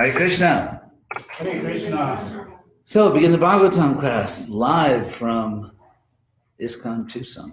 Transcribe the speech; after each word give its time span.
Hare 0.00 0.12
Krishna. 0.14 0.80
Hare 1.32 1.60
Krishna. 1.60 2.46
So, 2.86 3.12
begin 3.12 3.32
the 3.32 3.38
Bhagavatam 3.38 3.98
class 4.00 4.48
live 4.48 5.12
from 5.12 5.72
ISKCON 6.58 7.06
Tucson. 7.06 7.52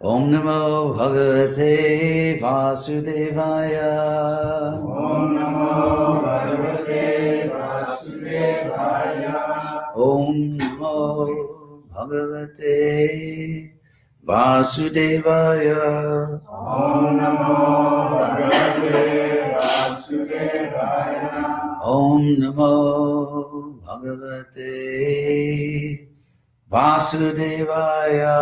Om 0.00 0.30
Namo 0.30 0.94
Bhagavate 0.96 2.40
Vasudevaya. 2.40 3.94
Om 4.78 5.34
Namo 5.34 6.22
Bhagavate 6.22 7.50
Vasudevaya. 7.50 9.34
Om 9.96 10.56
Namo 10.56 11.88
Bhagavate 11.90 13.72
Vasudevaya. 14.24 15.82
Om 16.48 17.18
Namo 17.18 17.56
Bhagavate 18.14 19.25
Om 21.86 22.36
Namo 22.38 23.78
Bhagavate 23.80 25.28
Vasudevaya. 26.68 28.34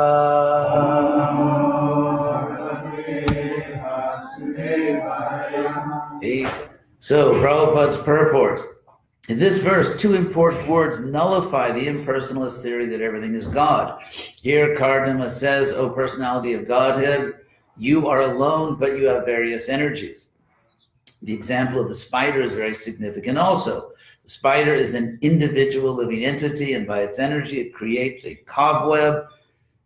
So, 7.01 7.35
Prabhupada's 7.35 7.99
purport. 7.99 8.63
In 9.29 9.39
this 9.39 9.59
verse, 9.59 9.95
two 9.99 10.15
important 10.15 10.67
words 10.67 11.01
nullify 11.01 11.71
the 11.71 11.87
impersonalist 11.87 12.63
theory 12.63 12.87
that 12.87 13.03
everything 13.03 13.35
is 13.35 13.47
God. 13.47 14.03
Here, 14.41 14.75
Kardama 14.75 15.29
says, 15.29 15.75
O 15.75 15.91
personality 15.91 16.55
of 16.55 16.67
Godhead, 16.67 17.35
you 17.77 18.09
are 18.09 18.23
alone, 18.23 18.77
but 18.77 18.99
you 18.99 19.07
have 19.09 19.27
various 19.27 19.69
energies. 19.69 20.29
The 21.25 21.33
example 21.33 21.81
of 21.81 21.89
the 21.89 21.95
spider 21.95 22.43
is 22.43 22.53
very 22.53 22.75
significant 22.75 23.39
also. 23.39 23.93
The 24.25 24.29
spider 24.29 24.75
is 24.75 24.95
an 24.95 25.19
individual 25.23 25.95
living 25.95 26.23
entity, 26.23 26.75
and 26.75 26.87
by 26.87 27.01
its 27.01 27.19
energy, 27.19 27.61
it 27.61 27.73
creates 27.73 28.27
a 28.27 28.35
cobweb 28.35 29.25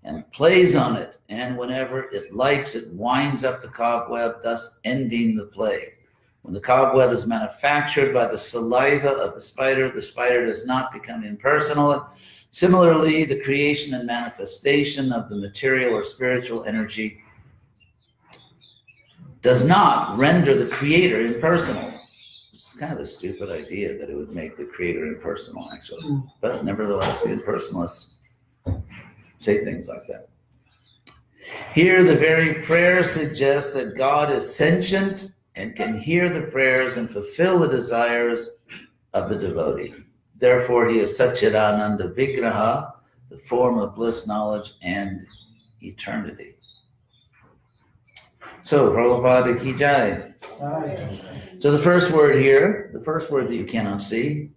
and 0.02 0.28
plays 0.32 0.74
on 0.74 0.96
it. 0.96 1.18
And 1.28 1.56
whenever 1.56 2.10
it 2.10 2.34
likes, 2.34 2.74
it 2.74 2.92
winds 2.92 3.44
up 3.44 3.62
the 3.62 3.68
cobweb, 3.68 4.42
thus 4.42 4.80
ending 4.84 5.36
the 5.36 5.46
play. 5.46 5.94
When 6.42 6.54
the 6.54 6.60
cobweb 6.60 7.12
is 7.12 7.26
manufactured 7.26 8.12
by 8.12 8.26
the 8.26 8.38
saliva 8.38 9.10
of 9.10 9.34
the 9.34 9.40
spider, 9.40 9.88
the 9.90 10.02
spider 10.02 10.44
does 10.44 10.66
not 10.66 10.92
become 10.92 11.22
impersonal. 11.22 12.08
Similarly, 12.50 13.24
the 13.24 13.44
creation 13.44 13.94
and 13.94 14.06
manifestation 14.06 15.12
of 15.12 15.28
the 15.28 15.36
material 15.36 15.94
or 15.94 16.02
spiritual 16.02 16.64
energy 16.64 17.20
does 19.42 19.66
not 19.66 20.16
render 20.18 20.54
the 20.54 20.70
creator 20.70 21.20
impersonal. 21.20 21.92
It's 22.52 22.76
kind 22.76 22.92
of 22.92 22.98
a 22.98 23.06
stupid 23.06 23.50
idea 23.50 23.96
that 23.96 24.10
it 24.10 24.16
would 24.16 24.34
make 24.34 24.56
the 24.56 24.64
creator 24.64 25.06
impersonal, 25.06 25.70
actually. 25.72 26.02
Hmm. 26.02 26.20
But 26.40 26.64
nevertheless, 26.64 27.22
the 27.22 27.30
impersonalists 27.30 28.34
say 29.38 29.64
things 29.64 29.88
like 29.88 30.06
that. 30.08 30.28
Here, 31.74 32.02
the 32.02 32.16
very 32.16 32.62
prayer 32.62 33.04
suggests 33.04 33.72
that 33.74 33.96
God 33.96 34.32
is 34.32 34.54
sentient 34.54 35.32
and 35.54 35.76
can 35.76 35.98
hear 35.98 36.28
the 36.28 36.42
prayers 36.42 36.96
and 36.96 37.10
fulfill 37.10 37.58
the 37.58 37.68
desires 37.68 38.64
of 39.14 39.28
the 39.28 39.36
devotee. 39.36 39.94
Therefore, 40.36 40.88
he 40.88 40.98
is 40.98 41.18
Satchidananda 41.18 42.14
Vigraha, 42.14 42.92
the 43.28 43.38
form 43.38 43.78
of 43.78 43.94
bliss, 43.94 44.26
knowledge, 44.26 44.74
and 44.82 45.26
eternity. 45.80 46.54
So, 48.68 48.92
Prabhupada 48.92 49.58
ki 49.58 49.72
jai. 49.78 50.34
So, 51.58 51.72
the 51.72 51.78
first 51.78 52.10
word 52.10 52.36
here, 52.36 52.90
the 52.92 53.02
first 53.02 53.30
word 53.30 53.48
that 53.48 53.56
you 53.56 53.64
cannot 53.64 54.02
see, 54.02 54.50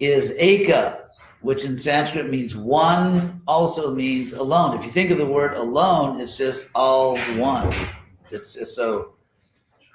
is 0.00 0.36
eka, 0.36 1.04
which 1.40 1.64
in 1.64 1.78
Sanskrit 1.78 2.28
means 2.30 2.54
one, 2.54 3.40
also 3.48 3.94
means 3.94 4.34
alone. 4.34 4.76
If 4.76 4.84
you 4.84 4.90
think 4.90 5.10
of 5.10 5.16
the 5.16 5.24
word 5.24 5.54
alone, 5.56 6.20
it's 6.20 6.36
just 6.36 6.68
all 6.74 7.16
one. 7.38 7.74
It's 8.30 8.52
just 8.52 8.74
so, 8.74 9.14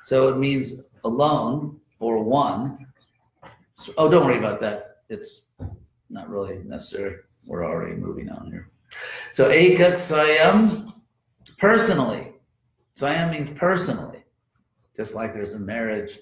so 0.01 0.29
it 0.29 0.39
means 0.39 0.73
alone 1.03 1.79
or 1.99 2.23
one. 2.23 2.87
So, 3.75 3.93
oh, 3.99 4.09
don't 4.09 4.25
worry 4.25 4.39
about 4.39 4.61
that. 4.61 5.01
It's 5.09 5.51
not 6.09 6.27
really 6.27 6.63
necessary. 6.63 7.19
We're 7.45 7.65
already 7.65 7.97
moving 7.97 8.31
on 8.31 8.49
here. 8.49 8.71
So 9.31 9.51
Ekat 9.51 9.97
Swayam, 9.97 10.91
personally. 11.59 12.26
Swayam 12.97 13.31
means 13.31 13.57
personally. 13.57 14.23
Just 14.95 15.13
like 15.13 15.31
there's 15.31 15.53
a 15.53 15.59
marriage 15.59 16.19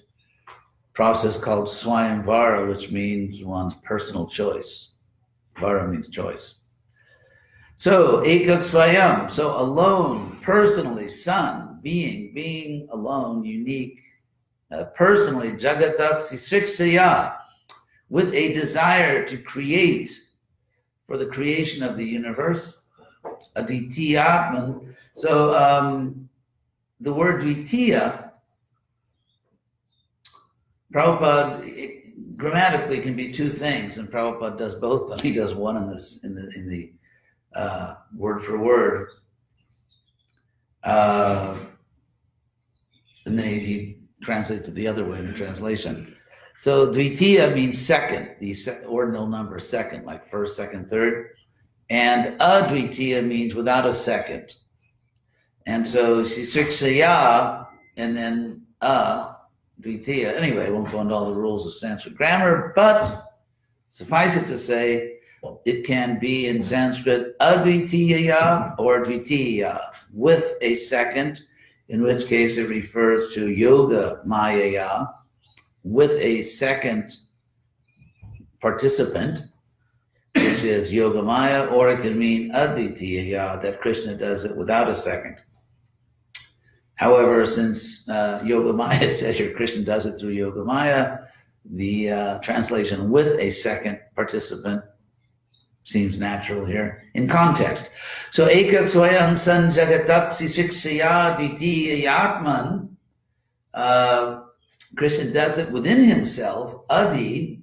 process 0.92 1.38
called 1.38 1.66
Swayamvara, 1.66 2.68
which 2.68 2.90
means 2.90 3.42
one's 3.42 3.74
personal 3.76 4.26
choice. 4.26 4.92
Vara 5.58 5.88
means 5.88 6.10
choice. 6.10 6.60
So 7.76 8.22
Ekak 8.22 8.64
Swayam, 8.64 9.30
so 9.30 9.58
alone, 9.58 10.38
personally, 10.42 11.08
son, 11.08 11.80
being, 11.82 12.34
being 12.34 12.88
alone, 12.90 13.44
unique, 13.44 14.00
uh, 14.70 14.84
personally, 14.84 15.52
Jagatak 15.52 16.18
Sisiksaya, 16.18 17.36
with 18.08 18.32
a 18.34 18.52
desire 18.52 19.26
to 19.26 19.38
create 19.38 20.10
for 21.06 21.16
the 21.16 21.26
creation 21.26 21.82
of 21.82 21.96
the 21.96 22.04
universe, 22.04 22.82
Aditya 23.54 24.20
Atman. 24.20 24.94
So 25.14 25.54
um, 25.54 26.25
the 27.00 27.12
word 27.12 27.42
Dvitiya, 27.42 28.30
Prabhupada 30.92 31.60
it 31.64 32.36
grammatically 32.36 33.00
can 33.00 33.14
be 33.14 33.32
two 33.32 33.48
things, 33.48 33.98
and 33.98 34.08
Prabhupada 34.08 34.56
does 34.56 34.74
both. 34.76 35.08
But 35.08 35.20
he 35.20 35.32
does 35.32 35.54
one 35.54 35.76
in 35.76 35.88
this 35.88 36.20
in 36.24 36.34
the 36.34 36.50
in 36.54 36.68
the 36.68 36.92
uh, 37.54 37.94
word 38.16 38.42
for 38.42 38.58
word, 38.58 39.08
uh, 40.84 41.56
and 43.26 43.38
then 43.38 43.48
he, 43.48 43.60
he 43.60 43.98
translates 44.22 44.68
it 44.68 44.74
the 44.74 44.88
other 44.88 45.04
way 45.04 45.18
in 45.18 45.26
the 45.26 45.32
translation. 45.32 46.16
So 46.58 46.92
Dvitiya 46.92 47.54
means 47.54 47.78
second, 47.78 48.36
the 48.40 48.54
se- 48.54 48.84
ordinal 48.86 49.26
number 49.26 49.58
second, 49.60 50.06
like 50.06 50.30
first, 50.30 50.56
second, 50.56 50.88
third. 50.88 51.30
And 51.90 52.38
Advitiya 52.40 53.26
means 53.26 53.54
without 53.54 53.86
a 53.86 53.92
second. 53.92 54.54
And 55.66 55.86
so 55.86 56.22
Sisiksaya 56.22 57.66
and 57.96 58.16
then 58.16 58.62
A, 58.80 59.34
Dvitiya. 59.80 60.36
Anyway, 60.36 60.66
I 60.66 60.70
won't 60.70 60.90
go 60.90 61.00
into 61.00 61.14
all 61.14 61.26
the 61.26 61.40
rules 61.40 61.66
of 61.66 61.74
Sanskrit 61.74 62.16
grammar, 62.16 62.72
but 62.76 63.12
suffice 63.88 64.36
it 64.36 64.46
to 64.46 64.56
say, 64.56 65.18
it 65.64 65.86
can 65.86 66.18
be 66.18 66.46
in 66.48 66.62
Sanskrit 66.62 67.38
Advitiya 67.38 68.78
or 68.78 69.04
Dvitiya 69.04 69.80
with 70.12 70.54
a 70.60 70.74
second, 70.76 71.42
in 71.88 72.02
which 72.02 72.26
case 72.26 72.58
it 72.58 72.68
refers 72.68 73.34
to 73.34 73.50
Yoga 73.50 74.22
Mayaya 74.26 75.12
with 75.84 76.12
a 76.20 76.42
second 76.42 77.12
participant, 78.60 79.40
which 80.34 80.64
is 80.64 80.92
Yogamaya, 80.92 81.70
or 81.70 81.90
it 81.90 82.00
can 82.00 82.18
mean 82.18 82.52
Advitiya, 82.52 83.60
that 83.62 83.80
Krishna 83.80 84.16
does 84.16 84.44
it 84.44 84.56
without 84.56 84.88
a 84.88 84.94
second. 84.94 85.42
However, 86.96 87.44
since 87.44 88.08
uh, 88.08 88.40
Yogamaya 88.40 89.08
says 89.14 89.38
your 89.38 89.52
Christian 89.52 89.84
does 89.84 90.06
it 90.06 90.18
through 90.18 90.34
Yogamaya, 90.34 91.26
the 91.64 92.10
uh, 92.10 92.38
translation 92.40 93.10
with 93.10 93.38
a 93.38 93.50
second 93.50 94.00
participant 94.14 94.82
seems 95.84 96.18
natural 96.18 96.64
here 96.64 97.04
in 97.14 97.28
context. 97.28 97.90
So, 98.32 98.48
Ekak 98.48 98.88
Swayam 98.90 99.38
San 99.38 99.70
Jagatak 99.72 100.28
Sisiksaya 100.30 101.36
Diti 101.38 102.02
Yatman, 102.02 102.88
uh, 103.72 104.42
Krishna 104.96 105.30
does 105.30 105.58
it 105.58 105.70
within 105.70 106.02
himself, 106.02 106.84
Adi, 106.88 107.60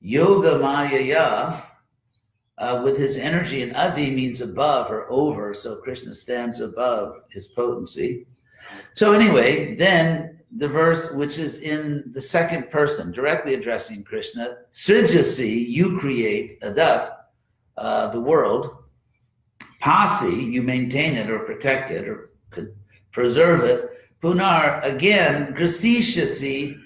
Yoga 0.00 0.58
Mayaya, 0.58 1.62
uh, 2.60 2.82
with 2.84 2.98
his 2.98 3.16
energy, 3.16 3.62
and 3.62 3.74
Adi 3.74 4.10
means 4.10 4.42
above 4.42 4.90
or 4.90 5.10
over, 5.10 5.54
so 5.54 5.76
Krishna 5.76 6.12
stands 6.12 6.60
above 6.60 7.22
his 7.30 7.48
potency. 7.48 8.26
So, 8.92 9.12
anyway, 9.12 9.74
then 9.76 10.40
the 10.56 10.68
verse 10.68 11.12
which 11.12 11.38
is 11.38 11.60
in 11.60 12.10
the 12.12 12.20
second 12.20 12.70
person, 12.70 13.12
directly 13.12 13.54
addressing 13.54 14.04
Krishna, 14.04 14.58
Srijasi, 14.72 15.68
you 15.68 15.98
create, 15.98 16.60
Adat, 16.60 17.12
uh, 17.78 18.08
the 18.08 18.20
world, 18.20 18.76
Pasi, 19.80 20.44
you 20.44 20.62
maintain 20.62 21.16
it 21.16 21.30
or 21.30 21.38
protect 21.40 21.90
it 21.90 22.06
or 22.06 22.28
preserve 23.10 23.64
it, 23.64 23.90
Punar, 24.22 24.84
again, 24.84 25.54
Grasishasi, 25.54 26.78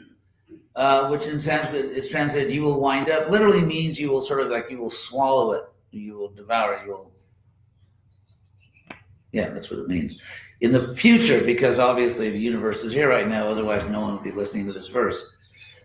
uh, 0.77 1.09
which 1.09 1.29
in 1.29 1.39
Sanskrit 1.39 1.87
is 1.87 2.09
translated, 2.09 2.53
you 2.53 2.63
will 2.63 2.81
wind 2.81 3.09
up, 3.09 3.31
literally 3.31 3.63
means 3.63 3.99
you 4.01 4.11
will 4.11 4.21
sort 4.21 4.41
of 4.41 4.49
like, 4.49 4.71
you 4.71 4.79
will 4.79 4.91
swallow 4.91 5.53
it, 5.53 5.65
you 5.91 6.15
will 6.15 6.31
devour 6.31 6.75
it, 6.75 6.85
you 6.85 6.91
will. 6.91 7.13
Yeah, 9.33 9.51
that's 9.51 9.71
what 9.71 9.81
it 9.81 9.89
means. 9.89 10.19
In 10.61 10.73
the 10.73 10.97
future, 10.97 11.43
because 11.43 11.79
obviously 11.79 12.31
the 12.31 12.39
universe 12.39 12.85
is 12.85 12.93
here 12.93 13.09
right 13.09 13.29
now, 13.29 13.49
otherwise 13.49 13.85
no 13.87 14.01
one 14.01 14.15
would 14.15 14.25
be 14.25 14.33
listening 14.33 14.67
to 14.67 14.73
this 14.73 14.89
verse. 14.89 15.33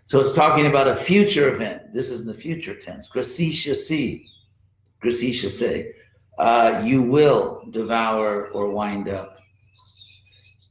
So 0.06 0.20
it's 0.20 0.34
talking 0.34 0.66
about 0.66 0.88
a 0.88 0.96
future 0.96 1.54
event. 1.54 1.94
This 1.94 2.10
is 2.10 2.22
in 2.22 2.26
the 2.26 2.34
future 2.34 2.74
tense. 2.74 3.08
Grasisha 3.08 3.76
si. 3.76 4.26
Grasisha 5.02 5.48
say. 5.50 5.92
Uh, 6.38 6.82
you 6.84 7.02
will 7.02 7.68
devour 7.70 8.48
or 8.48 8.74
wind 8.74 9.08
up. 9.08 9.36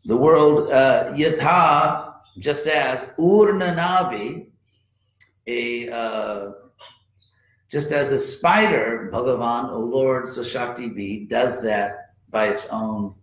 The 0.06 0.18
world, 0.18 0.72
uh, 0.72 1.14
yatha, 1.14 2.09
just 2.40 2.68
as 2.68 3.06
urnanabi, 3.18 4.50
a 5.48 5.90
uh, 5.90 6.52
just 7.70 7.92
as 7.92 8.12
a 8.12 8.20
spider, 8.20 9.10
Bhagavan, 9.14 9.70
O 9.70 9.80
Lord, 9.80 10.26
Sashakti 10.26 10.94
be, 10.94 11.26
does 11.26 11.62
that 11.62 12.16
by 12.32 12.48
its 12.48 12.66
own 12.72 13.14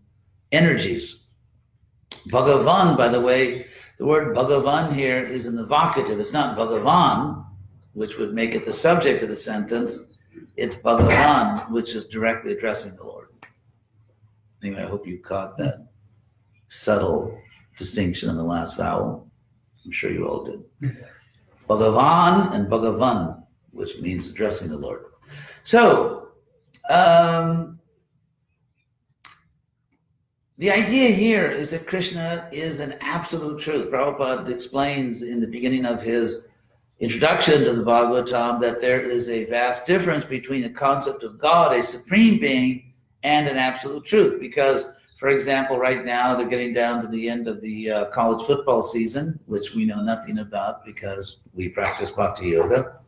energies. 0.52 1.30
Bhagavan, 2.28 2.96
by 2.96 3.08
the 3.08 3.20
way, 3.20 3.66
the 3.98 4.06
word 4.06 4.36
Bhagavan 4.36 4.92
here 4.92 5.24
is 5.24 5.46
in 5.46 5.56
the 5.56 5.66
vocative. 5.66 6.20
It's 6.20 6.32
not 6.32 6.56
Bhagavan, 6.56 7.44
which 7.94 8.18
would 8.18 8.34
make 8.34 8.54
it 8.54 8.64
the 8.64 8.72
subject 8.72 9.22
of 9.22 9.30
the 9.30 9.36
sentence. 9.36 10.12
It's 10.56 10.76
Bhagavan, 10.76 11.70
which 11.72 11.94
is 11.94 12.06
directly 12.06 12.52
addressing 12.52 12.94
the 12.96 13.04
Lord. 13.04 13.28
Anyway, 14.62 14.82
I 14.82 14.86
hope 14.86 15.06
you 15.06 15.18
caught 15.18 15.56
that 15.56 15.88
subtle 16.68 17.40
distinction 17.76 18.30
in 18.30 18.36
the 18.36 18.44
last 18.44 18.76
vowel. 18.76 19.30
I'm 19.84 19.92
sure 19.92 20.10
you 20.10 20.26
all 20.26 20.44
did. 20.44 20.94
Bhagavan 21.68 22.54
and 22.54 22.68
Bhagavan, 22.68 23.42
which 23.70 24.00
means 24.00 24.30
addressing 24.30 24.68
the 24.68 24.78
Lord. 24.78 25.04
So, 25.62 26.28
um, 26.90 27.80
the 30.58 30.70
idea 30.70 31.10
here 31.10 31.50
is 31.50 31.72
that 31.72 31.86
Krishna 31.86 32.48
is 32.50 32.80
an 32.80 32.96
absolute 33.00 33.60
truth. 33.60 33.90
Prabhupada 33.90 34.48
explains 34.48 35.22
in 35.22 35.40
the 35.40 35.46
beginning 35.46 35.84
of 35.84 36.00
his 36.00 36.46
introduction 36.98 37.64
to 37.64 37.74
the 37.74 37.84
Bhagavatam 37.84 38.60
that 38.62 38.80
there 38.80 39.00
is 39.02 39.28
a 39.28 39.44
vast 39.44 39.86
difference 39.86 40.24
between 40.24 40.62
the 40.62 40.70
concept 40.70 41.22
of 41.24 41.38
God, 41.38 41.76
a 41.76 41.82
supreme 41.82 42.40
being, 42.40 42.94
and 43.22 43.46
an 43.46 43.58
absolute 43.58 44.04
truth. 44.06 44.40
Because, 44.40 44.86
for 45.18 45.28
example, 45.28 45.78
right 45.78 46.04
now 46.04 46.34
they're 46.34 46.48
getting 46.48 46.74
down 46.74 47.00
to 47.02 47.08
the 47.08 47.28
end 47.28 47.48
of 47.48 47.60
the 47.62 47.90
uh, 47.90 48.04
college 48.10 48.46
football 48.46 48.82
season, 48.82 49.40
which 49.46 49.74
we 49.74 49.86
know 49.86 50.02
nothing 50.02 50.38
about 50.38 50.84
because 50.84 51.38
we 51.54 51.68
practice 51.68 52.10
bhakti 52.10 52.48
yoga. 52.48 52.98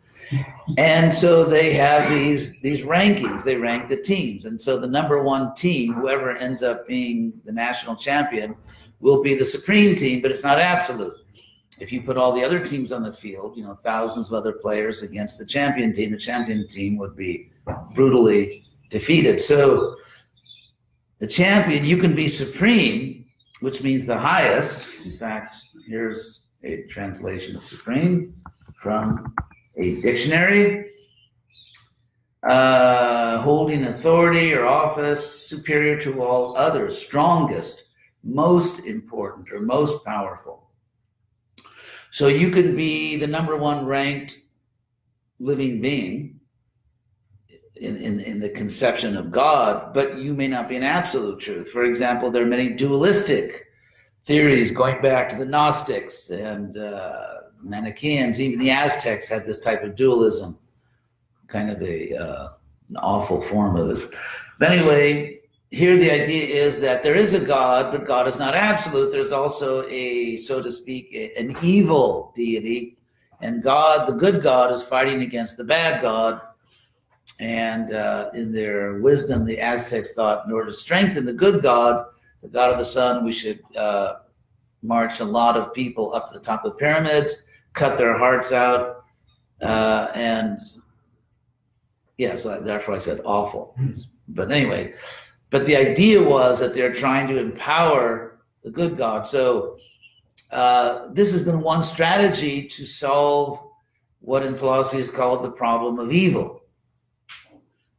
And 0.77 1.13
so 1.13 1.45
they 1.45 1.73
have 1.73 2.11
these 2.11 2.61
these 2.61 2.83
rankings. 2.83 3.45
They 3.45 3.57
rank 3.57 3.89
the 3.89 3.97
teams. 3.97 4.45
And 4.45 4.61
so 4.61 4.79
the 4.79 4.87
number 4.87 5.23
one 5.23 5.55
team 5.55 5.95
whoever 5.95 6.37
ends 6.37 6.63
up 6.63 6.87
being 6.87 7.33
the 7.45 7.53
national 7.53 7.97
champion 7.97 8.55
will 9.01 9.23
be 9.23 9.35
the 9.35 9.45
supreme 9.45 9.95
team 9.95 10.21
but 10.21 10.31
it's 10.31 10.43
not 10.43 10.59
absolute. 10.59 11.15
If 11.81 11.93
you 11.93 12.03
put 12.03 12.17
all 12.17 12.33
the 12.33 12.45
other 12.45 12.59
teams 12.65 12.91
on 12.93 13.03
the 13.03 13.13
field 13.13 13.57
you 13.57 13.65
know 13.65 13.75
thousands 13.75 14.29
of 14.29 14.35
other 14.35 14.53
players 14.53 15.03
against 15.03 15.39
the 15.39 15.47
champion 15.47 15.95
team 15.95 16.11
the 16.11 16.19
champion 16.19 16.69
team 16.69 16.99
would 16.99 17.17
be 17.17 17.51
brutally 17.95 18.63
defeated. 18.91 19.41
So 19.41 19.97
the 21.19 21.26
champion 21.26 21.85
you 21.85 21.97
can 21.97 22.15
be 22.15 22.29
supreme 22.29 23.19
which 23.61 23.82
means 23.82 24.06
the 24.06 24.19
highest. 24.19 25.06
In 25.06 25.12
fact 25.12 25.56
here's 25.87 26.47
a 26.62 26.82
translation 26.82 27.56
of 27.56 27.65
supreme 27.65 28.32
from 28.81 29.35
a 29.76 30.00
dictionary, 30.00 30.91
uh, 32.49 33.41
holding 33.41 33.85
authority 33.85 34.53
or 34.55 34.67
office 34.67 35.49
superior 35.49 35.99
to 36.00 36.23
all 36.23 36.56
others, 36.56 37.00
strongest, 37.00 37.94
most 38.23 38.81
important, 38.81 39.50
or 39.53 39.61
most 39.61 40.05
powerful. 40.05 40.71
So 42.11 42.29
you 42.29 42.50
could 42.50 42.76
be 42.76 43.17
the 43.17 43.26
number 43.26 43.56
one 43.56 43.87
ranked 43.87 44.41
living 45.38 45.81
being 45.81 46.38
in, 47.81 47.97
in, 47.97 48.21
in 48.21 48.41
the 48.41 48.49
conception 48.49 49.17
of 49.17 49.31
God, 49.31 49.93
but 49.95 50.19
you 50.19 50.35
may 50.35 50.49
not 50.49 50.69
be 50.69 50.77
an 50.77 50.83
absolute 50.83 51.41
truth. 51.41 51.71
For 51.71 51.85
example, 51.85 52.31
there 52.31 52.43
are 52.43 52.47
many 52.47 52.71
dualistic 52.71 53.67
theories 54.25 54.71
going 54.73 55.01
back 55.01 55.29
to 55.31 55.37
the 55.37 55.45
Gnostics 55.45 56.31
and 56.31 56.77
uh, 56.77 57.25
Manichaeans, 57.63 58.41
even 58.41 58.59
the 58.59 58.71
Aztecs 58.71 59.29
had 59.29 59.47
this 59.47 59.59
type 59.59 59.83
of 59.83 59.97
dualism, 59.97 60.59
kind 61.49 61.71
of 61.71 61.83
a 61.83 62.15
uh, 62.17 62.49
an 62.91 62.97
awful 62.97 63.41
form 63.43 63.77
of 63.77 63.91
it. 63.91 64.15
But 64.59 64.71
anyway, 64.71 65.41
here 65.71 65.97
the 65.97 66.11
idea 66.11 66.45
is 66.45 66.81
that 66.81 67.03
there 67.03 67.15
is 67.15 67.35
a 67.35 67.45
God, 67.45 67.93
but 67.93 68.07
God 68.07 68.27
is 68.27 68.39
not 68.39 68.55
absolute. 68.55 69.13
There's 69.13 69.33
also 69.33 69.87
a, 69.89 70.39
so 70.39 70.63
to 70.63 70.73
speak, 70.73 71.15
an 71.39 71.57
evil 71.63 72.33
deity, 72.35 72.97
and 73.41 73.63
God, 73.63 74.09
the 74.09 74.15
good 74.15 74.43
God, 74.43 74.73
is 74.73 74.83
fighting 74.83 75.23
against 75.23 75.57
the 75.57 75.65
bad 75.65 76.03
God. 76.03 76.41
And 77.41 77.93
uh, 77.93 78.31
in 78.35 78.53
their 78.53 78.99
wisdom, 79.01 79.45
the 79.45 79.61
Aztecs 79.61 80.15
thought, 80.15 80.47
in 80.47 80.53
order 80.53 80.71
to 80.71 80.77
strengthen 80.77 81.25
the 81.25 81.33
good 81.33 81.63
God, 81.63 82.07
the 82.43 82.49
God 82.49 82.73
of 82.73 82.79
the 82.79 82.85
sun, 82.85 83.25
we 83.25 83.33
should 83.33 83.61
uh, 83.77 84.15
march 84.83 85.21
a 85.21 85.25
lot 85.25 85.57
of 85.57 85.73
people 85.73 86.15
up 86.15 86.33
to 86.33 86.39
the 86.39 86.45
top 86.45 86.65
of 86.65 86.73
the 86.73 86.79
pyramids 86.79 87.45
cut 87.79 87.97
their 87.97 88.19
hearts 88.19 88.51
out, 88.53 89.05
uh, 89.63 90.09
and 90.15 90.59
yeah, 92.17 92.37
so 92.37 92.61
therefore 92.61 92.95
I 92.95 92.99
said 92.99 93.21
awful. 93.25 93.77
But 94.29 94.51
anyway, 94.51 94.95
but 95.51 95.65
the 95.67 95.77
idea 95.77 96.23
was 96.23 96.59
that 96.59 96.75
they're 96.75 96.95
trying 96.95 97.29
to 97.29 97.39
empower 97.39 98.41
the 98.65 98.71
good 98.71 98.97
God. 98.99 99.27
So 99.27 99.79
uh, 100.51 101.09
this 101.13 101.33
has 101.33 101.45
been 101.45 101.61
one 101.61 101.83
strategy 101.83 102.67
to 102.67 102.85
solve 102.85 103.65
what 104.21 104.43
in 104.43 104.59
philosophy 104.59 104.99
is 104.99 105.11
called 105.11 105.45
the 105.45 105.53
problem 105.53 105.99
of 106.01 106.13
evil, 106.13 106.63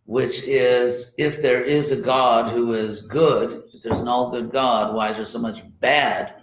which 0.10 0.42
is 0.42 1.14
if 1.20 1.40
there 1.40 1.64
is 1.64 1.92
a 1.92 2.02
God 2.02 2.52
who 2.52 2.74
is 2.74 3.04
good, 3.04 3.62
if 3.72 3.84
there's 3.84 4.00
an 4.00 4.08
all 4.08 4.32
good 4.32 4.52
God, 4.52 4.96
why 4.96 5.12
is 5.12 5.18
there 5.18 5.24
so 5.24 5.38
much 5.38 5.62
bad 5.80 6.34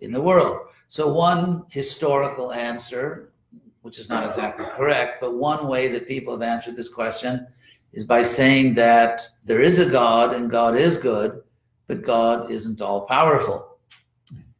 in 0.00 0.10
the 0.10 0.20
world? 0.20 0.58
So, 0.88 1.12
one 1.12 1.62
historical 1.70 2.52
answer, 2.52 3.30
which 3.82 4.00
is 4.00 4.08
not 4.08 4.28
exactly 4.28 4.66
correct, 4.74 5.20
but 5.20 5.36
one 5.36 5.68
way 5.68 5.86
that 5.86 6.08
people 6.08 6.32
have 6.32 6.42
answered 6.42 6.74
this 6.74 6.88
question 6.88 7.46
is 7.92 8.04
by 8.04 8.24
saying 8.24 8.74
that 8.74 9.22
there 9.44 9.62
is 9.62 9.78
a 9.78 9.88
God 9.88 10.34
and 10.34 10.50
God 10.50 10.76
is 10.76 10.98
good, 10.98 11.44
but 11.86 12.02
God 12.02 12.50
isn't 12.50 12.82
all 12.82 13.02
powerful. 13.02 13.76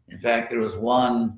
In 0.09 0.21
fact, 0.21 0.51
there 0.51 0.61
was 0.61 0.77
one 0.77 1.37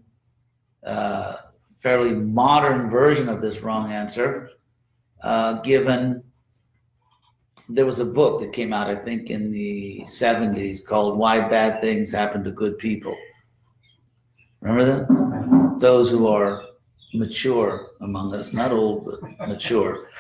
uh, 0.85 1.37
fairly 1.81 2.15
modern 2.15 2.91
version 2.91 3.31
of 3.31 3.41
this 3.41 3.63
wrong 3.63 3.91
answer 3.91 4.51
uh, 5.23 5.63
given. 5.63 6.23
There 7.69 7.87
was 7.87 7.99
a 7.99 8.05
book 8.05 8.41
that 8.41 8.53
came 8.53 8.75
out, 8.75 8.91
I 8.91 8.95
think, 8.95 9.31
in 9.31 9.51
the 9.51 10.03
70s 10.03 10.85
called 10.85 11.19
Why 11.19 11.49
Bad 11.49 11.81
Things 11.81 12.13
Happen 12.13 12.45
to 12.45 12.51
Good 12.51 12.77
People. 12.77 13.17
Remember 14.61 14.85
that? 14.85 15.79
Those 15.79 16.11
who 16.11 16.27
are 16.27 16.63
mature 17.15 17.89
among 18.03 18.35
us, 18.35 18.53
not 18.53 18.71
old, 18.71 19.07
but 19.07 19.49
mature. 19.49 20.11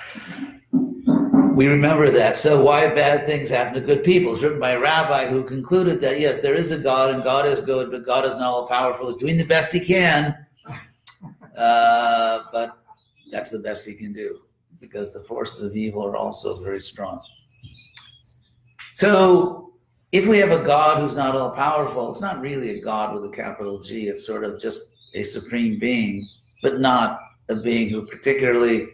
We 0.73 1.67
remember 1.67 2.11
that. 2.11 2.39
So, 2.39 2.65
why 2.65 2.93
bad 2.93 3.27
things 3.27 3.51
happen 3.51 3.75
to 3.75 3.81
good 3.81 4.03
people? 4.03 4.33
It's 4.33 4.43
written 4.43 4.59
by 4.59 4.71
a 4.71 4.81
rabbi 4.81 5.27
who 5.27 5.45
concluded 5.45 6.01
that 6.01 6.19
yes, 6.19 6.41
there 6.41 6.55
is 6.55 6.73
a 6.73 6.79
God 6.79 7.15
and 7.15 7.23
God 7.23 7.47
is 7.47 7.61
good, 7.61 7.91
but 7.91 8.05
God 8.05 8.25
is 8.25 8.39
not 8.39 8.49
all 8.49 8.67
powerful. 8.67 9.13
He's 9.13 9.19
doing 9.19 9.37
the 9.37 9.45
best 9.45 9.73
he 9.73 9.79
can, 9.81 10.35
uh, 11.57 12.41
but 12.53 12.77
that's 13.31 13.53
the 13.53 13.61
best 13.61 13.87
he 13.87 13.95
can 13.95 14.13
do 14.13 14.41
because 14.89 15.13
the 15.13 15.25
forces 15.25 15.63
of 15.63 15.77
evil 15.77 16.07
are 16.07 16.17
also 16.17 16.63
very 16.63 16.83
strong. 16.83 17.21
So, 18.95 19.73
if 20.13 20.29
we 20.29 20.39
have 20.39 20.53
a 20.53 20.65
God 20.65 21.01
who's 21.01 21.17
not 21.17 21.35
all 21.35 21.51
powerful, 21.51 22.13
it's 22.13 22.21
not 22.21 22.41
really 22.41 22.71
a 22.71 22.81
God 22.81 23.15
with 23.15 23.25
a 23.29 23.35
capital 23.35 23.81
G. 23.83 24.07
It's 24.07 24.25
sort 24.25 24.45
of 24.45 24.61
just 24.61 24.93
a 25.15 25.25
supreme 25.25 25.79
being, 25.79 26.29
but 26.63 26.79
not 26.79 27.19
a 27.49 27.57
being 27.57 27.89
who 27.89 28.07
particularly 28.07 28.87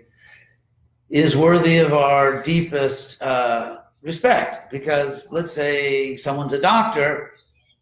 is 1.10 1.36
worthy 1.36 1.78
of 1.78 1.92
our 1.92 2.42
deepest 2.42 3.20
uh, 3.20 3.80
respect. 4.00 4.70
Because 4.70 5.26
let's 5.30 5.52
say 5.52 6.16
someone's 6.16 6.54
a 6.54 6.60
doctor, 6.60 7.32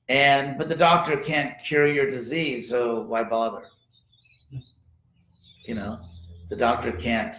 and 0.09 0.59
but 0.59 0.69
the 0.69 0.77
doctor 0.77 1.17
can't 1.17 1.55
cure 1.65 1.87
your 1.87 2.11
disease, 2.11 2.71
so 2.71 3.03
why 3.03 3.23
bother? 3.23 3.67
You 5.65 5.75
know, 5.77 5.99
the 6.49 6.57
doctor 6.57 6.93
can't 6.93 7.37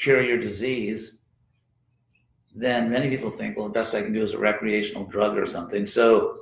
cure 0.00 0.22
your 0.22 0.38
disease 0.38 1.20
then 2.54 2.90
many 2.90 3.08
people 3.08 3.30
think, 3.30 3.56
well, 3.56 3.68
the 3.68 3.72
best 3.72 3.94
I 3.94 4.02
can 4.02 4.12
do 4.12 4.24
is 4.24 4.34
a 4.34 4.38
recreational 4.38 5.04
drug 5.04 5.38
or 5.38 5.46
something. 5.46 5.86
So, 5.86 6.36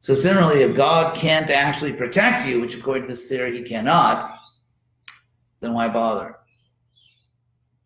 so 0.00 0.14
similarly, 0.14 0.62
if 0.62 0.76
God 0.76 1.16
can't 1.16 1.50
actually 1.50 1.92
protect 1.92 2.46
you, 2.46 2.60
which 2.60 2.76
according 2.76 3.04
to 3.04 3.08
this 3.10 3.26
theory 3.26 3.56
he 3.56 3.62
cannot, 3.62 4.34
then 5.60 5.72
why 5.72 5.88
bother? 5.88 6.36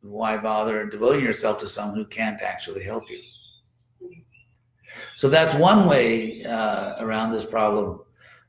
Why 0.00 0.36
bother 0.36 0.86
devoting 0.86 1.24
yourself 1.24 1.58
to 1.58 1.68
someone 1.68 1.96
who 1.98 2.06
can't 2.06 2.40
actually 2.40 2.84
help 2.84 3.04
you? 3.10 3.20
So 5.16 5.28
that's 5.28 5.54
one 5.54 5.86
way 5.86 6.44
uh, 6.44 6.96
around 7.00 7.32
this 7.32 7.44
problem. 7.44 8.00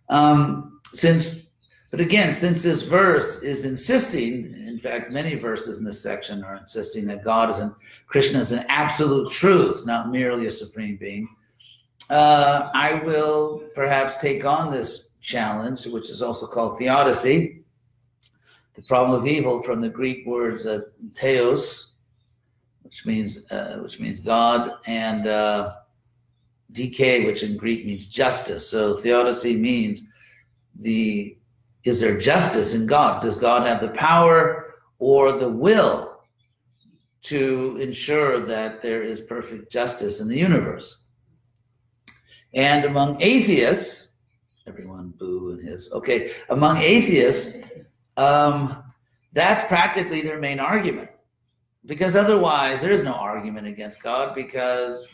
Um, 0.09 0.79
since 0.85 1.35
But 1.91 1.99
again, 1.99 2.33
since 2.33 2.63
this 2.63 2.83
verse 2.83 3.41
is 3.43 3.65
insisting, 3.65 4.53
in 4.55 4.64
fact, 4.85 5.11
many 5.11 5.35
verses 5.35 5.79
in 5.79 5.85
this 5.85 6.01
section 6.01 6.43
are 6.43 6.57
insisting 6.57 7.07
that 7.07 7.23
God 7.23 7.49
is 7.49 7.59
an 7.59 7.75
Krishna 8.07 8.39
is 8.39 8.51
an 8.51 8.65
absolute 8.69 9.31
truth, 9.31 9.85
not 9.85 10.11
merely 10.11 10.47
a 10.47 10.51
supreme 10.51 10.97
being. 10.97 11.27
Uh, 12.09 12.69
I 12.73 12.95
will 13.05 13.63
perhaps 13.73 14.21
take 14.21 14.45
on 14.45 14.71
this 14.71 15.09
challenge, 15.21 15.85
which 15.87 16.09
is 16.09 16.21
also 16.21 16.45
called 16.45 16.77
theodicy, 16.77 17.63
the 18.75 18.83
problem 18.83 19.19
of 19.19 19.27
evil 19.27 19.63
from 19.63 19.81
the 19.81 19.89
Greek 19.89 20.25
words 20.27 20.65
uh, 20.65 20.81
theos, 21.15 21.93
which 22.83 23.05
means 23.05 23.51
uh, 23.51 23.79
which 23.79 23.99
means 23.99 24.21
God, 24.21 24.73
and 24.85 25.27
uh, 25.27 25.75
dike, 26.71 27.25
which 27.25 27.43
in 27.43 27.57
Greek 27.57 27.85
means 27.85 28.05
justice. 28.07 28.69
So 28.69 28.95
theodicy 28.95 29.57
means 29.57 30.03
the 30.79 31.37
is 31.83 32.01
there 32.01 32.19
justice 32.19 32.75
in 32.75 32.85
God? 32.85 33.21
Does 33.21 33.37
God 33.37 33.65
have 33.67 33.79
the 33.79 33.89
power 33.89 34.64
or 35.05 35.33
the 35.33 35.47
will 35.47 36.19
to 37.21 37.77
ensure 37.79 38.39
that 38.39 38.81
there 38.81 39.03
is 39.03 39.21
perfect 39.21 39.71
justice 39.71 40.19
in 40.19 40.27
the 40.27 40.35
universe? 40.35 41.03
And 42.55 42.85
among 42.85 43.21
atheists, 43.21 44.15
everyone 44.65 45.13
boo 45.15 45.51
and 45.51 45.69
his, 45.69 45.91
okay, 45.91 46.31
among 46.49 46.77
atheists, 46.77 47.55
um, 48.17 48.83
that's 49.33 49.67
practically 49.67 50.21
their 50.21 50.39
main 50.39 50.59
argument. 50.59 51.11
Because 51.85 52.15
otherwise, 52.15 52.81
there 52.81 52.91
is 52.91 53.03
no 53.03 53.13
argument 53.13 53.67
against 53.67 54.01
God 54.01 54.33
because 54.33 55.07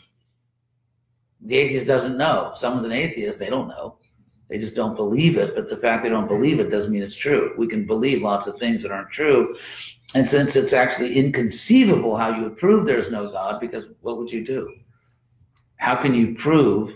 the 1.42 1.58
atheist 1.58 1.86
doesn't 1.86 2.16
know. 2.16 2.52
Someone's 2.54 2.86
an 2.86 2.92
atheist, 2.92 3.40
they 3.40 3.50
don't 3.50 3.68
know. 3.68 3.98
They 4.52 4.58
just 4.58 4.76
don't 4.76 4.94
believe 4.94 5.38
it. 5.38 5.54
But 5.54 5.70
the 5.70 5.78
fact 5.78 6.02
they 6.02 6.10
don't 6.10 6.28
believe 6.28 6.60
it 6.60 6.70
doesn't 6.70 6.92
mean 6.92 7.02
it's 7.02 7.16
true. 7.16 7.54
We 7.56 7.66
can 7.66 7.86
believe 7.86 8.20
lots 8.20 8.46
of 8.46 8.58
things 8.58 8.82
that 8.82 8.92
aren't 8.92 9.10
true. 9.10 9.56
And 10.14 10.28
since 10.28 10.56
it's 10.56 10.74
actually 10.74 11.14
inconceivable 11.18 12.18
how 12.18 12.36
you 12.36 12.42
would 12.42 12.58
prove 12.58 12.84
there's 12.84 13.10
no 13.10 13.30
God, 13.30 13.62
because 13.62 13.86
what 14.02 14.18
would 14.18 14.30
you 14.30 14.44
do? 14.44 14.70
How 15.78 15.96
can 15.96 16.12
you 16.14 16.34
prove 16.34 16.94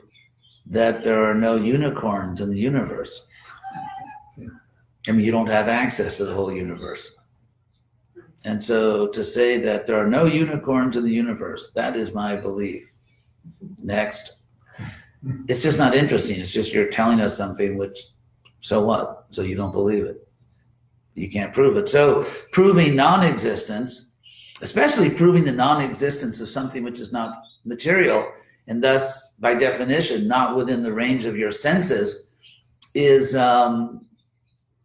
that 0.67 1.03
there 1.03 1.25
are 1.25 1.33
no 1.33 1.57
unicorns 1.57 2.43
in 2.43 2.51
the 2.51 2.61
universe? 2.61 3.25
I 5.09 5.13
mean, 5.13 5.25
you 5.25 5.33
don't 5.33 5.47
have 5.47 5.69
access 5.69 6.19
to 6.19 6.27
the 6.27 6.35
whole 6.35 6.53
universe. 6.53 7.11
And 8.45 8.63
so 8.63 9.07
to 9.09 9.25
say 9.25 9.57
that 9.61 9.87
there 9.87 9.97
are 9.97 10.07
no 10.07 10.27
unicorns 10.27 10.99
in 10.99 11.05
the 11.05 11.11
universe, 11.11 11.71
that 11.75 11.97
is 11.97 12.13
my 12.13 12.37
belief. 12.37 12.87
Next 13.83 14.36
it's 15.49 15.63
just 15.63 15.79
not 15.79 15.95
interesting. 15.95 16.41
It's 16.41 16.53
just 16.53 16.73
you're 16.73 16.89
telling 16.89 17.21
us 17.21 17.37
something, 17.37 17.77
which, 17.77 17.99
so 18.61 18.85
what? 18.85 19.27
So 19.31 19.43
you 19.43 19.57
don't 19.57 19.73
believe 19.73 20.05
it. 20.05 20.27
You 21.15 21.31
can't 21.31 21.55
prove 21.55 21.77
it. 21.77 21.89
So 21.89 22.27
proving 22.53 22.95
non 22.95 23.25
existence, 23.25 24.17
especially 24.63 25.11
proving 25.11 25.45
the 25.45 25.53
non 25.53 25.83
existence 25.83 26.41
of 26.41 26.49
something 26.49 26.85
which 26.85 27.01
is 27.01 27.13
not 27.13 27.39
material, 27.65 28.31
and 28.69 28.83
thus, 28.83 29.33
by 29.39 29.55
definition, 29.55 30.29
not 30.29 30.57
within 30.57 30.83
the 30.83 30.93
range 30.93 31.25
of 31.25 31.37
your 31.37 31.53
senses, 31.53 32.31
is 32.95 33.35
um, 33.35 34.07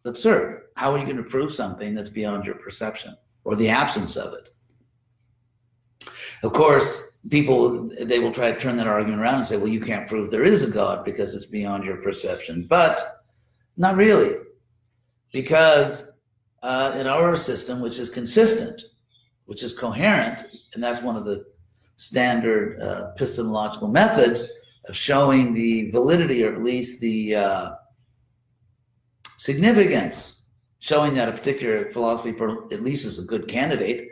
absurd. 0.05 0.63
How 0.75 0.93
are 0.93 0.97
you 0.97 1.05
going 1.05 1.17
to 1.17 1.23
prove 1.23 1.53
something 1.53 1.93
that's 1.93 2.09
beyond 2.09 2.45
your 2.45 2.55
perception 2.55 3.15
or 3.43 3.55
the 3.55 3.69
absence 3.69 4.15
of 4.15 4.33
it? 4.33 4.49
Of 6.43 6.53
course, 6.53 7.10
people 7.29 7.89
they 8.01 8.19
will 8.19 8.31
try 8.31 8.51
to 8.51 8.59
turn 8.59 8.77
that 8.77 8.87
argument 8.87 9.21
around 9.21 9.35
and 9.35 9.47
say, 9.47 9.57
well, 9.57 9.67
you 9.67 9.81
can't 9.81 10.07
prove 10.07 10.31
there 10.31 10.43
is 10.43 10.63
a 10.63 10.71
God 10.71 11.05
because 11.05 11.35
it's 11.35 11.45
beyond 11.45 11.83
your 11.83 11.97
perception. 11.97 12.65
But 12.67 12.99
not 13.77 13.95
really, 13.95 14.35
because 15.31 16.13
uh, 16.63 16.95
in 16.97 17.07
our 17.07 17.35
system, 17.35 17.81
which 17.81 17.99
is 17.99 18.09
consistent, 18.09 18.83
which 19.45 19.63
is 19.63 19.77
coherent, 19.77 20.47
and 20.73 20.83
that's 20.83 21.01
one 21.01 21.15
of 21.15 21.25
the 21.25 21.45
standard 21.95 22.81
uh, 22.81 23.11
epistemological 23.15 23.87
methods 23.87 24.49
of 24.85 24.95
showing 24.95 25.53
the 25.53 25.91
validity 25.91 26.43
or 26.43 26.53
at 26.53 26.63
least 26.63 26.99
the 27.01 27.35
uh, 27.35 27.71
significance, 29.37 30.41
showing 30.79 31.13
that 31.13 31.29
a 31.29 31.31
particular 31.31 31.91
philosophy 31.91 32.35
at 32.71 32.81
least 32.81 33.05
is 33.05 33.19
a 33.19 33.25
good 33.25 33.47
candidate, 33.47 34.09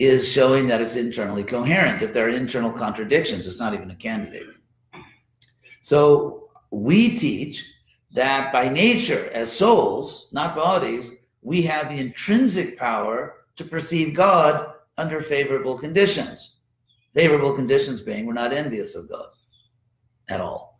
is 0.00 0.32
showing 0.32 0.66
that 0.66 0.80
it's 0.80 0.96
internally 0.96 1.44
coherent. 1.44 2.02
If 2.02 2.14
there 2.14 2.24
are 2.24 2.30
internal 2.30 2.72
contradictions, 2.72 3.46
it's 3.46 3.58
not 3.58 3.74
even 3.74 3.90
a 3.90 3.94
candidate. 3.94 4.46
So 5.82 6.48
we 6.70 7.16
teach 7.16 7.66
that 8.12 8.50
by 8.50 8.70
nature, 8.70 9.30
as 9.34 9.52
souls, 9.52 10.28
not 10.32 10.56
bodies, 10.56 11.12
we 11.42 11.60
have 11.62 11.90
the 11.90 11.98
intrinsic 11.98 12.78
power 12.78 13.44
to 13.56 13.64
perceive 13.64 14.14
God 14.14 14.72
under 14.96 15.20
favorable 15.20 15.76
conditions. 15.76 16.54
Favorable 17.12 17.52
conditions 17.52 18.00
being 18.00 18.24
we're 18.24 18.32
not 18.32 18.54
envious 18.54 18.94
of 18.94 19.08
God 19.10 19.26
at 20.30 20.40
all. 20.40 20.78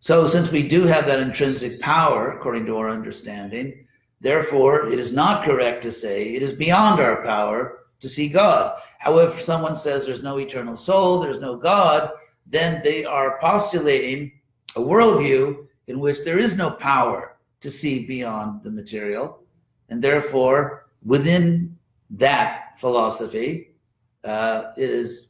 So, 0.00 0.26
since 0.26 0.50
we 0.50 0.66
do 0.66 0.84
have 0.84 1.06
that 1.06 1.20
intrinsic 1.20 1.80
power, 1.80 2.30
according 2.30 2.64
to 2.66 2.76
our 2.76 2.88
understanding, 2.88 3.86
therefore, 4.20 4.86
it 4.86 4.98
is 4.98 5.12
not 5.12 5.44
correct 5.44 5.82
to 5.82 5.90
say 5.90 6.34
it 6.34 6.42
is 6.42 6.52
beyond 6.52 7.00
our 7.00 7.22
power 7.24 7.85
to 8.00 8.08
see 8.08 8.28
God. 8.28 8.78
However, 8.98 9.38
someone 9.38 9.76
says 9.76 10.04
there's 10.04 10.22
no 10.22 10.38
eternal 10.38 10.76
soul, 10.76 11.20
there's 11.20 11.40
no 11.40 11.56
God, 11.56 12.10
then 12.46 12.82
they 12.82 13.04
are 13.04 13.38
postulating 13.40 14.32
a 14.76 14.80
worldview 14.80 15.66
in 15.86 16.00
which 16.00 16.24
there 16.24 16.38
is 16.38 16.56
no 16.56 16.70
power 16.70 17.36
to 17.60 17.70
see 17.70 18.06
beyond 18.06 18.62
the 18.62 18.70
material. 18.70 19.42
And 19.88 20.02
therefore, 20.02 20.86
within 21.04 21.76
that 22.10 22.78
philosophy, 22.78 23.74
uh, 24.24 24.72
it 24.76 24.90
is 24.90 25.28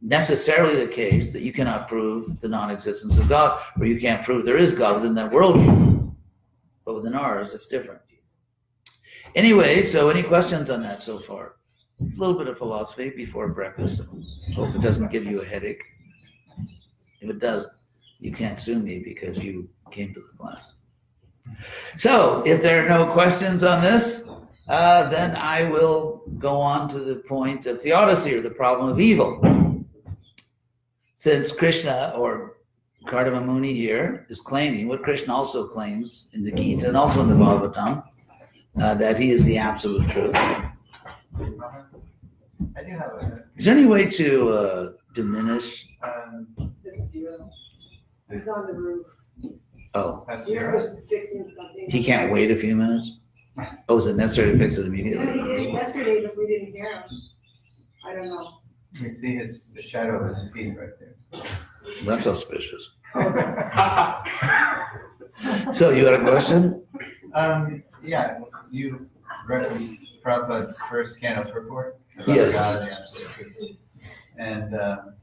necessarily 0.00 0.84
the 0.84 0.90
case 0.90 1.32
that 1.32 1.42
you 1.42 1.52
cannot 1.52 1.88
prove 1.88 2.40
the 2.40 2.48
non 2.48 2.70
existence 2.70 3.18
of 3.18 3.28
God, 3.28 3.62
or 3.78 3.86
you 3.86 4.00
can't 4.00 4.24
prove 4.24 4.44
there 4.44 4.56
is 4.56 4.74
God 4.74 4.96
within 4.96 5.14
that 5.14 5.30
worldview. 5.30 6.12
But 6.84 6.94
within 6.94 7.14
ours, 7.14 7.54
it's 7.54 7.66
different. 7.66 8.00
Anyway, 9.34 9.82
so 9.82 10.08
any 10.08 10.22
questions 10.22 10.70
on 10.70 10.82
that 10.82 11.02
so 11.02 11.18
far? 11.18 11.52
A 12.00 12.04
little 12.16 12.38
bit 12.38 12.48
of 12.48 12.58
philosophy 12.58 13.10
before 13.10 13.48
breakfast. 13.48 14.02
Hope 14.54 14.74
it 14.74 14.82
doesn't 14.82 15.10
give 15.10 15.24
you 15.24 15.42
a 15.42 15.44
headache. 15.44 15.82
If 17.20 17.30
it 17.30 17.38
does, 17.38 17.66
you 18.20 18.32
can't 18.32 18.58
sue 18.58 18.78
me 18.78 19.00
because 19.00 19.38
you 19.38 19.68
came 19.90 20.14
to 20.14 20.20
the 20.20 20.38
class. 20.38 20.74
So, 21.96 22.42
if 22.46 22.62
there 22.62 22.84
are 22.84 22.88
no 22.88 23.06
questions 23.06 23.64
on 23.64 23.82
this, 23.82 24.28
uh, 24.68 25.08
then 25.08 25.34
I 25.34 25.64
will 25.64 26.22
go 26.38 26.60
on 26.60 26.88
to 26.90 26.98
the 27.00 27.16
point 27.16 27.66
of 27.66 27.80
theodicy 27.80 28.34
or 28.34 28.42
the 28.42 28.50
problem 28.50 28.90
of 28.90 29.00
evil. 29.00 29.84
Since 31.16 31.52
Krishna 31.52 32.12
or 32.16 32.58
Kardama 33.06 33.44
Muni 33.44 33.72
here 33.72 34.26
is 34.28 34.40
claiming 34.40 34.86
what 34.86 35.02
Krishna 35.02 35.34
also 35.34 35.66
claims 35.66 36.28
in 36.34 36.44
the 36.44 36.52
Gita 36.52 36.88
and 36.88 36.96
also 36.96 37.22
in 37.22 37.28
the 37.28 37.34
Bhagavatam, 37.34 38.04
uh, 38.80 38.94
that 38.94 39.18
he 39.18 39.30
is 39.30 39.44
the 39.44 39.58
absolute 39.58 40.08
truth. 40.10 40.36
Is 43.56 43.64
there 43.64 43.76
any 43.76 43.86
way 43.86 44.08
to 44.10 44.48
uh, 44.50 44.92
diminish? 45.14 45.86
Um, 46.02 46.46
He's 48.30 48.46
on 48.46 48.66
the 48.66 48.74
roof. 48.74 49.06
Oh, 49.94 50.22
He's 50.46 50.58
fixing 51.08 51.50
something. 51.56 51.86
he 51.88 52.04
can't 52.04 52.30
wait 52.30 52.50
a 52.50 52.56
few 52.56 52.76
minutes? 52.76 53.20
Oh, 53.88 53.96
is 53.96 54.06
it 54.06 54.16
necessary 54.16 54.52
to 54.52 54.58
fix 54.58 54.76
it 54.76 54.82
Yeah, 54.82 54.86
immediately? 54.88 55.32
he 55.32 55.64
did 55.64 55.72
yesterday, 55.72 56.22
but 56.26 56.36
we 56.36 56.46
didn't 56.46 56.72
hear 56.72 56.92
him. 56.92 57.02
I 58.04 58.14
don't 58.14 58.28
know. 58.28 58.58
You 59.00 59.12
see 59.12 59.36
his, 59.36 59.68
the 59.74 59.82
shadow 59.82 60.28
of 60.30 60.36
his 60.36 60.52
feet 60.52 60.76
right 60.78 60.90
there. 61.00 61.42
That's 62.04 62.26
auspicious. 62.26 62.90
So 65.72 65.90
you 65.90 66.04
had 66.04 66.14
a 66.14 66.20
question? 66.20 66.82
Um, 67.34 67.82
yeah, 68.08 68.38
you 68.70 69.08
referenced 69.48 70.22
Prabhupada's 70.24 70.78
first 70.90 71.20
canto 71.20 71.50
purport. 71.52 71.98
about 72.16 72.34
Yes. 72.34 72.54
God 72.54 72.82
and 72.82 72.90
the. 72.90 73.76
And, 74.38 74.80
um, 74.80 75.14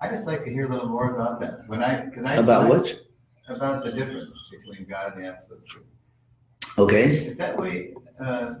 I 0.00 0.08
just 0.08 0.26
like 0.26 0.44
to 0.44 0.50
hear 0.50 0.66
a 0.66 0.72
little 0.72 0.88
more 0.88 1.14
about 1.14 1.40
that. 1.40 1.66
When 1.66 1.82
I, 1.82 2.04
because 2.04 2.24
I. 2.24 2.34
About 2.34 2.68
what? 2.68 3.00
About 3.48 3.82
the 3.84 3.90
difference 3.92 4.38
between 4.50 4.86
God 4.88 5.14
and 5.14 5.24
the 5.24 5.28
absolute 5.28 5.66
truth. 5.68 5.86
Okay. 6.78 7.26
Is 7.26 7.36
that 7.38 7.56
way, 7.58 7.94
uh, 8.22 8.54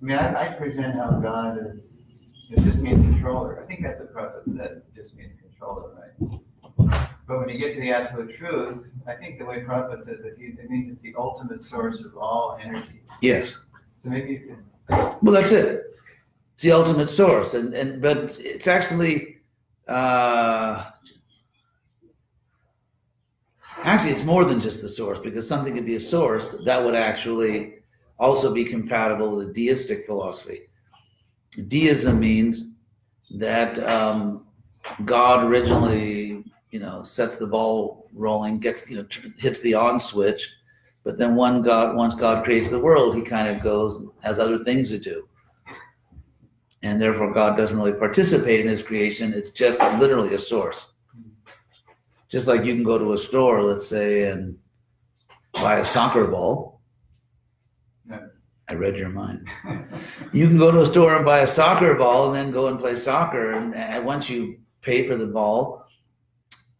mean, 0.00 0.18
I, 0.18 0.44
I 0.44 0.48
present 0.52 0.94
how 0.94 1.10
God 1.12 1.58
is, 1.72 2.26
it 2.50 2.62
just 2.62 2.80
means 2.80 3.00
controller. 3.08 3.60
I 3.62 3.66
think 3.66 3.82
that's 3.82 3.98
what 4.00 4.12
Prophet 4.12 4.42
says, 4.46 4.86
it 4.86 4.94
just 4.94 5.16
means 5.16 5.32
controller, 5.40 5.94
right? 5.94 6.40
But 7.28 7.40
when 7.40 7.48
you 7.50 7.58
get 7.58 7.74
to 7.74 7.80
the 7.80 7.92
absolute 7.92 8.36
truth, 8.36 8.86
I 9.06 9.14
think 9.14 9.38
the 9.38 9.44
way 9.44 9.60
Prophet 9.60 10.02
says 10.02 10.24
it, 10.24 10.34
it 10.40 10.70
means 10.70 10.88
it's 10.90 11.02
the 11.02 11.14
ultimate 11.16 11.62
source 11.62 12.02
of 12.04 12.16
all 12.16 12.58
energy. 12.60 13.02
Yes. 13.20 13.58
So 14.02 14.08
maybe 14.08 14.32
you 14.32 14.56
can, 14.88 15.18
Well, 15.22 15.34
that's 15.34 15.52
it. 15.52 15.84
It's 16.54 16.62
the 16.62 16.72
ultimate 16.72 17.10
source, 17.10 17.54
and 17.54 17.72
and 17.74 18.02
but 18.02 18.36
it's 18.40 18.66
actually 18.66 19.38
uh, 19.88 20.90
actually, 23.82 24.12
it's 24.12 24.24
more 24.24 24.44
than 24.44 24.60
just 24.60 24.82
the 24.82 24.88
source 24.88 25.18
because 25.18 25.48
something 25.48 25.74
could 25.74 25.86
be 25.86 25.96
a 25.96 26.00
source 26.00 26.52
that 26.64 26.84
would 26.84 26.94
actually 26.94 27.74
also 28.18 28.52
be 28.52 28.64
compatible 28.64 29.30
with 29.30 29.48
a 29.48 29.52
deistic 29.52 30.04
philosophy. 30.04 30.62
Deism 31.68 32.20
means 32.20 32.74
that 33.30 33.78
um, 33.84 34.46
God 35.04 35.44
originally, 35.44 36.27
you 36.70 36.80
know, 36.80 37.02
sets 37.02 37.38
the 37.38 37.46
ball 37.46 38.08
rolling, 38.12 38.58
gets, 38.58 38.88
you 38.90 38.96
know, 38.96 39.04
tr- 39.04 39.28
hits 39.36 39.60
the 39.60 39.74
on 39.74 40.00
switch, 40.00 40.50
but 41.04 41.18
then 41.18 41.34
one 41.34 41.62
God, 41.62 41.96
once 41.96 42.14
God 42.14 42.44
creates 42.44 42.70
the 42.70 42.78
world, 42.78 43.14
he 43.14 43.22
kind 43.22 43.48
of 43.48 43.62
goes 43.62 44.04
has 44.20 44.38
other 44.38 44.58
things 44.58 44.90
to 44.90 44.98
do, 44.98 45.28
and 46.82 47.00
therefore 47.00 47.32
God 47.32 47.56
doesn't 47.56 47.76
really 47.76 47.94
participate 47.94 48.60
in 48.60 48.68
his 48.68 48.82
creation. 48.82 49.32
It's 49.32 49.50
just 49.50 49.80
literally 49.98 50.34
a 50.34 50.38
source. 50.38 50.88
Just 52.28 52.46
like 52.46 52.64
you 52.64 52.74
can 52.74 52.84
go 52.84 52.98
to 52.98 53.14
a 53.14 53.18
store, 53.18 53.62
let's 53.62 53.86
say, 53.86 54.30
and 54.30 54.58
buy 55.54 55.78
a 55.78 55.84
soccer 55.84 56.26
ball. 56.26 56.82
I 58.70 58.74
read 58.74 58.96
your 58.96 59.08
mind. 59.08 59.48
You 60.34 60.46
can 60.46 60.58
go 60.58 60.70
to 60.70 60.80
a 60.80 60.86
store 60.86 61.16
and 61.16 61.24
buy 61.24 61.38
a 61.40 61.46
soccer 61.46 61.94
ball 61.94 62.26
and 62.26 62.36
then 62.36 62.50
go 62.50 62.66
and 62.68 62.78
play 62.78 62.96
soccer. 62.96 63.52
And, 63.52 63.74
and 63.74 64.04
once 64.04 64.28
you 64.28 64.58
pay 64.82 65.08
for 65.08 65.16
the 65.16 65.26
ball 65.26 65.87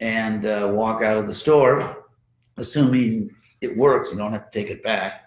and 0.00 0.46
uh, 0.46 0.70
walk 0.72 1.02
out 1.02 1.16
of 1.16 1.26
the 1.26 1.34
store, 1.34 2.06
assuming 2.56 3.30
it 3.60 3.76
works, 3.76 4.12
you 4.12 4.18
don't 4.18 4.32
have 4.32 4.50
to 4.50 4.58
take 4.58 4.70
it 4.70 4.82
back. 4.82 5.24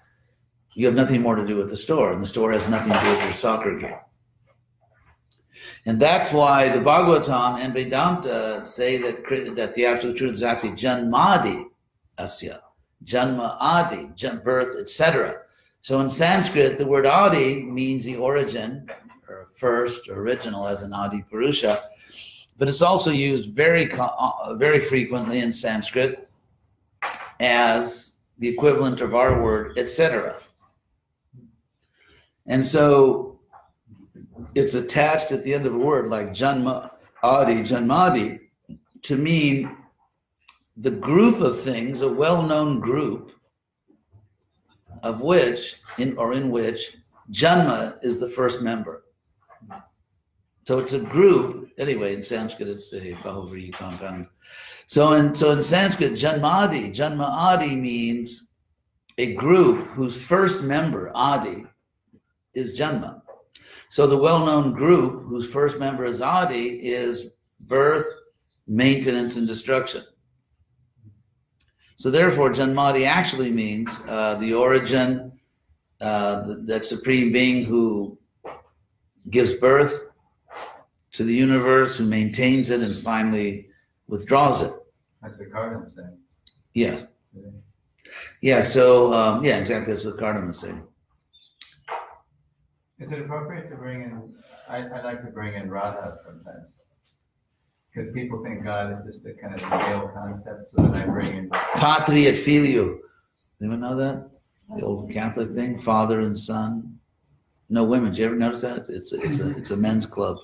You 0.75 0.85
have 0.85 0.95
nothing 0.95 1.21
more 1.21 1.35
to 1.35 1.45
do 1.45 1.57
with 1.57 1.69
the 1.69 1.77
store, 1.77 2.13
and 2.13 2.21
the 2.21 2.27
store 2.27 2.53
has 2.53 2.67
nothing 2.69 2.93
to 2.93 2.99
do 2.99 3.09
with 3.09 3.23
your 3.23 3.33
soccer 3.33 3.77
game. 3.77 3.99
And 5.85 5.99
that's 5.99 6.31
why 6.31 6.69
the 6.69 6.79
Bhagavatam 6.79 7.59
and 7.59 7.73
Vedanta 7.73 8.65
say 8.65 8.97
that 8.97 9.55
that 9.55 9.73
the 9.75 9.85
absolute 9.85 10.17
truth 10.17 10.33
is 10.33 10.43
actually 10.43 10.71
Janmadi 10.71 11.65
Asya, 12.19 12.59
Janma 13.03 13.57
Adi, 13.59 14.11
jan- 14.15 14.41
birth, 14.43 14.79
etc. 14.79 15.41
So 15.81 15.99
in 15.99 16.09
Sanskrit, 16.09 16.77
the 16.77 16.85
word 16.85 17.07
Adi 17.07 17.63
means 17.63 18.05
the 18.05 18.15
origin, 18.15 18.87
or 19.27 19.49
first, 19.55 20.07
or 20.07 20.21
original, 20.21 20.67
as 20.67 20.83
an 20.83 20.93
Adi 20.93 21.23
Purusha, 21.29 21.83
but 22.61 22.69
it's 22.69 22.83
also 22.83 23.09
used 23.09 23.55
very 23.55 23.91
uh, 23.91 24.53
very 24.53 24.79
frequently 24.79 25.39
in 25.39 25.51
Sanskrit 25.51 26.29
as 27.39 28.17
the 28.37 28.47
equivalent 28.47 29.01
of 29.01 29.15
our 29.15 29.41
word, 29.41 29.79
etc. 29.79 30.35
And 32.45 32.63
so 32.67 33.39
it's 34.53 34.75
attached 34.75 35.31
at 35.31 35.43
the 35.43 35.55
end 35.55 35.65
of 35.65 35.73
a 35.73 35.77
word 35.79 36.09
like 36.09 36.33
Janma 36.33 36.91
Adi, 37.23 37.63
Janmadi, 37.63 38.41
to 39.01 39.17
mean 39.17 39.75
the 40.77 40.91
group 40.91 41.41
of 41.41 41.61
things, 41.61 42.03
a 42.03 42.13
well-known 42.13 42.79
group, 42.79 43.31
of 45.01 45.21
which 45.21 45.77
in 45.97 46.15
or 46.15 46.33
in 46.33 46.51
which 46.51 46.95
Janma 47.31 47.97
is 48.03 48.19
the 48.19 48.29
first 48.29 48.61
member. 48.61 49.05
So 50.63 50.79
it's 50.79 50.93
a 50.93 50.99
group. 50.99 51.69
Anyway, 51.77 52.13
in 52.13 52.21
Sanskrit, 52.21 52.67
it's 52.67 52.93
a 52.93 53.13
Bahuvrihi 53.23 53.73
compound. 53.73 54.27
So 54.87 55.13
in 55.13 55.33
so 55.33 55.51
in 55.51 55.63
Sanskrit, 55.63 56.13
Janmadi, 56.13 56.93
Janma 56.93 57.27
Adi 57.27 57.75
means 57.75 58.51
a 59.17 59.33
group 59.33 59.87
whose 59.89 60.15
first 60.15 60.63
member, 60.63 61.11
Adi, 61.15 61.65
is 62.53 62.77
Janma. 62.77 63.21
So 63.89 64.07
the 64.07 64.17
well-known 64.17 64.73
group 64.73 65.25
whose 65.25 65.49
first 65.49 65.77
member 65.79 66.05
is 66.05 66.21
Adi 66.21 66.79
is 66.85 67.31
birth, 67.61 68.05
maintenance, 68.67 69.35
and 69.37 69.47
destruction. 69.47 70.03
So 71.97 72.09
therefore, 72.09 72.51
Janmadi 72.51 73.05
actually 73.05 73.51
means 73.51 73.89
uh, 74.07 74.35
the 74.35 74.53
origin, 74.53 75.33
uh, 75.99 76.45
th- 76.45 76.57
that 76.65 76.85
supreme 76.85 77.31
being 77.31 77.63
who 77.63 78.17
gives 79.29 79.53
birth 79.53 80.10
to 81.13 81.23
the 81.23 81.33
universe, 81.33 81.97
who 81.97 82.05
maintains 82.05 82.69
it, 82.69 82.81
and 82.81 83.03
finally 83.03 83.67
withdraws 84.07 84.63
it. 84.63 84.73
That's 85.21 85.37
what 85.37 85.49
Kardama 85.51 85.89
saying. 85.89 86.17
Yes. 86.73 87.05
Yeah. 88.41 88.61
So 88.61 89.13
um, 89.13 89.43
yeah, 89.43 89.57
exactly. 89.57 89.93
That's 89.93 90.05
what 90.05 90.17
Kardama 90.17 90.51
is 90.51 90.59
saying. 90.59 90.81
Is 92.99 93.11
it 93.11 93.19
appropriate 93.19 93.69
to 93.71 93.75
bring 93.75 94.03
in, 94.03 94.33
I, 94.69 94.77
I 94.77 95.01
like 95.03 95.23
to 95.25 95.31
bring 95.31 95.55
in 95.55 95.69
Radha 95.69 96.17
sometimes. 96.23 96.75
Because 97.93 98.11
people 98.13 98.41
think 98.43 98.63
God 98.63 98.97
is 98.99 99.15
just 99.15 99.25
a 99.25 99.33
kind 99.33 99.53
of 99.53 99.69
male 99.69 100.09
concept, 100.13 100.59
so 100.59 100.83
then 100.83 101.01
I 101.01 101.05
bring 101.05 101.35
in, 101.35 101.49
Patri 101.49 102.27
et 102.27 102.37
filio. 102.37 102.99
Anyone 103.59 103.81
know 103.81 103.95
that? 103.97 104.31
The 104.77 104.85
old 104.85 105.11
Catholic 105.11 105.51
thing, 105.51 105.77
father 105.81 106.21
and 106.21 106.39
son. 106.39 106.97
No 107.69 107.83
women. 107.83 108.11
Did 108.11 108.19
you 108.19 108.25
ever 108.27 108.35
notice 108.35 108.61
that? 108.61 108.87
It's 108.87 109.11
a, 109.11 109.21
it's 109.21 109.39
a 109.39 109.57
it's 109.57 109.71
a 109.71 109.77
men's 109.77 110.05
club. 110.05 110.37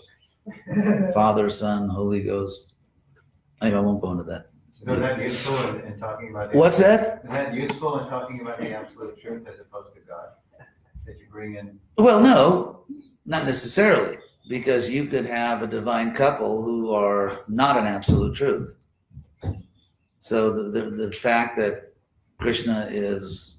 Father, 1.13 1.49
Son, 1.49 1.89
Holy 1.89 2.21
Ghost. 2.21 2.73
Anyway, 3.61 3.77
I 3.77 3.81
won't 3.81 4.01
go 4.01 4.11
into 4.11 4.23
that. 4.23 4.45
so 4.83 4.93
is 4.93 4.99
that 4.99 5.21
useful 5.21 5.57
in, 5.69 5.81
in 5.81 5.99
talking 5.99 6.29
about? 6.29 6.53
What's 6.53 6.77
that? 6.79 7.21
Is 7.23 7.31
that 7.31 7.53
useful 7.53 7.99
in 7.99 8.07
talking 8.07 8.41
about 8.41 8.59
the 8.59 8.71
absolute 8.71 9.19
truth 9.21 9.47
as 9.47 9.59
opposed 9.59 9.93
to 9.95 10.01
God? 10.07 10.25
That 11.05 11.17
you 11.19 11.25
bring 11.31 11.55
in, 11.55 11.79
Well, 11.97 12.19
no, 12.21 12.83
not 13.25 13.45
necessarily, 13.45 14.17
because 14.49 14.89
you 14.89 15.05
could 15.05 15.25
have 15.25 15.63
a 15.63 15.67
divine 15.67 16.13
couple 16.13 16.63
who 16.63 16.93
are 16.93 17.39
not 17.47 17.77
an 17.77 17.87
absolute 17.87 18.35
truth. 18.35 18.75
So 20.19 20.51
the, 20.51 20.81
the, 20.81 20.89
the 20.89 21.11
fact 21.13 21.57
that 21.57 21.93
Krishna 22.39 22.87
is, 22.91 23.55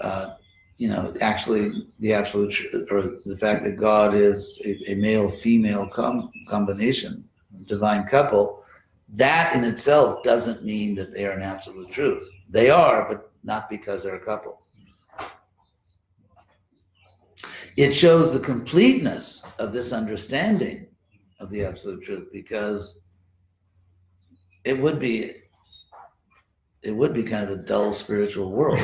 uh, 0.00 0.34
you 0.78 0.88
know, 0.88 1.12
actually 1.20 1.72
the 2.00 2.12
absolute 2.12 2.52
truth, 2.52 2.88
or 2.90 3.02
the 3.24 3.36
fact 3.38 3.64
that 3.64 3.78
God 3.78 4.14
is 4.14 4.60
a, 4.64 4.92
a 4.92 4.94
male 4.94 5.30
female 5.30 5.88
com- 5.88 6.30
combination, 6.48 7.24
divine 7.66 8.06
couple, 8.08 8.62
that 9.16 9.54
in 9.54 9.64
itself 9.64 10.22
doesn't 10.22 10.64
mean 10.64 10.94
that 10.96 11.14
they 11.14 11.24
are 11.24 11.32
an 11.32 11.42
absolute 11.42 11.90
truth. 11.90 12.28
They 12.50 12.70
are, 12.70 13.06
but 13.08 13.30
not 13.44 13.70
because 13.70 14.02
they're 14.02 14.16
a 14.16 14.24
couple. 14.24 14.60
It 17.76 17.92
shows 17.92 18.32
the 18.32 18.40
completeness 18.40 19.42
of 19.58 19.72
this 19.72 19.92
understanding 19.92 20.88
of 21.40 21.50
the 21.50 21.64
absolute 21.64 22.04
truth 22.04 22.28
because 22.32 22.98
it 24.64 24.78
would 24.78 24.98
be 24.98 25.32
it 26.82 26.90
would 26.90 27.12
be 27.12 27.22
kind 27.22 27.44
of 27.44 27.50
a 27.50 27.62
dull 27.62 27.92
spiritual 27.92 28.50
world 28.50 28.80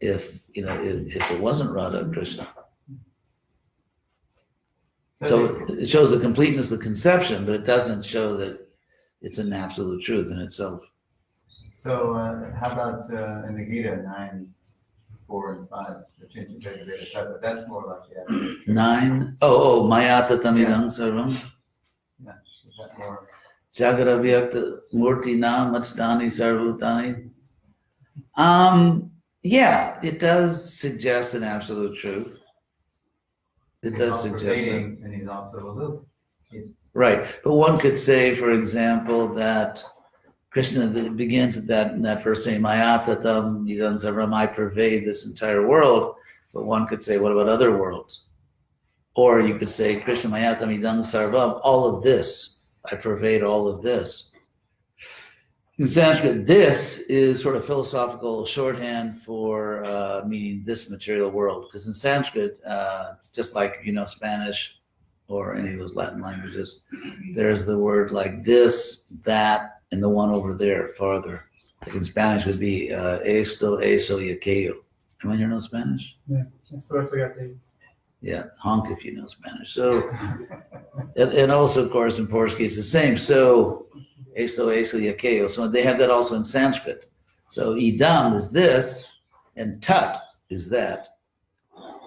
if 0.00 0.38
you 0.54 0.64
know 0.64 0.80
if, 0.82 1.16
if 1.16 1.30
it 1.30 1.40
wasn't 1.40 1.70
Radha 1.70 2.00
and 2.00 2.12
Krishna. 2.12 2.46
So 5.26 5.66
it 5.68 5.88
shows 5.88 6.12
the 6.12 6.20
completeness 6.20 6.70
of 6.70 6.78
the 6.78 6.84
conception, 6.84 7.44
but 7.44 7.54
it 7.56 7.64
doesn't 7.64 8.04
show 8.04 8.36
that 8.36 8.68
it's 9.20 9.38
an 9.38 9.52
absolute 9.52 10.04
truth 10.04 10.30
in 10.30 10.38
itself. 10.38 10.80
so, 11.72 12.14
uh, 12.14 12.54
how 12.54 12.70
about, 12.70 13.12
uh, 13.12 13.48
in 13.48 13.56
the 13.56 13.66
Gita, 13.68 14.02
nine, 14.02 14.48
four 15.26 15.54
and 15.54 15.68
five, 15.68 15.96
the 16.20 16.26
Chincha 16.26 17.40
that's 17.42 17.68
more 17.68 17.84
like, 17.86 18.02
yeah, 18.30 18.72
Nine. 18.72 19.36
Oh, 19.42 19.82
oh, 19.82 19.88
Mayata 19.88 20.40
Tamidang 20.40 20.86
Sarvam. 20.86 21.34
that 22.20 22.98
more? 22.98 23.26
Jagaravyakta 23.74 24.78
Murti 24.94 25.36
Na 25.36 25.70
Machdani 25.72 26.26
Sarvutani. 26.26 27.28
Um, 28.36 29.10
yeah, 29.50 29.98
it 30.02 30.20
does 30.20 30.78
suggest 30.78 31.34
an 31.34 31.42
absolute 31.42 31.96
truth. 31.96 32.42
It 33.82 33.90
He's 33.90 33.98
does 33.98 34.22
suggest 34.22 34.66
that. 34.66 34.74
And 34.74 35.14
he's 35.14 35.28
also 35.28 35.58
aloof. 35.70 36.04
He's 36.50 36.64
Right. 36.94 37.26
But 37.44 37.54
one 37.54 37.78
could 37.78 37.98
say, 37.98 38.34
for 38.34 38.52
example, 38.52 39.28
that 39.34 39.84
Krishna 40.50 40.88
begins 41.10 41.56
at 41.56 41.66
that 41.66 41.92
in 41.92 42.02
that 42.02 42.24
verse 42.24 42.44
saying, 42.44 42.62
Mayatatam 42.62 43.68
Idam 43.68 44.02
Sarvam, 44.02 44.34
I 44.34 44.46
pervade 44.46 45.06
this 45.06 45.26
entire 45.26 45.66
world. 45.66 46.16
But 46.52 46.64
one 46.64 46.86
could 46.86 47.04
say, 47.04 47.18
what 47.18 47.32
about 47.32 47.48
other 47.48 47.76
worlds? 47.76 48.24
Or 49.14 49.40
you 49.40 49.58
could 49.58 49.70
say, 49.70 50.00
Krishna 50.00 50.30
Mayatam 50.30 50.76
Idam 50.76 51.00
Sarvam, 51.00 51.60
all 51.62 51.94
of 51.94 52.02
this. 52.02 52.56
I 52.90 52.96
pervade 52.96 53.42
all 53.42 53.68
of 53.68 53.82
this. 53.82 54.27
In 55.78 55.86
Sanskrit, 55.86 56.44
this 56.44 56.98
is 57.02 57.40
sort 57.40 57.54
of 57.54 57.64
philosophical 57.64 58.44
shorthand 58.44 59.22
for 59.22 59.84
uh, 59.86 60.22
meaning 60.26 60.64
this 60.64 60.90
material 60.90 61.30
world. 61.30 61.66
Because 61.68 61.86
in 61.86 61.94
Sanskrit, 61.94 62.58
uh, 62.66 63.12
just 63.32 63.54
like 63.54 63.78
you 63.84 63.92
know 63.92 64.04
Spanish 64.04 64.80
or 65.28 65.54
any 65.54 65.74
of 65.74 65.78
those 65.78 65.94
Latin 65.94 66.20
languages, 66.20 66.80
there's 67.32 67.64
the 67.64 67.78
word 67.78 68.10
like 68.10 68.44
this, 68.44 69.04
that, 69.22 69.80
and 69.92 70.02
the 70.02 70.08
one 70.08 70.30
over 70.30 70.52
there 70.52 70.88
farther. 70.88 71.44
Like 71.86 71.94
in 71.94 72.02
Spanish 72.02 72.44
would 72.46 72.58
be 72.58 72.92
uh, 72.92 73.18
esto, 73.18 73.76
eso, 73.76 74.18
y 74.18 74.34
aquello. 74.34 74.82
Anyone 75.22 75.38
here 75.38 75.46
know 75.46 75.60
Spanish? 75.60 76.16
Esto, 76.74 76.98
eso 76.98 77.14
y 77.14 77.20
aquello. 77.20 77.56
Yeah, 78.20 78.46
honk 78.58 78.90
if 78.90 79.04
you 79.04 79.14
know 79.14 79.28
Spanish. 79.28 79.74
So, 79.74 80.10
and, 81.14 81.32
and 81.32 81.52
also, 81.52 81.84
of 81.84 81.92
course, 81.92 82.18
in 82.18 82.26
Portuguese, 82.26 82.76
the 82.76 82.82
same. 82.82 83.16
So, 83.16 83.86
Esto, 84.38 84.68
eso, 84.68 84.98
y 84.98 85.08
aquello. 85.08 85.50
So 85.50 85.66
they 85.66 85.82
have 85.82 85.98
that 85.98 86.10
also 86.10 86.36
in 86.36 86.44
Sanskrit. 86.44 87.08
So 87.48 87.74
idam 87.74 88.34
is 88.36 88.50
this, 88.50 89.18
and 89.56 89.82
tat 89.82 90.16
is 90.48 90.70
that. 90.70 91.08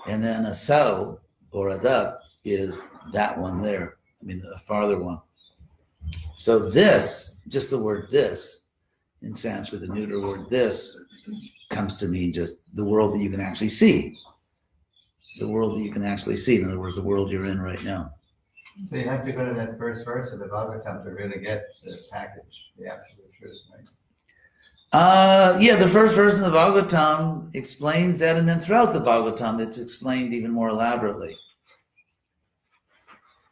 And 0.07 0.23
then 0.23 0.45
a 0.45 0.53
sao 0.53 1.19
or 1.51 1.71
a 1.71 1.77
duck 1.77 2.21
is 2.45 2.79
that 3.11 3.37
one 3.37 3.61
there. 3.61 3.97
I 4.21 4.25
mean, 4.25 4.41
the 4.41 4.57
farther 4.59 4.97
one. 4.97 5.19
So 6.37 6.69
this, 6.69 7.41
just 7.49 7.69
the 7.69 7.77
word 7.77 8.07
this 8.09 8.61
in 9.21 9.35
Sanskrit, 9.35 9.81
the 9.81 9.87
neuter 9.87 10.21
word 10.21 10.49
this 10.49 10.97
comes 11.69 11.97
to 11.97 12.07
mean 12.07 12.31
just 12.31 12.59
the 12.75 12.85
world 12.85 13.13
that 13.13 13.19
you 13.19 13.29
can 13.29 13.41
actually 13.41 13.69
see. 13.69 14.17
The 15.39 15.49
world 15.49 15.77
that 15.77 15.83
you 15.83 15.91
can 15.91 16.05
actually 16.05 16.37
see. 16.37 16.61
In 16.61 16.67
other 16.67 16.79
words, 16.79 16.95
the 16.95 17.03
world 17.03 17.29
you're 17.29 17.45
in 17.45 17.59
right 17.59 17.83
now. 17.83 18.13
So 18.85 18.95
you 18.95 19.07
have 19.07 19.25
to 19.25 19.31
go 19.31 19.47
to 19.47 19.53
that 19.53 19.77
first 19.77 20.05
verse 20.05 20.31
of 20.31 20.39
the 20.39 20.45
Bhagavatam 20.45 21.03
to 21.03 21.11
really 21.11 21.39
get 21.39 21.65
the 21.83 21.99
package, 22.11 22.71
the 22.77 22.87
absolute 22.87 23.31
truth, 23.39 23.57
right? 23.73 23.85
Uh, 24.93 25.57
yeah, 25.61 25.75
the 25.75 25.87
first 25.87 26.15
verse 26.15 26.35
in 26.35 26.41
the 26.41 26.49
Bhagavatam 26.49 27.53
explains 27.55 28.19
that, 28.19 28.37
and 28.37 28.47
then 28.47 28.59
throughout 28.59 28.93
the 28.93 28.99
Bhagavatam, 28.99 29.61
it's 29.61 29.79
explained 29.79 30.33
even 30.33 30.51
more 30.51 30.69
elaborately. 30.69 31.37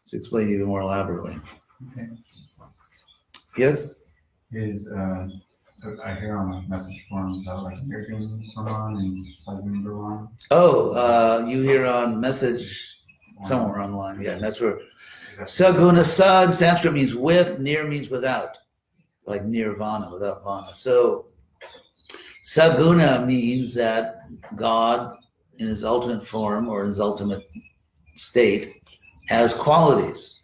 It's 0.04 0.14
explained 0.14 0.50
even 0.50 0.66
more 0.66 0.82
elaborately. 0.82 1.40
Okay. 1.92 2.08
Yes? 3.58 3.96
is 4.52 4.90
uh, 4.92 5.28
I 6.04 6.16
hear 6.16 6.38
on 6.38 6.68
message 6.68 7.06
forums 7.08 7.48
about 7.48 7.64
like 7.64 7.78
American 7.84 8.24
Quran 8.58 9.00
and 9.00 9.18
Southern 9.38 9.84
Quran. 9.84 10.28
Oh, 10.52 10.92
uh, 10.94 11.46
you 11.46 11.62
hear 11.62 11.86
on 11.86 12.20
message 12.20 12.98
somewhere 13.46 13.80
online. 13.80 14.22
Yeah, 14.22 14.40
that's 14.40 14.60
where 14.60 14.80
Saguna 15.44 16.06
sa 16.06 16.44
in 16.44 16.54
Sanskrit 16.54 16.94
means 16.94 17.16
with, 17.16 17.60
near 17.60 17.88
means 17.88 18.10
without, 18.10 18.58
like 19.26 19.46
nirvana, 19.46 20.10
without 20.12 20.44
vana. 20.44 20.74
So 20.74 21.28
Saguna 22.44 23.26
means 23.26 23.74
that 23.76 24.22
God, 24.56 25.16
in 25.58 25.68
his 25.68 25.86
ultimate 25.86 26.26
form 26.28 26.68
or 26.68 26.84
his 26.84 27.00
ultimate 27.00 27.44
state, 28.18 28.74
has 29.28 29.54
qualities, 29.54 30.42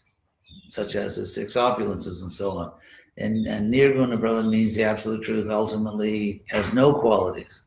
such 0.70 0.96
as 0.96 1.16
his 1.16 1.34
six 1.34 1.56
opulences 1.56 2.22
and 2.22 2.32
so 2.32 2.52
on. 2.52 2.72
And, 3.18 3.48
and 3.48 3.74
Nirguna, 3.74 4.20
brother, 4.20 4.44
means 4.44 4.76
the 4.76 4.84
absolute 4.84 5.24
truth 5.24 5.50
ultimately 5.50 6.44
has 6.50 6.74
no 6.74 6.94
qualities. 6.94 7.64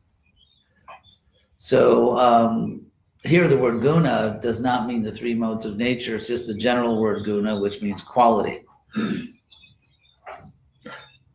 So 1.57 2.17
um, 2.17 2.85
here 3.23 3.47
the 3.47 3.57
word 3.57 3.81
guna 3.81 4.39
does 4.41 4.59
not 4.59 4.87
mean 4.87 5.03
the 5.03 5.11
three 5.11 5.33
modes 5.33 5.65
of 5.65 5.77
nature. 5.77 6.15
It's 6.17 6.27
just 6.27 6.47
the 6.47 6.53
general 6.53 7.01
word 7.01 7.25
guna, 7.25 7.59
which 7.59 7.81
means 7.81 8.01
quality. 8.01 8.63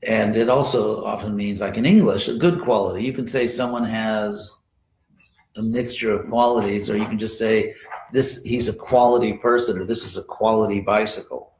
and 0.03 0.37
it 0.37 0.49
also 0.49 1.05
often 1.05 1.37
means, 1.37 1.61
like 1.61 1.77
in 1.77 1.87
English, 1.87 2.29
a 2.29 2.35
good 2.35 2.61
quality. 2.62 3.05
You 3.05 3.12
can 3.12 3.29
say 3.29 3.49
someone 3.49 3.85
has 3.85 4.59
a 5.57 5.62
mixture 5.62 6.12
of 6.12 6.29
qualities, 6.29 6.90
or 6.90 6.97
you 6.97 7.07
can 7.07 7.18
just 7.18 7.38
say 7.38 7.75
this 8.12 8.42
he's 8.42 8.68
a 8.68 8.77
quality 8.77 9.35
person, 9.35 9.79
or 9.79 9.85
this 9.85 10.05
is 10.05 10.16
a 10.16 10.25
quality 10.25 10.81
bicycle 10.81 11.55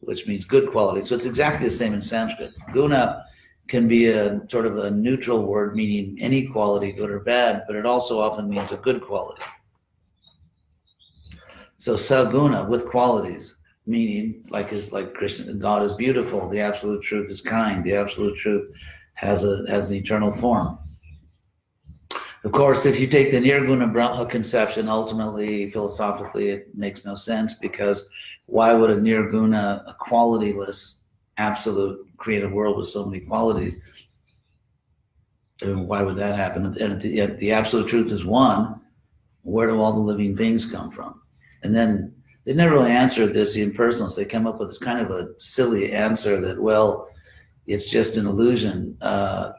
which 0.00 0.26
means 0.26 0.44
good 0.44 0.70
quality. 0.70 1.02
So 1.02 1.14
it's 1.14 1.26
exactly 1.26 1.68
the 1.68 1.74
same 1.74 1.94
in 1.94 2.02
Sanskrit. 2.02 2.52
Guna 2.72 3.24
can 3.70 3.86
be 3.86 4.08
a 4.08 4.40
sort 4.50 4.66
of 4.66 4.78
a 4.78 4.90
neutral 4.90 5.46
word 5.46 5.74
meaning 5.74 6.18
any 6.20 6.46
quality, 6.46 6.92
good 6.92 7.10
or 7.10 7.20
bad, 7.20 7.62
but 7.66 7.76
it 7.76 7.86
also 7.86 8.20
often 8.20 8.50
means 8.50 8.72
a 8.72 8.76
good 8.76 9.00
quality. 9.00 9.42
So 11.76 11.94
saguna 11.94 12.68
with 12.68 12.86
qualities, 12.86 13.56
meaning 13.86 14.42
like 14.50 14.72
is 14.72 14.92
like 14.92 15.14
Krishna, 15.14 15.54
God 15.54 15.84
is 15.84 15.94
beautiful, 15.94 16.48
the 16.48 16.60
absolute 16.60 17.02
truth 17.02 17.30
is 17.30 17.40
kind, 17.40 17.82
the 17.84 17.94
absolute 17.94 18.36
truth 18.36 18.70
has 19.14 19.44
a 19.44 19.64
has 19.68 19.90
an 19.90 19.96
eternal 19.96 20.32
form. 20.32 20.78
Of 22.42 22.52
course, 22.52 22.86
if 22.86 22.98
you 22.98 23.06
take 23.06 23.30
the 23.30 23.40
Nirguna 23.40 23.92
Brahma 23.92 24.26
conception, 24.26 24.88
ultimately, 24.88 25.70
philosophically, 25.70 26.48
it 26.48 26.68
makes 26.74 27.04
no 27.04 27.14
sense 27.14 27.54
because 27.54 28.08
why 28.46 28.72
would 28.72 28.90
a 28.90 28.96
nirguna, 28.96 29.82
a 29.86 29.96
qualityless, 30.00 30.96
absolute 31.36 32.09
creative 32.20 32.52
world 32.52 32.76
with 32.76 32.86
so 32.86 33.04
many 33.06 33.20
qualities, 33.20 33.80
And 35.62 35.88
why 35.88 36.02
would 36.02 36.16
that 36.16 36.36
happen? 36.36 36.66
And 36.80 37.02
the, 37.02 37.26
the 37.38 37.52
absolute 37.52 37.88
truth 37.88 38.12
is 38.12 38.24
one. 38.24 38.80
Where 39.42 39.66
do 39.66 39.80
all 39.80 39.92
the 39.92 39.98
living 39.98 40.34
beings 40.34 40.70
come 40.70 40.90
from? 40.90 41.20
And 41.62 41.74
then 41.74 42.14
they 42.44 42.54
never 42.54 42.74
really 42.74 42.92
answer 42.92 43.26
this, 43.26 43.54
the 43.54 43.68
impersonalists. 43.68 44.16
They 44.16 44.24
come 44.24 44.46
up 44.46 44.60
with 44.60 44.68
this 44.68 44.78
kind 44.78 45.00
of 45.00 45.10
a 45.10 45.28
silly 45.38 45.92
answer 45.92 46.40
that, 46.40 46.62
well, 46.62 47.08
it's 47.66 47.90
just 47.90 48.16
an 48.16 48.26
illusion. 48.26 48.96
Uh, 49.00 49.52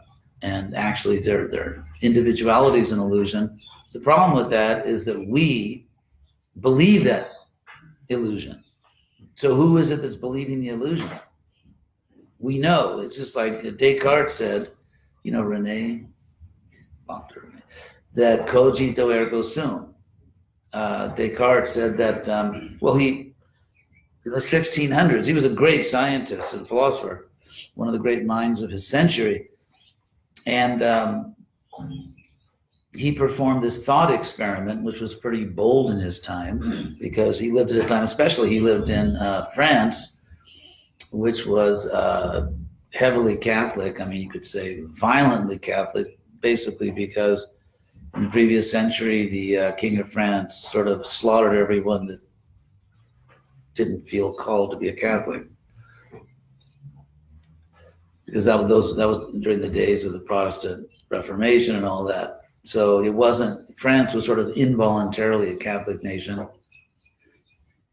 and 0.43 0.75
actually, 0.75 1.19
their, 1.19 1.47
their 1.47 1.83
individuality 2.01 2.79
is 2.79 2.91
an 2.91 2.99
illusion. 2.99 3.55
The 3.93 3.99
problem 3.99 4.35
with 4.35 4.49
that 4.51 4.85
is 4.85 5.03
that 5.05 5.27
we 5.29 5.87
believe 6.59 7.03
that 7.05 7.29
illusion. 8.09 8.63
So 9.35 9.55
who 9.55 9.77
is 9.77 9.91
it 9.91 10.01
that's 10.01 10.15
believing 10.15 10.61
the 10.61 10.69
illusion? 10.69 11.09
We 12.41 12.57
know. 12.57 12.99
It's 12.99 13.15
just 13.15 13.35
like 13.35 13.61
Descartes 13.77 14.33
said, 14.33 14.71
you 15.23 15.31
know, 15.31 15.43
Rene, 15.43 16.07
that 18.15 18.47
cogito 18.47 19.09
ergo 19.09 19.41
sum. 19.43 19.93
Uh, 20.73 21.09
Descartes 21.09 21.73
said 21.73 21.97
that, 21.97 22.27
um, 22.27 22.77
well, 22.81 22.95
he, 22.95 23.33
in 24.25 24.31
the 24.31 24.39
1600s, 24.39 25.25
he 25.25 25.33
was 25.33 25.45
a 25.45 25.49
great 25.49 25.85
scientist 25.85 26.53
and 26.53 26.67
philosopher, 26.67 27.29
one 27.75 27.87
of 27.87 27.93
the 27.93 27.99
great 27.99 28.25
minds 28.25 28.61
of 28.61 28.71
his 28.71 28.87
century. 28.87 29.49
And 30.47 30.81
um, 30.81 31.35
he 32.93 33.11
performed 33.11 33.63
this 33.63 33.85
thought 33.85 34.11
experiment, 34.11 34.83
which 34.83 34.99
was 34.99 35.13
pretty 35.13 35.45
bold 35.45 35.91
in 35.91 35.99
his 35.99 36.19
time 36.19 36.95
because 36.99 37.37
he 37.39 37.51
lived 37.51 37.71
at 37.71 37.85
a 37.85 37.87
time, 37.87 38.03
especially 38.03 38.49
he 38.49 38.59
lived 38.59 38.89
in 38.89 39.15
uh, 39.17 39.45
France, 39.53 40.17
which 41.11 41.45
was 41.45 41.89
uh, 41.89 42.51
heavily 42.93 43.37
Catholic. 43.37 44.01
I 44.01 44.05
mean, 44.05 44.21
you 44.21 44.29
could 44.29 44.45
say 44.45 44.81
violently 44.81 45.57
Catholic, 45.59 46.07
basically 46.39 46.91
because 46.91 47.47
in 48.15 48.23
the 48.23 48.29
previous 48.29 48.71
century, 48.71 49.27
the 49.27 49.57
uh, 49.57 49.71
King 49.73 49.99
of 49.99 50.11
France 50.11 50.67
sort 50.71 50.87
of 50.87 51.05
slaughtered 51.05 51.57
everyone 51.57 52.07
that 52.07 52.21
didn't 53.73 54.07
feel 54.09 54.33
called 54.33 54.71
to 54.71 54.77
be 54.77 54.89
a 54.89 54.93
Catholic. 54.93 55.43
Because 58.25 58.45
that 58.45 58.57
was 58.57 58.67
those 58.67 58.95
that 58.95 59.07
was 59.07 59.33
during 59.41 59.59
the 59.59 59.69
days 59.69 60.05
of 60.05 60.13
the 60.13 60.19
Protestant 60.19 60.93
Reformation 61.09 61.75
and 61.75 61.85
all 61.85 62.05
that 62.05 62.41
so 62.63 63.03
it 63.03 63.09
wasn't, 63.09 63.77
France 63.79 64.13
was 64.13 64.25
sort 64.25 64.39
of 64.39 64.49
involuntarily 64.51 65.51
a 65.51 65.57
Catholic 65.57 66.03
nation. 66.03 66.47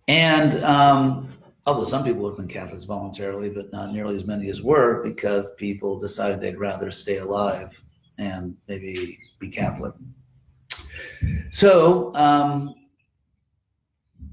And 0.08 0.62
um, 0.64 1.32
although 1.68 1.84
some 1.84 2.02
people 2.02 2.26
have 2.26 2.38
been 2.38 2.48
Catholics 2.48 2.84
voluntarily, 2.84 3.50
but 3.50 3.70
not 3.72 3.92
nearly 3.92 4.14
as 4.14 4.26
many 4.26 4.48
as 4.48 4.62
were 4.62 5.04
because 5.04 5.52
people 5.54 5.98
decided 5.98 6.40
they'd 6.40 6.58
rather 6.58 6.90
stay 6.90 7.18
alive 7.18 7.78
and 8.16 8.56
maybe 8.68 9.18
be 9.38 9.50
Catholic. 9.50 9.92
So 11.52 12.14
um, 12.14 12.74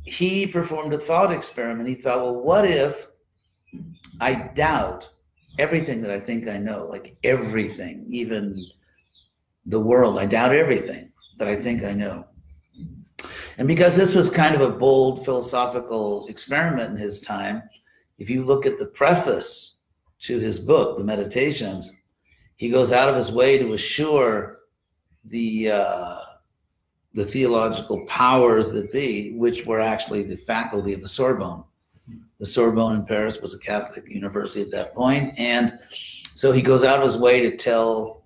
he 0.06 0.48
performed 0.48 0.94
a 0.94 0.98
thought 0.98 1.32
experiment. 1.32 1.90
He 1.90 1.96
thought, 1.96 2.22
well, 2.22 2.36
what 2.36 2.66
if 2.66 3.08
I 4.22 4.34
doubt 4.56 5.10
everything 5.60 6.02
that 6.02 6.12
I 6.12 6.20
think 6.20 6.48
I 6.48 6.58
know, 6.58 6.86
like 6.86 7.18
everything, 7.24 8.06
even 8.10 8.66
the 9.66 9.80
world. 9.80 10.20
I 10.20 10.26
doubt 10.26 10.54
everything 10.54 11.12
that 11.38 11.48
I 11.48 11.56
think 11.56 11.84
I 11.84 11.92
know. 11.92 12.26
And 13.58 13.68
because 13.68 13.96
this 13.96 14.14
was 14.14 14.30
kind 14.30 14.56
of 14.56 14.62
a 14.62 14.70
bold 14.70 15.24
philosophical 15.24 16.28
experiment 16.28 16.92
in 16.92 16.98
his 16.98 17.22
time, 17.22 17.64
if 18.18 18.30
you 18.30 18.46
look 18.46 18.66
at 18.66 18.78
the 18.78 18.88
preface 18.88 19.78
to 20.22 20.40
his 20.40 20.60
book, 20.60 20.98
The 20.98 21.04
Meditations, 21.04 21.92
he 22.58 22.70
goes 22.70 22.92
out 22.92 23.10
of 23.10 23.16
his 23.16 23.32
way 23.32 23.58
to 23.58 23.74
assure 23.74 24.60
the 25.26 25.72
uh, 25.72 26.18
the 27.14 27.26
theological 27.26 28.06
powers 28.08 28.72
that 28.74 28.92
be, 28.92 29.32
which 29.38 29.66
were 29.66 29.80
actually 29.80 30.24
the 30.24 30.36
faculty 30.36 30.94
of 30.94 31.02
the 31.02 31.08
Sorbonne. 31.08 31.64
The 32.40 32.46
Sorbonne 32.46 32.96
in 32.96 33.06
Paris 33.06 33.42
was 33.42 33.54
a 33.54 33.60
Catholic 33.60 34.10
university 34.10 34.62
at 34.62 34.72
that 34.72 34.94
point, 34.94 35.34
and 35.38 35.74
so 36.24 36.52
he 36.52 36.62
goes 36.62 36.84
out 36.84 37.00
of 37.00 37.06
his 37.06 37.18
way 37.18 37.42
to 37.42 37.56
tell 37.56 38.26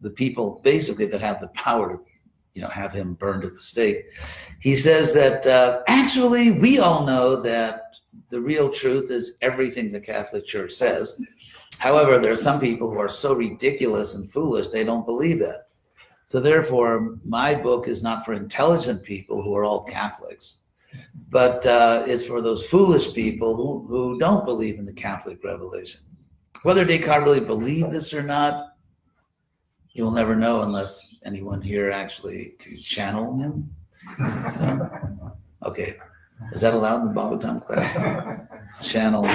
the 0.00 0.10
people 0.10 0.60
basically 0.64 1.06
that 1.06 1.20
have 1.20 1.40
the 1.40 1.48
power 1.48 1.96
to 1.96 2.04
you 2.56 2.62
know 2.62 2.68
have 2.68 2.92
him 2.92 3.14
burned 3.14 3.44
at 3.44 3.52
the 3.52 3.60
stake. 3.60 4.06
He 4.60 4.74
says 4.74 5.12
that 5.14 5.46
uh, 5.46 5.82
actually 5.86 6.52
we 6.52 6.78
all 6.78 7.04
know 7.04 7.36
that 7.42 7.96
the 8.30 8.40
real 8.40 8.70
truth 8.70 9.10
is 9.10 9.36
everything 9.42 9.92
the 9.92 10.00
catholic 10.00 10.46
church 10.46 10.72
says. 10.72 11.22
However 11.78 12.18
there 12.18 12.32
are 12.32 12.36
some 12.48 12.58
people 12.58 12.90
who 12.90 12.98
are 12.98 13.10
so 13.10 13.34
ridiculous 13.34 14.14
and 14.14 14.32
foolish 14.32 14.70
they 14.70 14.84
don't 14.84 15.04
believe 15.04 15.38
that. 15.40 15.68
So 16.24 16.40
therefore 16.40 17.18
my 17.24 17.54
book 17.54 17.88
is 17.88 18.02
not 18.02 18.24
for 18.24 18.32
intelligent 18.32 19.02
people 19.04 19.42
who 19.42 19.54
are 19.54 19.64
all 19.64 19.84
catholics 19.84 20.60
but 21.30 21.66
uh, 21.66 22.04
it's 22.06 22.26
for 22.26 22.40
those 22.40 22.66
foolish 22.66 23.12
people 23.12 23.54
who, 23.54 23.86
who 23.86 24.18
don't 24.18 24.46
believe 24.46 24.78
in 24.78 24.86
the 24.86 24.92
catholic 24.94 25.44
revelation. 25.44 26.00
Whether 26.62 26.86
Descartes 26.86 27.26
really 27.26 27.40
believed 27.40 27.92
this 27.92 28.14
or 28.14 28.22
not, 28.22 28.75
you 29.96 30.04
will 30.04 30.10
never 30.10 30.36
know 30.36 30.60
unless 30.60 31.18
anyone 31.24 31.62
here 31.62 31.90
actually 31.90 32.54
can 32.58 32.76
channel 32.76 33.36
him. 33.38 33.70
Okay, 35.64 35.96
is 36.52 36.60
that 36.60 36.74
allowed 36.74 37.00
in 37.00 37.08
the 37.08 37.20
Bhagavatam 37.20 37.66
class? 37.66 37.92
Channel 38.82 39.28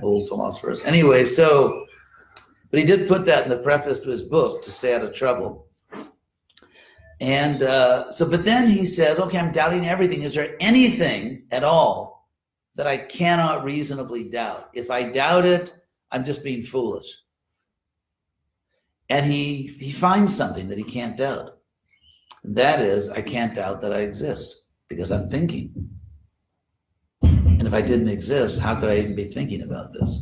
old 0.00 0.28
philosophers. 0.28 0.82
Anyway, 0.84 1.26
so, 1.26 1.86
but 2.70 2.80
he 2.80 2.86
did 2.86 3.08
put 3.08 3.26
that 3.26 3.44
in 3.44 3.50
the 3.50 3.58
preface 3.58 3.98
to 4.00 4.10
his 4.10 4.22
book 4.22 4.62
to 4.62 4.70
stay 4.70 4.94
out 4.94 5.04
of 5.04 5.14
trouble. 5.14 5.66
And 7.20 7.62
uh, 7.62 8.10
so, 8.12 8.30
but 8.30 8.44
then 8.44 8.70
he 8.70 8.86
says, 8.86 9.18
okay, 9.18 9.38
I'm 9.38 9.52
doubting 9.52 9.86
everything. 9.86 10.22
Is 10.22 10.34
there 10.34 10.56
anything 10.60 11.42
at 11.50 11.64
all 11.64 12.30
that 12.76 12.86
I 12.86 12.96
cannot 12.96 13.64
reasonably 13.64 14.30
doubt? 14.30 14.70
If 14.72 14.90
I 14.90 15.10
doubt 15.10 15.44
it, 15.44 15.74
I'm 16.10 16.24
just 16.24 16.42
being 16.42 16.62
foolish. 16.62 17.06
And 19.10 19.26
he 19.26 19.76
he 19.80 19.90
finds 19.90 20.34
something 20.34 20.68
that 20.68 20.78
he 20.78 20.84
can't 20.84 21.18
doubt. 21.18 21.58
That 22.44 22.80
is, 22.80 23.10
I 23.10 23.20
can't 23.20 23.54
doubt 23.54 23.80
that 23.82 23.92
I 23.92 24.00
exist 24.00 24.62
because 24.88 25.12
I'm 25.12 25.28
thinking. 25.28 25.72
And 27.22 27.66
if 27.66 27.74
I 27.74 27.82
didn't 27.82 28.08
exist, 28.08 28.60
how 28.60 28.76
could 28.76 28.88
I 28.88 28.98
even 28.98 29.14
be 29.14 29.24
thinking 29.24 29.62
about 29.62 29.92
this? 29.92 30.20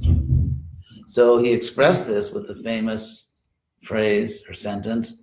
So 1.07 1.39
he 1.39 1.53
expressed 1.53 2.09
this 2.09 2.33
with 2.33 2.49
the 2.49 2.57
famous 2.57 3.25
phrase 3.85 4.43
or 4.49 4.55
sentence, 4.55 5.21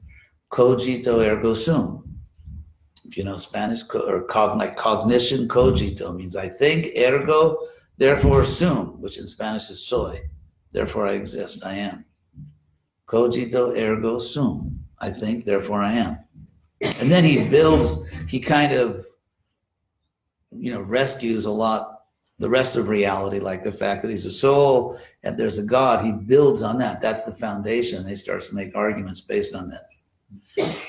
cogito 0.53 1.19
ergo 1.19 1.53
sum. 1.53 2.03
If 3.03 3.17
you 3.17 3.23
know 3.23 3.37
Spanish, 3.37 3.81
or 3.93 4.23
cog, 4.23 4.57
like 4.57 4.77
cognition, 4.77 5.47
cogito 5.47 6.13
means 6.15 6.37
I 6.37 6.49
think, 6.49 6.97
ergo, 6.97 7.57
therefore 7.97 8.45
sum, 8.45 9.01
which 9.01 9.19
in 9.19 9.27
Spanish 9.27 9.69
is 9.69 9.85
soy. 9.85 10.21
Therefore 10.71 11.07
I 11.07 11.13
exist, 11.13 11.65
I 11.65 11.73
am. 11.73 12.05
Cogito 13.07 13.75
ergo 13.75 14.19
sum. 14.19 14.79
I 14.99 15.11
think, 15.11 15.45
therefore 15.45 15.81
I 15.81 15.93
am. 15.93 16.19
And 16.81 17.11
then 17.11 17.23
he 17.23 17.47
builds, 17.47 18.05
he 18.27 18.39
kind 18.39 18.73
of, 18.73 19.05
you 20.51 20.73
know, 20.73 20.81
rescues 20.81 21.45
a 21.45 21.51
lot 21.51 21.95
the 22.37 22.49
rest 22.49 22.75
of 22.75 22.89
reality, 22.89 23.39
like 23.39 23.63
the 23.63 23.71
fact 23.71 24.01
that 24.01 24.11
he's 24.11 24.25
a 24.25 24.31
soul 24.31 24.99
and 25.23 25.37
there's 25.37 25.57
a 25.57 25.63
God, 25.63 26.03
he 26.03 26.11
builds 26.11 26.63
on 26.63 26.77
that. 26.79 27.01
That's 27.01 27.23
the 27.23 27.35
foundation. 27.35 28.05
He 28.05 28.15
starts 28.15 28.49
to 28.49 28.55
make 28.55 28.75
arguments 28.75 29.21
based 29.21 29.55
on 29.55 29.69
that. 29.69 29.87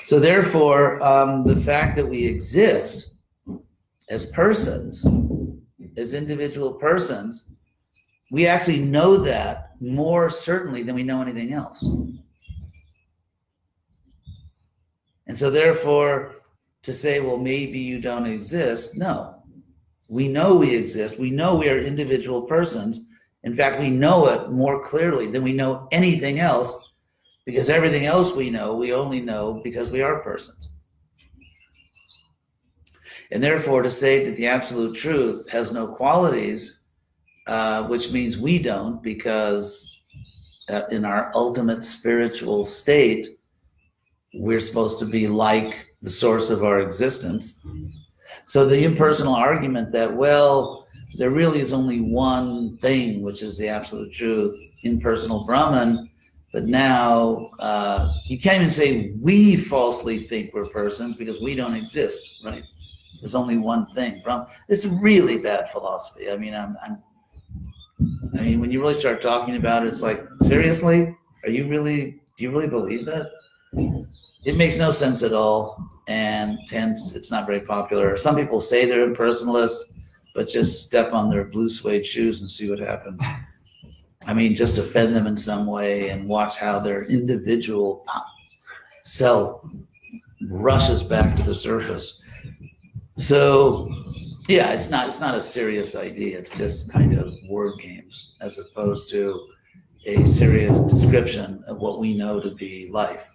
So, 0.05 0.19
therefore, 0.19 1.01
um, 1.03 1.43
the 1.43 1.55
fact 1.55 1.95
that 1.97 2.07
we 2.07 2.25
exist 2.25 3.15
as 4.09 4.25
persons, 4.27 5.05
as 5.97 6.13
individual 6.13 6.73
persons, 6.73 7.45
we 8.31 8.47
actually 8.47 8.81
know 8.81 9.17
that 9.17 9.66
more 9.79 10.29
certainly 10.29 10.83
than 10.83 10.95
we 10.95 11.03
know 11.03 11.21
anything 11.21 11.53
else. 11.53 11.83
And 15.27 15.37
so, 15.37 15.49
therefore, 15.49 16.35
to 16.83 16.93
say, 16.93 17.19
well, 17.19 17.37
maybe 17.37 17.79
you 17.79 17.99
don't 17.99 18.25
exist, 18.25 18.97
no, 18.97 19.37
we 20.09 20.27
know 20.27 20.55
we 20.55 20.73
exist. 20.73 21.19
We 21.19 21.31
know 21.31 21.55
we 21.55 21.69
are 21.69 21.79
individual 21.79 22.43
persons. 22.43 23.01
In 23.43 23.55
fact, 23.55 23.79
we 23.79 23.89
know 23.89 24.27
it 24.27 24.51
more 24.51 24.85
clearly 24.85 25.29
than 25.29 25.43
we 25.43 25.53
know 25.53 25.87
anything 25.91 26.39
else 26.39 26.93
because 27.45 27.69
everything 27.69 28.05
else 28.05 28.33
we 28.33 28.49
know, 28.49 28.75
we 28.75 28.93
only 28.93 29.21
know 29.21 29.61
because 29.63 29.89
we 29.89 30.01
are 30.01 30.21
persons. 30.21 30.71
And 33.31 33.43
therefore, 33.43 33.83
to 33.83 33.91
say 33.91 34.25
that 34.25 34.37
the 34.37 34.47
absolute 34.47 34.95
truth 34.95 35.49
has 35.49 35.71
no 35.73 35.87
qualities, 35.87 36.76
uh, 37.47 37.83
which 37.87 38.11
means 38.11 38.37
we 38.37 38.59
don't, 38.59 39.01
because 39.01 40.01
uh, 40.69 40.83
in 40.91 41.05
our 41.05 41.31
ultimate 41.33 41.83
spiritual 41.83 42.65
state, 42.65 43.39
we're 44.35 44.59
supposed 44.59 44.99
to 44.99 45.05
be 45.05 45.27
like 45.27 45.95
the 46.01 46.09
source 46.09 46.49
of 46.49 46.63
our 46.63 46.81
existence. 46.81 47.57
So 48.45 48.65
the 48.65 48.83
impersonal 48.83 49.33
argument 49.33 49.91
that, 49.93 50.13
well, 50.13 50.85
there 51.17 51.31
really 51.31 51.59
is 51.59 51.73
only 51.73 52.01
one 52.01 52.77
thing, 52.77 53.21
which 53.21 53.41
is 53.41 53.57
the 53.57 53.69
absolute 53.69 54.11
truth, 54.11 54.55
impersonal 54.83 55.45
Brahman, 55.45 56.09
but 56.53 56.65
now 56.65 57.51
uh, 57.59 58.11
you 58.25 58.39
can't 58.39 58.61
even 58.61 58.71
say 58.71 59.13
we 59.21 59.57
falsely 59.57 60.19
think 60.19 60.53
we're 60.53 60.67
persons 60.69 61.15
because 61.15 61.41
we 61.41 61.55
don't 61.55 61.75
exist, 61.75 62.41
right? 62.43 62.63
There's 63.19 63.35
only 63.35 63.57
one 63.57 63.85
thing. 63.95 64.21
Brahman. 64.23 64.47
It's 64.67 64.85
really 64.85 65.41
bad 65.41 65.71
philosophy. 65.71 66.29
I 66.29 66.37
mean, 66.37 66.53
I'm, 66.53 66.77
I'm 66.83 67.01
I 67.99 68.41
mean, 68.41 68.59
when 68.59 68.71
you 68.71 68.79
really 68.79 68.95
start 68.95 69.21
talking 69.21 69.55
about 69.55 69.83
it, 69.83 69.87
it's 69.87 70.03
like, 70.03 70.23
seriously, 70.41 71.15
are 71.43 71.49
you 71.49 71.67
really? 71.67 72.21
Do 72.37 72.43
you 72.43 72.51
really 72.51 72.69
believe 72.69 73.05
that? 73.05 73.31
It 74.45 74.55
makes 74.55 74.77
no 74.77 74.91
sense 74.91 75.23
at 75.23 75.33
all 75.33 75.91
and 76.07 76.57
hence 76.69 77.13
it's 77.13 77.31
not 77.31 77.45
very 77.45 77.61
popular. 77.61 78.15
Some 78.17 78.35
people 78.35 78.61
say 78.61 78.85
they're 78.85 79.07
impersonalists, 79.07 79.81
but 80.33 80.47
just 80.47 80.85
step 80.85 81.11
on 81.13 81.29
their 81.29 81.45
blue 81.45 81.69
suede 81.69 82.05
shoes 82.05 82.41
and 82.41 82.49
see 82.49 82.69
what 82.69 82.79
happens. 82.79 83.21
I 84.25 84.33
mean, 84.33 84.55
just 84.55 84.77
offend 84.77 85.15
them 85.15 85.27
in 85.27 85.37
some 85.37 85.65
way 85.65 86.09
and 86.09 86.29
watch 86.29 86.57
how 86.57 86.79
their 86.79 87.05
individual 87.05 88.05
self 89.03 89.65
rushes 90.49 91.03
back 91.03 91.35
to 91.35 91.43
the 91.43 91.55
surface. 91.55 92.21
So, 93.17 93.89
yeah, 94.47 94.73
it's 94.73 94.89
not 94.89 95.09
it's 95.09 95.19
not 95.19 95.35
a 95.35 95.41
serious 95.41 95.95
idea. 95.95 96.39
It's 96.39 96.51
just 96.51 96.91
kind 96.91 97.17
of 97.17 97.33
word 97.49 97.79
games 97.79 98.37
as 98.41 98.59
opposed 98.59 99.09
to 99.11 99.47
a 100.05 100.25
serious 100.25 100.77
description 100.91 101.63
of 101.67 101.79
what 101.79 101.99
we 101.99 102.17
know 102.17 102.39
to 102.39 102.51
be 102.51 102.89
life. 102.91 103.27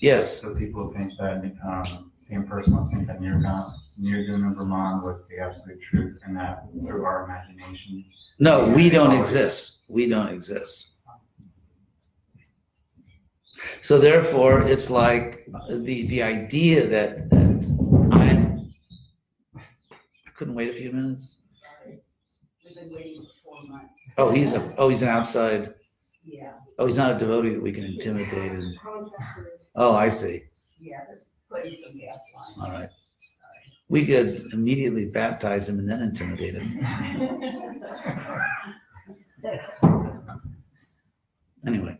Yes. 0.00 0.42
So 0.42 0.54
people 0.54 0.92
think 0.92 1.12
that, 1.18 1.52
um, 1.64 2.12
the 2.28 2.36
impersonalists 2.36 2.92
think 2.92 3.06
that 3.06 3.20
Nirguna, 3.20 3.72
Nirguna 4.00 4.54
Brahman 4.54 5.02
was 5.02 5.26
the 5.28 5.38
absolute 5.38 5.80
truth 5.82 6.18
and 6.24 6.36
that 6.36 6.64
through 6.72 7.04
our 7.04 7.24
imagination. 7.24 8.04
No, 8.38 8.68
we 8.68 8.90
don't 8.90 9.18
exist. 9.18 9.78
We 9.88 10.08
don't 10.08 10.28
exist. 10.28 10.90
So 13.82 13.98
therefore, 13.98 14.62
it's 14.62 14.90
like 14.90 15.46
the 15.68 16.06
the 16.06 16.22
idea 16.22 16.86
that, 16.86 17.28
that 17.30 18.08
I'm. 18.12 18.70
I 19.56 20.30
couldn't 20.36 20.54
wait 20.54 20.70
a 20.70 20.74
few 20.74 20.92
minutes. 20.92 21.38
Sorry. 21.60 21.98
We've 22.64 22.76
been 22.76 22.94
waiting 22.94 23.22
for 23.22 23.28
four 23.44 23.68
months. 23.68 24.00
Oh, 24.16 24.30
he's 24.30 24.52
a 24.52 24.74
oh 24.76 24.88
he's 24.88 25.02
an 25.02 25.08
outside. 25.08 25.74
Yeah. 26.24 26.52
Oh, 26.78 26.86
he's 26.86 26.96
not 26.96 27.16
a 27.16 27.18
devotee 27.18 27.54
that 27.54 27.62
we 27.62 27.72
can 27.72 27.84
intimidate. 27.84 28.52
And, 28.52 28.76
oh, 29.74 29.96
I 29.96 30.10
see. 30.10 30.42
yeah, 30.78 30.98
they're 31.08 31.22
putting 31.50 31.72
gas 31.98 32.18
lines. 32.36 32.58
All 32.60 32.70
right. 32.78 32.88
We 33.88 34.04
could 34.04 34.42
immediately 34.52 35.06
baptize 35.06 35.68
him 35.68 35.78
and 35.78 35.88
then 35.88 36.02
intimidate 36.02 36.54
him. 36.54 36.78
Anyway. 41.66 41.98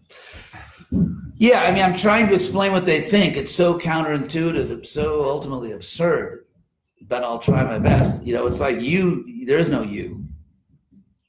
Yeah, 1.41 1.63
I 1.63 1.73
mean, 1.73 1.85
I'm 1.85 1.97
trying 1.97 2.27
to 2.29 2.35
explain 2.35 2.73
what 2.73 2.85
they 2.85 3.01
think. 3.01 3.37
It's 3.37 3.55
so 3.55 3.79
counterintuitive, 3.79 4.71
it's 4.71 4.91
so 4.91 5.25
ultimately 5.25 5.71
absurd, 5.71 6.47
but 7.09 7.23
I'll 7.23 7.39
try 7.39 7.63
my 7.63 7.79
best. 7.79 8.25
You 8.25 8.35
know, 8.35 8.49
it's 8.49 8.59
like 8.59 8.81
you, 8.81 9.47
there 9.47 9.59
is 9.59 9.69
no 9.69 9.83
you. 9.83 10.25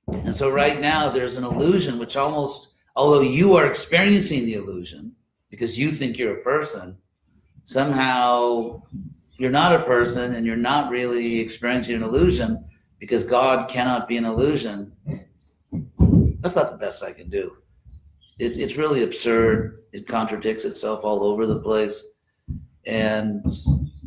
And 0.08 0.36
so 0.36 0.50
right 0.50 0.82
now 0.82 1.10
there's 1.10 1.38
an 1.38 1.43
illusion 1.43 2.00
which 2.00 2.17
almost, 2.17 2.74
although 2.95 3.22
you 3.22 3.54
are 3.56 3.67
experiencing 3.67 4.45
the 4.45 4.56
illusion 4.56 5.15
because 5.52 5.78
you 5.78 5.91
think 5.91 6.17
you're 6.17 6.39
a 6.39 6.43
person, 6.43 6.98
somehow 7.65 8.82
you're 9.38 9.52
not 9.52 9.76
a 9.76 9.84
person 9.84 10.34
and 10.34 10.43
you're 10.43 10.56
not 10.56 10.89
really 10.89 11.39
experiencing 11.39 11.95
an 11.95 12.04
illusion 12.04 12.65
because 12.98 13.26
God 13.26 13.69
cannot 13.69 14.08
be 14.08 14.17
an 14.17 14.26
illusion. 14.26 14.91
That's 16.39 16.54
about 16.54 16.72
the 16.72 16.78
best 16.80 17.04
I 17.04 17.13
can 17.13 17.30
do. 17.30 17.59
It, 18.39 18.58
it's 18.58 18.78
really 18.78 19.04
absurd. 19.04 19.84
It 19.91 20.08
contradicts 20.08 20.65
itself 20.65 21.02
all 21.04 21.23
over 21.23 21.45
the 21.45 21.60
place. 21.60 22.06
And 22.86 23.45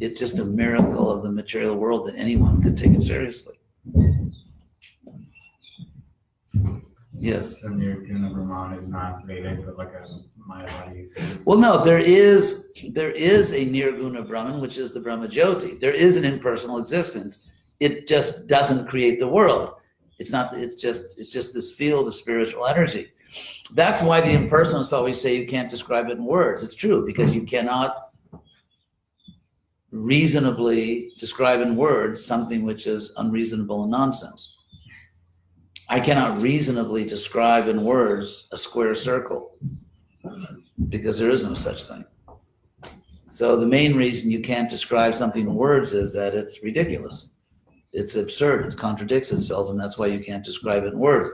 it's 0.00 0.18
just 0.18 0.38
a 0.38 0.44
miracle 0.44 1.10
of 1.10 1.22
the 1.22 1.30
material 1.30 1.76
world 1.76 2.06
that 2.06 2.16
anyone 2.16 2.62
could 2.62 2.76
take 2.76 2.92
it 2.92 3.02
seriously. 3.02 3.54
Yes. 7.22 7.62
Nirguna 7.62 8.34
Brahman 8.34 8.78
is 8.80 8.88
not 8.88 9.24
Vedic, 9.26 9.64
but 9.64 9.78
like 9.78 9.92
a 9.92 10.04
Mayavadi. 10.48 11.44
Well, 11.44 11.58
no, 11.58 11.84
there 11.84 12.00
is 12.00 12.72
there 12.90 13.12
is 13.12 13.52
a 13.52 13.64
nirguna 13.64 14.26
Brahman, 14.26 14.60
which 14.60 14.76
is 14.76 14.92
the 14.92 14.98
Brahma 14.98 15.28
Jyoti. 15.28 15.78
There 15.78 15.92
is 15.92 16.16
an 16.16 16.24
impersonal 16.24 16.78
existence. 16.78 17.46
It 17.78 18.08
just 18.08 18.48
doesn't 18.48 18.88
create 18.88 19.20
the 19.20 19.28
world. 19.28 19.74
It's 20.18 20.30
not. 20.30 20.54
It's 20.54 20.74
just. 20.74 21.16
It's 21.16 21.30
just 21.30 21.54
this 21.54 21.72
field 21.72 22.08
of 22.08 22.14
spiritual 22.16 22.66
energy. 22.66 23.12
That's 23.74 24.02
why 24.02 24.20
the 24.20 24.28
impersonalists 24.28 24.92
always 24.92 25.20
say 25.20 25.36
you 25.36 25.46
can't 25.46 25.70
describe 25.70 26.08
it 26.08 26.18
in 26.18 26.24
words. 26.24 26.62
It's 26.62 26.74
true 26.74 27.06
because 27.06 27.34
you 27.34 27.42
cannot 27.42 28.10
reasonably 29.90 31.12
describe 31.18 31.60
in 31.60 31.76
words 31.76 32.24
something 32.24 32.64
which 32.64 32.86
is 32.86 33.12
unreasonable 33.16 33.82
and 33.82 33.90
nonsense. 33.90 34.56
I 35.88 36.00
cannot 36.00 36.40
reasonably 36.40 37.04
describe 37.04 37.68
in 37.68 37.84
words 37.84 38.48
a 38.52 38.56
square 38.56 38.94
circle 38.94 39.58
because 40.88 41.18
there 41.18 41.30
is 41.30 41.44
no 41.44 41.54
such 41.54 41.84
thing. 41.84 42.04
So 43.30 43.56
the 43.56 43.66
main 43.66 43.96
reason 43.96 44.30
you 44.30 44.40
can't 44.40 44.70
describe 44.70 45.14
something 45.14 45.42
in 45.42 45.54
words 45.54 45.94
is 45.94 46.12
that 46.14 46.34
it's 46.34 46.62
ridiculous. 46.62 47.28
It's 47.92 48.16
absurd. 48.16 48.66
It 48.66 48.76
contradicts 48.76 49.32
itself, 49.32 49.68
and 49.70 49.78
that's 49.78 49.98
why 49.98 50.06
you 50.06 50.24
can't 50.24 50.44
describe 50.44 50.84
it 50.84 50.94
in 50.94 50.98
words. 50.98 51.30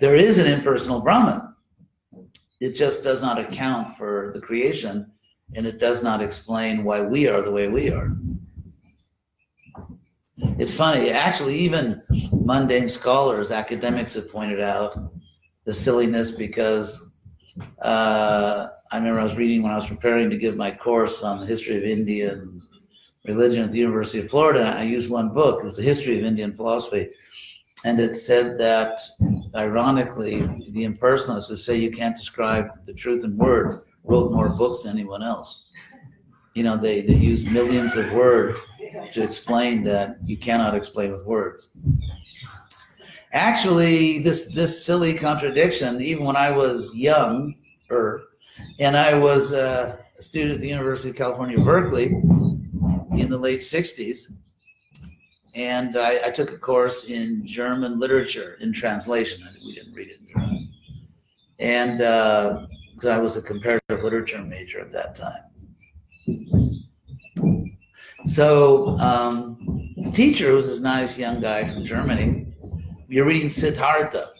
There 0.00 0.16
is 0.16 0.38
an 0.38 0.46
impersonal 0.46 1.00
Brahman. 1.00 1.54
It 2.60 2.74
just 2.74 3.04
does 3.04 3.22
not 3.22 3.38
account 3.38 3.96
for 3.96 4.32
the 4.34 4.40
creation, 4.40 5.10
and 5.54 5.66
it 5.66 5.78
does 5.78 6.02
not 6.02 6.20
explain 6.20 6.84
why 6.84 7.00
we 7.00 7.28
are 7.28 7.42
the 7.42 7.52
way 7.52 7.68
we 7.68 7.90
are. 7.90 8.12
It's 10.58 10.74
funny, 10.74 11.10
actually, 11.10 11.56
even 11.56 12.00
mundane 12.32 12.88
scholars, 12.88 13.50
academics 13.50 14.14
have 14.14 14.30
pointed 14.30 14.60
out 14.60 14.98
the 15.64 15.72
silliness 15.72 16.32
because 16.32 17.10
uh, 17.82 18.66
I 18.90 18.98
remember 18.98 19.20
I 19.20 19.24
was 19.24 19.36
reading 19.36 19.62
when 19.62 19.72
I 19.72 19.76
was 19.76 19.86
preparing 19.86 20.28
to 20.30 20.36
give 20.36 20.56
my 20.56 20.70
course 20.70 21.22
on 21.22 21.40
the 21.40 21.46
history 21.46 21.76
of 21.76 21.84
Indian 21.84 22.60
religion 23.26 23.64
at 23.64 23.72
the 23.72 23.78
University 23.78 24.20
of 24.20 24.30
Florida. 24.30 24.74
I 24.76 24.84
used 24.84 25.10
one 25.10 25.32
book, 25.34 25.60
it 25.60 25.64
was 25.64 25.76
the 25.76 25.82
history 25.82 26.18
of 26.18 26.24
Indian 26.24 26.52
philosophy. 26.52 27.08
And 27.84 27.98
it 27.98 28.16
said 28.16 28.58
that, 28.58 29.00
ironically, 29.54 30.42
the 30.70 30.84
impersonalists 30.86 31.48
who 31.48 31.56
say 31.56 31.76
you 31.76 31.90
can't 31.90 32.16
describe 32.16 32.68
the 32.84 32.92
truth 32.92 33.24
in 33.24 33.36
words 33.38 33.78
wrote 34.04 34.32
more 34.32 34.50
books 34.50 34.82
than 34.82 34.92
anyone 34.92 35.22
else. 35.22 35.66
You 36.54 36.64
know, 36.64 36.76
they, 36.76 37.00
they 37.00 37.14
use 37.14 37.44
millions 37.44 37.96
of 37.96 38.12
words 38.12 38.58
to 39.12 39.22
explain 39.22 39.82
that 39.84 40.18
you 40.24 40.36
cannot 40.36 40.74
explain 40.74 41.12
with 41.12 41.24
words. 41.24 41.70
Actually, 43.32 44.18
this 44.18 44.52
this 44.52 44.84
silly 44.84 45.14
contradiction, 45.14 46.00
even 46.02 46.24
when 46.24 46.34
I 46.34 46.50
was 46.50 46.92
young, 46.96 47.54
or 47.88 48.20
and 48.80 48.96
I 48.96 49.16
was 49.16 49.52
a 49.52 50.00
student 50.18 50.56
at 50.56 50.60
the 50.60 50.68
University 50.68 51.10
of 51.10 51.16
California, 51.16 51.58
Berkeley, 51.60 52.20
in 53.16 53.28
the 53.28 53.38
late 53.38 53.60
'60s, 53.60 54.32
and 55.54 55.96
I, 55.96 56.28
I 56.28 56.30
took 56.30 56.52
a 56.52 56.58
course 56.58 57.06
in 57.06 57.46
German 57.46 57.98
literature 57.98 58.56
in 58.60 58.72
translation. 58.72 59.48
We 59.64 59.74
didn't 59.74 59.94
read 59.94 60.08
it 60.08 60.20
in 60.20 60.28
German, 60.28 60.68
and 61.58 61.98
because 62.94 63.10
uh, 63.10 63.16
I 63.16 63.18
was 63.18 63.36
a 63.36 63.42
comparative 63.42 64.02
literature 64.02 64.42
major 64.42 64.80
at 64.80 64.92
that 64.92 65.16
time. 65.16 65.50
So 68.26 68.98
um, 68.98 69.56
the 69.96 70.10
teacher 70.12 70.54
was 70.54 70.68
this 70.68 70.80
nice 70.80 71.18
young 71.18 71.40
guy 71.40 71.66
from 71.66 71.84
Germany. 71.84 72.54
You're 73.08 73.24
reading 73.24 73.48
Siddhartha, 73.48 74.30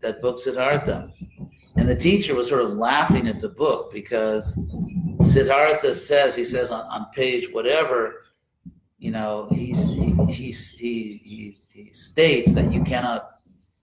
that 0.00 0.20
book 0.20 0.38
Siddhartha. 0.38 1.10
And 1.76 1.88
the 1.88 1.96
teacher 1.96 2.34
was 2.34 2.48
sort 2.48 2.62
of 2.62 2.72
laughing 2.72 3.28
at 3.28 3.40
the 3.40 3.48
book 3.48 3.92
because 3.92 4.58
Siddhartha 5.32 5.94
says, 5.94 6.36
he 6.36 6.44
says 6.44 6.70
on, 6.70 6.84
on 6.86 7.06
page 7.14 7.52
whatever, 7.52 8.16
you 8.98 9.10
know, 9.10 9.48
he's, 9.50 9.88
he, 9.88 10.12
he's, 10.28 10.70
he, 10.72 11.20
he, 11.24 11.56
he 11.72 11.92
states 11.92 12.52
that 12.52 12.70
you 12.72 12.84
cannot 12.84 13.30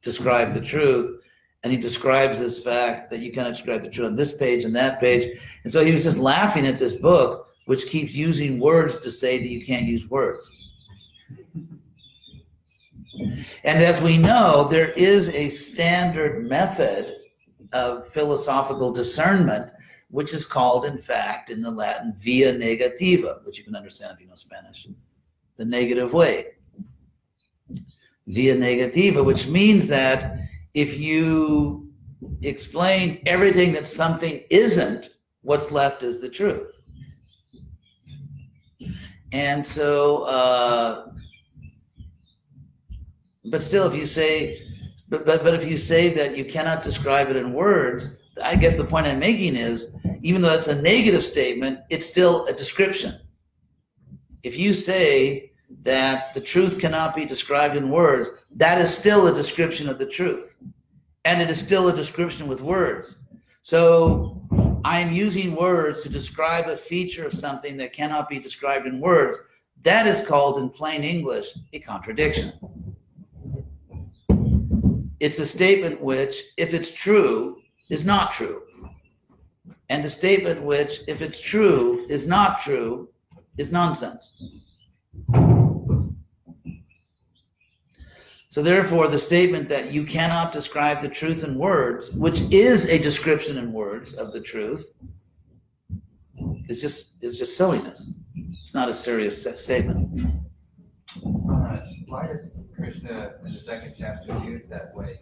describe 0.02 0.54
the 0.54 0.62
truth. 0.62 1.22
And 1.64 1.74
he 1.74 1.80
describes 1.80 2.40
this 2.40 2.64
fact 2.64 3.10
that 3.10 3.20
you 3.20 3.32
cannot 3.32 3.50
describe 3.50 3.82
the 3.82 3.90
truth 3.90 4.08
on 4.08 4.16
this 4.16 4.32
page 4.32 4.64
and 4.64 4.76
that 4.76 5.02
page. 5.02 5.42
And 5.64 5.74
so 5.74 5.84
he 5.84 5.92
was 5.92 6.04
just 6.04 6.20
laughing 6.20 6.66
at 6.68 6.80
this 6.80 6.96
book 6.96 7.48
which 7.66 7.88
keeps 7.88 8.16
using 8.16 8.60
words 8.60 9.00
to 9.02 9.12
say 9.12 9.38
that 9.38 9.48
you 9.48 9.66
can't 9.66 9.86
use 9.86 10.10
words. 10.10 10.52
And 13.64 13.84
as 13.84 14.02
we 14.02 14.18
know, 14.18 14.68
there 14.70 14.90
is 14.92 15.30
a 15.36 15.50
standard 15.50 16.48
method 16.48 17.16
of 17.74 18.08
philosophical 18.08 18.92
discernment, 18.92 19.72
which 20.10 20.34
is 20.34 20.46
called, 20.46 20.86
in 20.86 20.98
fact, 20.98 21.50
in 21.50 21.62
the 21.62 21.70
Latin, 21.70 22.16
via 22.20 22.54
negativa, 22.54 23.46
which 23.46 23.58
you 23.58 23.64
can 23.64 23.76
understand 23.76 24.14
if 24.14 24.22
you 24.22 24.28
know 24.28 24.36
Spanish, 24.36 24.88
the 25.58 25.66
negative 25.66 26.14
way. 26.14 26.48
Via 28.28 28.56
negativa, 28.56 29.24
which 29.24 29.48
means 29.48 29.88
that 29.88 30.40
if 30.74 30.98
you 30.98 31.92
explain 32.42 33.22
everything 33.26 33.72
that 33.74 33.88
something 33.88 34.44
isn't, 34.50 35.10
what's 35.42 35.72
left 35.72 36.04
is 36.04 36.22
the 36.22 36.30
truth. 36.30 36.80
And 39.32 39.66
so, 39.66 40.24
uh, 40.24 41.12
but 43.46 43.62
still, 43.62 43.88
if 43.92 43.96
you 43.96 44.06
say, 44.06 44.64
but, 45.08 45.26
but, 45.26 45.44
but 45.44 45.54
if 45.54 45.70
you 45.70 45.78
say 45.78 46.14
that 46.14 46.38
you 46.38 46.46
cannot 46.46 46.84
describe 46.84 47.30
it 47.30 47.36
in 47.36 47.54
words, 47.54 48.18
I 48.44 48.56
guess 48.56 48.78
the 48.78 48.86
point 48.86 49.08
I'm 49.08 49.20
making 49.20 49.56
is, 49.56 49.92
even 50.22 50.42
though 50.42 50.50
that's 50.50 50.68
a 50.68 50.82
negative 50.82 51.24
statement, 51.24 51.80
it's 51.90 52.06
still 52.06 52.46
a 52.48 52.54
description. 52.54 53.20
If 54.44 54.58
you 54.58 54.74
say 54.74 55.52
that 55.84 56.34
the 56.34 56.42
truth 56.42 56.80
cannot 56.80 57.16
be 57.16 57.26
described 57.26 57.76
in 57.76 57.90
words, 57.90 58.30
that 58.56 58.80
is 58.80 58.96
still 58.96 59.28
a 59.28 59.36
description 59.36 59.88
of 59.88 59.98
the 59.98 60.06
truth. 60.06 60.56
And 61.26 61.42
it 61.42 61.50
is 61.50 61.60
still 61.60 61.90
a 61.90 61.96
description 61.96 62.48
with 62.48 62.62
words. 62.62 63.18
So 63.62 64.42
I 64.84 65.00
am 65.00 65.12
using 65.12 65.56
words 65.56 66.04
to 66.04 66.10
describe 66.10 66.68
a 66.68 66.78
feature 66.78 67.26
of 67.26 67.34
something 67.34 67.78
that 67.78 67.94
cannot 67.94 68.30
be 68.30 68.40
described 68.40 68.88
in 68.88 69.00
words. 69.00 69.40
That 69.84 70.08
is 70.08 70.26
called, 70.26 70.60
in 70.60 70.70
plain 70.70 71.04
English, 71.04 71.48
a 71.74 71.80
contradiction. 71.80 72.54
It's 75.20 75.40
a 75.40 75.46
statement 75.46 76.02
which, 76.02 76.38
if 76.58 76.74
it's 76.74 76.92
true, 76.92 77.58
is 77.90 78.06
not 78.06 78.32
true. 78.32 78.64
And 79.90 80.06
a 80.06 80.10
statement 80.10 80.64
which, 80.64 81.02
if 81.08 81.22
it's 81.22 81.42
true, 81.42 82.06
is 82.10 82.28
not 82.28 82.62
true, 82.62 83.10
is 83.58 83.72
nonsense. 83.72 84.38
So 88.52 88.64
therefore, 88.64 89.08
the 89.08 89.20
statement 89.20 89.70
that 89.70 89.92
you 89.92 90.04
cannot 90.06 90.52
describe 90.52 91.02
the 91.02 91.10
truth 91.10 91.44
in 91.44 91.56
words, 91.56 92.12
which 92.12 92.42
is 92.52 92.88
a 92.88 92.98
description 92.98 93.58
in 93.58 93.72
words 93.72 94.16
of 94.16 94.34
the 94.34 94.42
truth, 94.42 94.92
is 96.68 96.82
just 96.82 97.16
it's 97.22 97.38
just 97.38 97.58
silliness. 97.58 98.12
It's 98.64 98.74
not 98.74 98.90
a 98.90 98.94
serious 98.94 99.48
statement. 99.62 100.40
Why 101.22 102.28
does 102.28 102.59
Krishna 102.80 103.34
in 103.46 103.54
the 103.54 103.60
second 103.60 103.94
chapter 103.98 104.40
used 104.46 104.70
that 104.70 104.96
way 104.96 105.20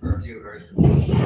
for 0.00 0.14
a 0.14 0.22
few 0.22 0.40
verses. 0.40 0.70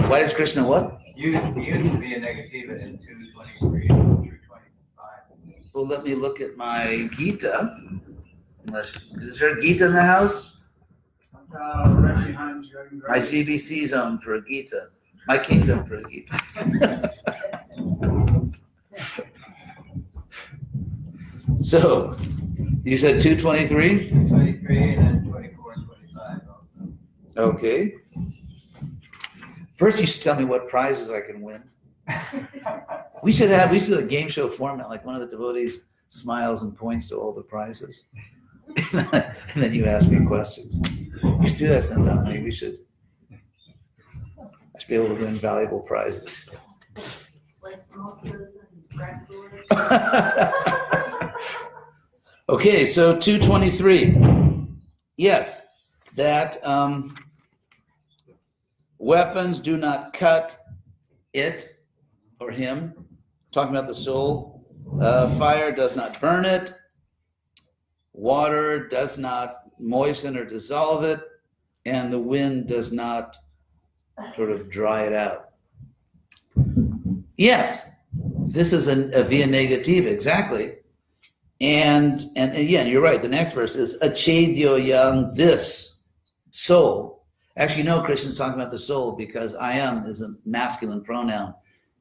Why 0.09 0.21
does 0.21 0.33
Krishna 0.33 0.67
what? 0.67 0.99
use 1.15 1.35
used 1.35 1.55
to 1.55 1.99
be 2.01 2.15
a 2.15 2.21
negativa 2.21 2.81
in 2.83 2.99
223 2.99 3.87
through 3.89 4.39
25. 4.47 4.65
Well, 5.75 5.87
let 5.87 6.05
me 6.05 6.15
look 6.15 6.41
at 6.41 6.57
my 6.57 7.09
Gita. 7.13 7.77
Unless, 8.69 9.01
is 9.17 9.39
there 9.39 9.59
a 9.59 9.61
Gita 9.61 9.87
in 9.87 9.93
the 9.93 10.03
house? 10.03 10.57
Uh. 11.55 11.89
My 13.09 13.21
GBC 13.21 13.87
zone 13.89 14.19
for 14.19 14.35
a 14.37 14.45
Gita. 14.45 14.89
My 15.29 15.39
kingdom 15.39 15.85
for 15.87 15.99
a 15.99 16.03
Gita. 16.11 17.13
so, 21.59 22.17
you 22.85 22.97
said 22.99 23.21
223? 23.21 24.11
223. 24.11 24.96
Okay. 27.37 27.95
First, 29.77 30.01
you 30.01 30.07
should 30.07 30.23
tell 30.23 30.37
me 30.37 30.45
what 30.45 30.69
prizes 30.69 31.11
I 31.11 31.21
can 31.21 31.43
win. 31.43 31.63
We 33.23 33.33
should 33.33 33.51
have 33.51 33.71
we 33.71 33.81
should 33.81 33.89
do 33.89 33.99
a 33.99 34.03
game 34.03 34.29
show 34.29 34.49
format 34.49 34.91
like 34.91 35.05
one 35.05 35.15
of 35.15 35.23
the 35.23 35.27
devotees 35.27 35.87
smiles 36.11 36.63
and 36.63 36.77
points 36.77 37.09
to 37.09 37.17
all 37.17 37.33
the 37.33 37.43
prizes. 37.43 38.05
and 38.93 39.35
then 39.57 39.75
you 39.75 39.87
ask 39.87 40.11
me 40.11 40.25
questions. 40.27 40.81
We 41.41 41.49
should 41.49 41.59
do 41.59 41.69
that 41.69 41.85
sometime. 41.85 42.25
Maybe 42.25 42.45
we 42.45 42.53
should. 42.53 42.79
I 44.41 44.79
should 44.79 44.89
be 44.89 44.97
able 44.97 45.09
to 45.09 45.15
win 45.15 45.35
valuable 45.35 45.81
prizes. 45.81 46.49
Like 47.63 47.83
mimosas 47.91 48.25
and 48.33 48.89
grass 48.95 49.27
doors. 49.29 49.61
okay, 52.51 52.87
so 52.87 53.19
223. 53.19 54.15
Yes, 55.17 55.63
that 56.17 56.65
um, 56.65 57.17
weapons 58.99 59.59
do 59.61 59.77
not 59.77 60.13
cut 60.13 60.59
it 61.33 61.81
or 62.41 62.51
him. 62.51 62.95
Talking 63.53 63.75
about 63.75 63.89
the 63.89 63.95
soul. 63.95 64.65
Uh, 65.01 65.29
fire 65.39 65.73
does 65.73 65.97
not 65.97 66.21
burn 66.21 66.45
it. 66.45 66.75
Water 68.13 68.89
does 68.89 69.19
not 69.19 69.63
moisten 69.79 70.37
or 70.37 70.45
dissolve 70.45 71.05
it. 71.05 71.21
And 71.85 72.13
the 72.13 72.19
wind 72.19 72.67
does 72.67 72.93
not 72.93 73.37
sort 74.35 74.51
of 74.51 74.71
dry 74.71 75.03
it 75.03 75.13
out. 75.13 75.51
Yes, 77.37 77.87
this 78.13 78.73
is 78.73 78.89
a, 78.89 79.25
via 79.25 79.47
negativa, 79.47 80.07
exactly. 80.07 80.77
And 81.61 82.31
and 82.37 82.57
again, 82.57 82.89
you're 82.89 83.03
right. 83.03 83.21
The 83.21 83.29
next 83.29 83.53
verse 83.53 83.77
is 83.77 83.99
acchedyo 84.01 84.85
'yam, 84.85 85.35
this 85.35 85.99
soul. 86.51 87.16
Actually, 87.57 87.85
no, 87.85 88.03
Krishna's 88.03 88.37
talking 88.37 88.61
about 88.61 88.71
the 88.71 88.79
soul 88.79 89.13
because 89.13 89.57
ayam 89.57 90.07
is 90.07 90.23
a 90.23 90.35
masculine 90.45 91.03
pronoun 91.03 91.55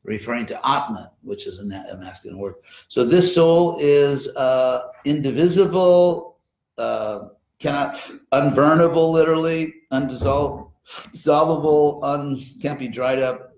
referring 0.04 0.46
to 0.46 0.56
Atma, 0.68 1.12
which 1.22 1.48
is 1.48 1.60
a, 1.60 1.66
masculine 1.66 2.38
word. 2.38 2.56
So 2.90 3.04
this 3.04 3.34
soul 3.34 3.78
is 3.80 4.28
uh, 4.36 4.88
indivisible, 5.06 6.38
uh, 6.78 7.30
cannot 7.60 7.96
unburnable, 8.32 9.12
literally 9.12 9.74
undissolvable, 9.92 10.72
dissolvable, 11.12 12.04
un 12.04 12.44
can't 12.62 12.78
be 12.78 12.88
dried 12.88 13.20
up. 13.20 13.54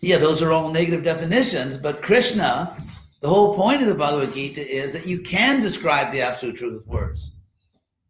Yeah, 0.00 0.16
those 0.16 0.42
are 0.42 0.52
all 0.52 0.70
negative 0.70 1.04
definitions. 1.04 1.76
But 1.76 2.02
Krishna, 2.02 2.74
the 3.20 3.28
whole 3.28 3.54
point 3.54 3.82
of 3.82 3.88
the 3.88 3.94
Bhagavad 3.94 4.34
Gita 4.34 4.66
is 4.66 4.92
that 4.92 5.06
you 5.06 5.20
can 5.20 5.60
describe 5.60 6.12
the 6.12 6.22
absolute 6.22 6.56
truth 6.56 6.74
with 6.74 6.86
words, 6.86 7.32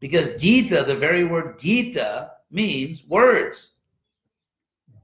because 0.01 0.37
Gita, 0.37 0.85
the 0.85 0.95
very 0.95 1.25
word 1.25 1.59
Gita, 1.59 2.33
means 2.51 3.05
words. 3.09 3.73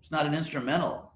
It's 0.01 0.11
not 0.11 0.27
an 0.27 0.35
instrumental 0.35 1.13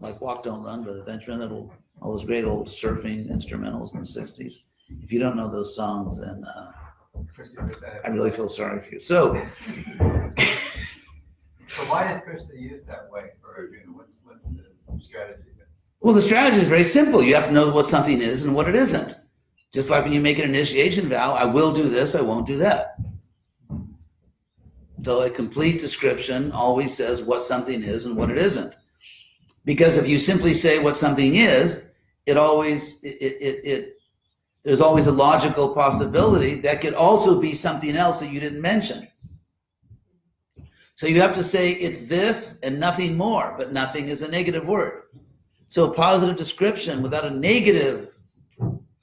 like 0.00 0.20
Walk 0.20 0.44
Don't 0.44 0.62
Run 0.62 0.84
by 0.84 0.92
the 0.92 1.48
old, 1.50 1.72
all 2.00 2.12
those 2.12 2.24
great 2.24 2.44
old 2.44 2.68
surfing 2.68 3.30
instrumentals 3.30 3.94
in 3.94 4.00
the 4.00 4.06
60s. 4.06 4.54
If 5.02 5.12
you 5.12 5.18
don't 5.18 5.36
know 5.36 5.50
those 5.50 5.74
songs, 5.74 6.20
then 6.20 6.44
uh, 6.44 6.72
Krishna 7.34 7.62
put 7.62 7.80
that- 7.80 8.00
I 8.04 8.08
really 8.08 8.30
feel 8.30 8.48
sorry 8.48 8.82
for 8.82 8.94
you. 8.94 9.00
So, 9.00 9.42
So 11.68 11.82
why 11.90 12.08
does 12.08 12.22
Krishna 12.22 12.54
use 12.54 12.84
that 12.86 13.10
way 13.10 13.30
for 13.40 13.54
Arjuna? 13.56 13.92
What's, 13.92 14.18
what's 14.24 14.46
the 14.46 14.64
strategy? 15.02 15.42
well, 16.00 16.14
the 16.14 16.22
strategy 16.22 16.62
is 16.62 16.68
very 16.68 16.84
simple. 16.84 17.22
You 17.22 17.34
have 17.34 17.46
to 17.46 17.52
know 17.52 17.70
what 17.70 17.88
something 17.88 18.20
is 18.20 18.44
and 18.44 18.54
what 18.54 18.68
it 18.68 18.76
isn't. 18.76 19.16
Just 19.72 19.90
like 19.90 20.04
when 20.04 20.12
you 20.12 20.20
make 20.20 20.38
an 20.38 20.44
initiation 20.44 21.08
vow, 21.08 21.32
I 21.34 21.44
will 21.44 21.74
do 21.74 21.88
this, 21.88 22.14
I 22.14 22.20
won't 22.20 22.46
do 22.46 22.56
that. 22.58 22.96
So, 25.06 25.20
a 25.20 25.30
complete 25.30 25.80
description 25.80 26.50
always 26.50 26.92
says 26.92 27.22
what 27.22 27.44
something 27.44 27.84
is 27.84 28.06
and 28.06 28.16
what 28.16 28.28
it 28.28 28.38
isn't. 28.38 28.74
Because 29.64 29.98
if 29.98 30.08
you 30.08 30.18
simply 30.18 30.52
say 30.52 30.82
what 30.82 30.96
something 30.96 31.36
is, 31.36 31.84
it 32.26 32.36
always 32.36 33.00
it 33.04 33.36
it, 33.40 33.64
it, 33.64 33.98
there's 34.64 34.80
always 34.80 35.06
a 35.06 35.12
logical 35.12 35.72
possibility 35.72 36.56
that 36.56 36.80
could 36.80 36.94
also 36.94 37.40
be 37.40 37.54
something 37.54 37.94
else 37.94 38.18
that 38.18 38.32
you 38.32 38.40
didn't 38.40 38.60
mention. 38.60 39.06
So 40.96 41.06
you 41.06 41.20
have 41.20 41.36
to 41.36 41.44
say 41.44 41.70
it's 41.70 42.00
this 42.00 42.58
and 42.64 42.80
nothing 42.80 43.16
more, 43.16 43.54
but 43.56 43.72
nothing 43.72 44.08
is 44.08 44.22
a 44.22 44.28
negative 44.28 44.66
word. 44.66 45.04
So 45.68 45.88
a 45.88 45.94
positive 45.94 46.36
description 46.36 47.00
without 47.00 47.24
a 47.24 47.30
negative 47.30 48.12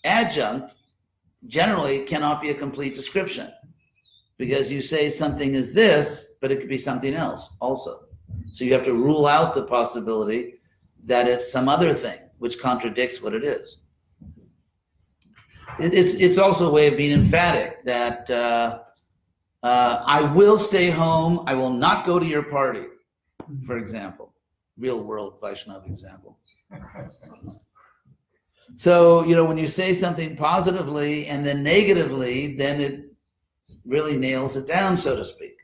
adjunct 0.04 0.76
generally 1.48 2.00
cannot 2.04 2.42
be 2.42 2.50
a 2.50 2.56
complete 2.56 2.94
description 2.94 3.54
because 4.44 4.70
you 4.76 4.82
say 4.82 5.10
something 5.10 5.54
is 5.62 5.74
this, 5.74 6.06
but 6.42 6.52
it 6.52 6.58
could 6.60 6.74
be 6.78 6.84
something 6.90 7.14
else 7.14 7.44
also. 7.62 7.94
So 8.52 8.66
you 8.66 8.74
have 8.74 8.84
to 8.92 8.94
rule 9.08 9.26
out 9.26 9.56
the 9.56 9.64
possibility 9.78 10.42
that 11.12 11.28
it's 11.30 11.48
some 11.56 11.68
other 11.76 11.94
thing 11.94 12.20
which 12.40 12.60
contradicts 12.60 13.22
what 13.24 13.34
it 13.40 13.46
is. 13.58 13.66
It- 15.84 15.94
It's 16.00 16.14
it's 16.26 16.40
also 16.46 16.64
a 16.70 16.74
way 16.78 16.86
of 16.92 16.96
being 17.04 17.14
emphatic 17.24 17.70
that 17.94 18.20
uh, 18.44 18.80
uh, 19.72 19.94
I 20.18 20.20
will 20.38 20.60
stay 20.72 20.90
home. 21.04 21.34
I 21.52 21.54
will 21.62 21.76
not 21.86 21.98
go 22.10 22.16
to 22.24 22.28
your 22.36 22.46
party, 22.58 22.86
for 23.68 23.76
example, 23.84 24.28
real 24.86 25.00
world 25.10 25.32
Vaishnav 25.42 25.82
example. 25.94 26.34
So 28.86 28.94
you 29.28 29.36
know 29.38 29.46
when 29.50 29.60
you 29.64 29.68
say 29.82 29.90
something 30.04 30.30
positively 30.36 31.14
and 31.32 31.40
then 31.48 31.58
negatively, 31.76 32.38
then 32.64 32.76
it 32.88 32.96
really 33.86 34.18
nails 34.18 34.56
it 34.56 34.68
down, 34.68 34.98
so 34.98 35.16
to 35.16 35.26
speak. 35.26 35.58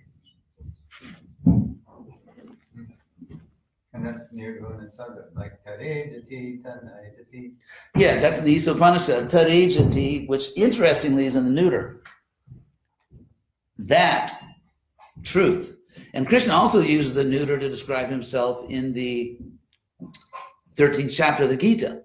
And 3.99 4.05
that's 4.05 4.27
Nirguna 4.33 4.89
Saga, 4.89 5.25
like 5.35 5.59
Tadejati 5.65 6.61
Yeah, 7.97 8.19
that's 8.19 8.39
the 8.41 8.57
Upanishad, 8.57 9.29
Tadejati, 9.29 10.27
which 10.27 10.51
interestingly 10.55 11.25
is 11.25 11.35
in 11.35 11.43
the 11.43 11.51
neuter. 11.51 12.01
That 13.77 14.41
truth. 15.23 15.77
And 16.13 16.27
Krishna 16.27 16.53
also 16.53 16.81
uses 16.81 17.13
the 17.13 17.25
neuter 17.25 17.59
to 17.59 17.69
describe 17.69 18.09
himself 18.09 18.69
in 18.69 18.93
the 18.93 19.37
13th 20.75 21.13
chapter 21.13 21.43
of 21.43 21.49
the 21.49 21.57
Gita. 21.57 22.01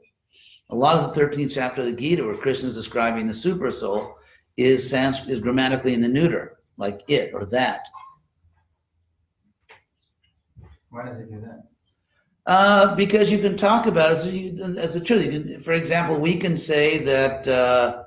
A 0.70 0.74
lot 0.74 0.96
of 0.96 1.14
the 1.14 1.20
13th 1.20 1.52
chapter 1.54 1.82
of 1.82 1.86
the 1.86 1.92
Gita, 1.92 2.24
where 2.24 2.36
Krishna 2.36 2.70
is 2.70 2.74
describing 2.74 3.26
the 3.26 3.34
super 3.34 3.70
soul, 3.70 4.16
is, 4.56 4.88
sans- 4.88 5.28
is 5.28 5.40
grammatically 5.40 5.94
in 5.94 6.00
the 6.00 6.08
neuter, 6.08 6.58
like 6.76 7.02
it 7.08 7.32
or 7.34 7.46
that. 7.46 7.86
Why 10.90 11.06
does 11.06 11.18
he 11.18 11.24
do 11.24 11.40
that? 11.40 11.64
Uh, 12.46 12.94
because 12.94 13.32
you 13.32 13.38
can 13.38 13.56
talk 13.56 13.86
about 13.86 14.12
it 14.12 14.18
as, 14.18 14.26
you, 14.28 14.76
as 14.78 14.96
a 14.96 15.00
truth. 15.00 15.30
Can, 15.30 15.62
for 15.62 15.72
example, 15.72 16.20
we 16.20 16.36
can 16.36 16.56
say 16.56 17.02
that 17.04 17.48
uh, 17.48 18.04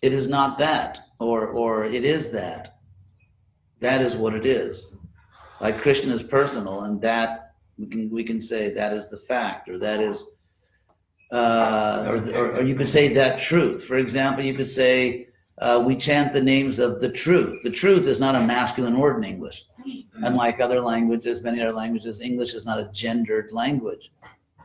it 0.00 0.12
is 0.12 0.28
not 0.28 0.58
that, 0.58 1.00
or 1.18 1.48
or 1.48 1.84
it 1.84 2.04
is 2.04 2.30
that. 2.30 2.78
That 3.80 4.00
is 4.00 4.16
what 4.16 4.34
it 4.34 4.46
is. 4.46 4.84
Like 5.60 5.82
Krishna 5.82 6.14
is 6.14 6.22
personal, 6.22 6.84
and 6.84 7.02
that 7.02 7.54
we 7.78 7.86
can 7.86 8.08
we 8.10 8.22
can 8.22 8.40
say 8.40 8.72
that 8.72 8.92
is 8.92 9.10
the 9.10 9.18
fact, 9.18 9.68
or 9.68 9.76
that 9.78 10.00
is, 10.00 10.24
uh, 11.32 12.04
or, 12.06 12.16
or 12.36 12.56
or 12.56 12.62
you 12.62 12.76
could 12.76 12.88
say 12.88 13.12
that 13.14 13.40
truth. 13.40 13.84
For 13.84 13.96
example, 13.96 14.44
you 14.44 14.54
could 14.54 14.68
say 14.68 15.28
uh, 15.58 15.82
we 15.84 15.96
chant 15.96 16.32
the 16.32 16.42
names 16.42 16.78
of 16.78 17.00
the 17.00 17.10
truth. 17.10 17.62
The 17.62 17.70
truth 17.70 18.06
is 18.06 18.20
not 18.20 18.36
a 18.36 18.40
masculine 18.40 18.98
word 18.98 19.16
in 19.16 19.24
English. 19.24 19.64
Unlike 20.14 20.60
other 20.60 20.80
languages, 20.80 21.42
many 21.42 21.60
other 21.60 21.72
languages, 21.72 22.20
English 22.20 22.54
is 22.54 22.64
not 22.64 22.78
a 22.78 22.90
gendered 22.92 23.50
language. 23.52 24.12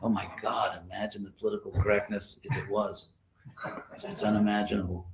Oh 0.04 0.10
my 0.10 0.28
God, 0.42 0.80
imagine 0.86 1.24
the 1.24 1.32
political 1.32 1.72
correctness 1.72 2.40
if 2.44 2.56
it 2.56 2.70
was. 2.70 3.14
It's 4.04 4.24
unimaginable. 4.24 5.08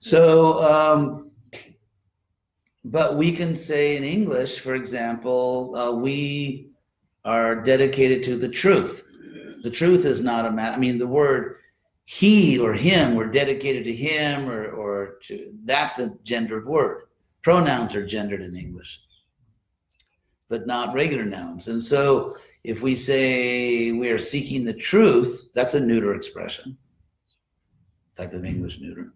So, 0.00 0.62
um, 0.62 1.30
but 2.84 3.16
we 3.16 3.32
can 3.32 3.54
say 3.54 3.96
in 3.96 4.04
English, 4.04 4.58
for 4.58 4.74
example, 4.74 5.76
uh, 5.76 5.92
we 5.92 6.68
are 7.24 7.54
dedicated 7.62 8.24
to 8.24 8.36
the 8.36 8.48
truth. 8.48 9.06
The 9.62 9.70
truth 9.70 10.04
is 10.04 10.22
not 10.22 10.46
a 10.46 10.50
ma- 10.50 10.72
I 10.72 10.76
mean, 10.76 10.98
the 10.98 11.06
word 11.06 11.56
he 12.04 12.58
or 12.58 12.74
him, 12.74 13.14
we're 13.14 13.28
dedicated 13.30 13.84
to 13.84 13.94
him 13.94 14.48
or, 14.48 14.70
or 14.70 15.18
to, 15.24 15.52
that's 15.64 15.98
a 15.98 16.16
gendered 16.24 16.66
word. 16.66 17.04
Pronouns 17.42 17.94
are 17.94 18.06
gendered 18.06 18.42
in 18.42 18.56
English, 18.56 19.00
but 20.48 20.66
not 20.66 20.94
regular 20.94 21.24
nouns. 21.24 21.68
And 21.68 21.82
so 21.82 22.36
if 22.64 22.82
we 22.82 22.96
say 22.96 23.92
we 23.92 24.10
are 24.10 24.18
seeking 24.18 24.64
the 24.64 24.74
truth, 24.74 25.48
that's 25.54 25.74
a 25.74 25.80
neuter 25.80 26.14
expression, 26.14 26.76
type 28.16 28.34
of 28.34 28.44
English 28.44 28.80
neuter. 28.80 29.12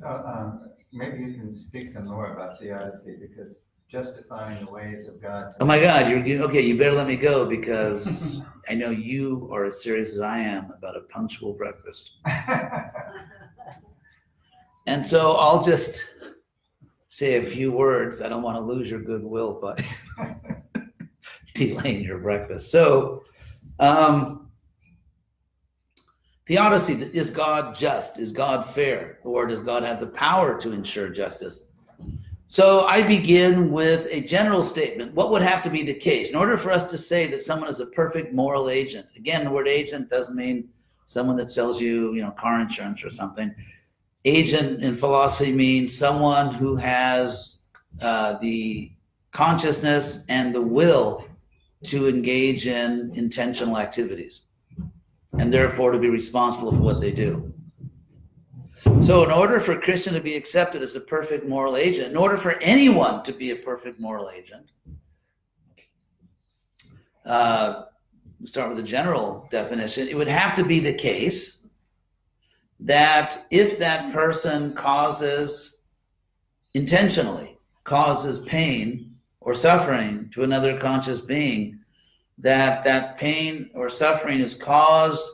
So, 0.00 0.06
um, 0.06 0.70
maybe 0.92 1.18
you 1.18 1.34
can 1.34 1.50
speak 1.50 1.88
some 1.88 2.06
more 2.06 2.32
about 2.32 2.58
theodicy, 2.58 3.16
because 3.20 3.66
justifying 3.90 4.64
the 4.64 4.70
ways 4.70 5.08
of 5.08 5.20
God. 5.20 5.52
Oh 5.58 5.66
my 5.66 5.80
God, 5.80 6.08
you're 6.08 6.24
you, 6.24 6.42
okay. 6.44 6.60
You 6.60 6.78
better 6.78 6.92
let 6.92 7.06
me 7.06 7.16
go 7.16 7.44
because 7.46 8.42
I 8.68 8.74
know 8.74 8.90
you 8.90 9.50
are 9.52 9.64
as 9.64 9.82
serious 9.82 10.14
as 10.14 10.20
I 10.20 10.38
am 10.38 10.70
about 10.70 10.96
a 10.96 11.00
punctual 11.00 11.54
breakfast. 11.54 12.12
And 14.86 15.06
so 15.06 15.36
I'll 15.36 15.62
just 15.62 16.14
say 17.08 17.36
a 17.36 17.44
few 17.44 17.70
words. 17.70 18.22
I 18.22 18.28
don't 18.28 18.42
want 18.42 18.56
to 18.56 18.60
lose 18.60 18.90
your 18.90 19.00
goodwill 19.00 19.58
but 19.60 19.80
delaying 21.54 22.02
your 22.02 22.18
breakfast. 22.18 22.72
So, 22.72 23.22
um, 23.78 24.50
theodicy 26.48 26.94
is 27.12 27.30
God 27.30 27.76
just? 27.76 28.18
Is 28.18 28.32
God 28.32 28.68
fair? 28.70 29.20
Or 29.22 29.46
does 29.46 29.60
God 29.60 29.84
have 29.84 30.00
the 30.00 30.08
power 30.08 30.60
to 30.60 30.72
ensure 30.72 31.08
justice? 31.08 31.69
So 32.50 32.84
I 32.88 33.06
begin 33.06 33.70
with 33.70 34.08
a 34.10 34.22
general 34.22 34.64
statement. 34.64 35.14
What 35.14 35.30
would 35.30 35.40
have 35.40 35.62
to 35.62 35.70
be 35.70 35.84
the 35.84 35.94
case 35.94 36.30
in 36.30 36.34
order 36.34 36.58
for 36.58 36.72
us 36.72 36.90
to 36.90 36.98
say 36.98 37.28
that 37.28 37.44
someone 37.44 37.70
is 37.70 37.78
a 37.78 37.86
perfect 37.86 38.34
moral 38.34 38.68
agent? 38.68 39.06
Again, 39.16 39.44
the 39.44 39.52
word 39.52 39.68
agent 39.68 40.10
doesn't 40.10 40.34
mean 40.34 40.68
someone 41.06 41.36
that 41.36 41.52
sells 41.52 41.80
you, 41.80 42.12
you 42.12 42.22
know, 42.22 42.32
car 42.32 42.60
insurance 42.60 43.04
or 43.04 43.10
something. 43.10 43.54
Agent 44.24 44.82
in 44.82 44.96
philosophy 44.96 45.52
means 45.52 45.96
someone 45.96 46.52
who 46.52 46.74
has 46.74 47.60
uh, 48.02 48.36
the 48.40 48.90
consciousness 49.30 50.24
and 50.28 50.52
the 50.52 50.60
will 50.60 51.24
to 51.84 52.08
engage 52.08 52.66
in 52.66 53.12
intentional 53.14 53.78
activities 53.78 54.42
and 55.38 55.54
therefore 55.54 55.92
to 55.92 56.00
be 56.00 56.08
responsible 56.08 56.72
for 56.72 56.78
what 56.78 57.00
they 57.00 57.12
do. 57.12 57.52
So, 58.82 59.24
in 59.24 59.30
order 59.30 59.60
for 59.60 59.72
a 59.72 59.80
Christian 59.80 60.14
to 60.14 60.20
be 60.20 60.34
accepted 60.34 60.82
as 60.82 60.96
a 60.96 61.00
perfect 61.00 61.46
moral 61.46 61.76
agent, 61.76 62.10
in 62.10 62.16
order 62.16 62.36
for 62.36 62.52
anyone 62.60 63.22
to 63.24 63.32
be 63.32 63.50
a 63.50 63.56
perfect 63.56 64.00
moral 64.00 64.30
agent, 64.30 64.72
uh, 67.26 67.84
we 68.40 68.46
start 68.46 68.68
with 68.68 68.78
the 68.78 68.88
general 68.88 69.48
definition. 69.50 70.08
It 70.08 70.16
would 70.16 70.28
have 70.28 70.54
to 70.56 70.64
be 70.64 70.80
the 70.80 70.94
case 70.94 71.66
that 72.80 73.44
if 73.50 73.78
that 73.78 74.12
person 74.12 74.72
causes 74.72 75.78
intentionally 76.72 77.58
causes 77.84 78.40
pain 78.40 79.14
or 79.40 79.52
suffering 79.54 80.30
to 80.32 80.42
another 80.42 80.78
conscious 80.78 81.20
being, 81.20 81.78
that 82.38 82.84
that 82.84 83.18
pain 83.18 83.68
or 83.74 83.90
suffering 83.90 84.40
is 84.40 84.54
caused 84.54 85.24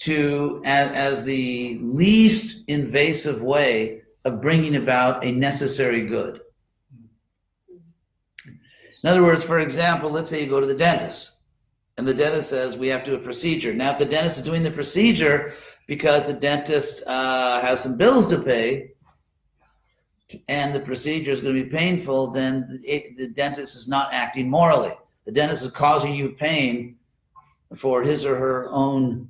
to 0.00 0.62
as, 0.64 0.90
as 0.92 1.24
the 1.24 1.78
least 1.82 2.64
invasive 2.68 3.42
way 3.42 4.02
of 4.24 4.42
bringing 4.42 4.76
about 4.76 5.24
a 5.24 5.32
necessary 5.32 6.06
good. 6.06 6.40
In 9.02 9.08
other 9.08 9.22
words, 9.22 9.42
for 9.42 9.60
example, 9.60 10.10
let's 10.10 10.30
say 10.30 10.42
you 10.42 10.48
go 10.48 10.60
to 10.60 10.66
the 10.66 10.74
dentist 10.74 11.32
and 11.96 12.06
the 12.06 12.14
dentist 12.14 12.50
says 12.50 12.76
we 12.76 12.88
have 12.88 13.04
to 13.04 13.12
do 13.12 13.16
a 13.16 13.20
procedure. 13.20 13.72
Now, 13.72 13.92
if 13.92 13.98
the 13.98 14.04
dentist 14.04 14.38
is 14.38 14.44
doing 14.44 14.62
the 14.62 14.70
procedure 14.70 15.54
because 15.86 16.26
the 16.26 16.38
dentist 16.38 17.02
uh, 17.06 17.60
has 17.60 17.82
some 17.82 17.96
bills 17.96 18.28
to 18.28 18.38
pay 18.38 18.92
and 20.48 20.74
the 20.74 20.80
procedure 20.80 21.32
is 21.32 21.40
going 21.40 21.56
to 21.56 21.64
be 21.64 21.70
painful, 21.70 22.30
then 22.30 22.80
it, 22.84 23.16
the 23.16 23.28
dentist 23.28 23.74
is 23.74 23.88
not 23.88 24.12
acting 24.12 24.48
morally. 24.48 24.92
The 25.24 25.32
dentist 25.32 25.64
is 25.64 25.70
causing 25.70 26.14
you 26.14 26.30
pain 26.30 26.96
for 27.76 28.02
his 28.02 28.26
or 28.26 28.36
her 28.36 28.68
own 28.70 29.28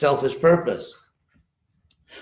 selfish 0.00 0.40
purpose. 0.40 0.98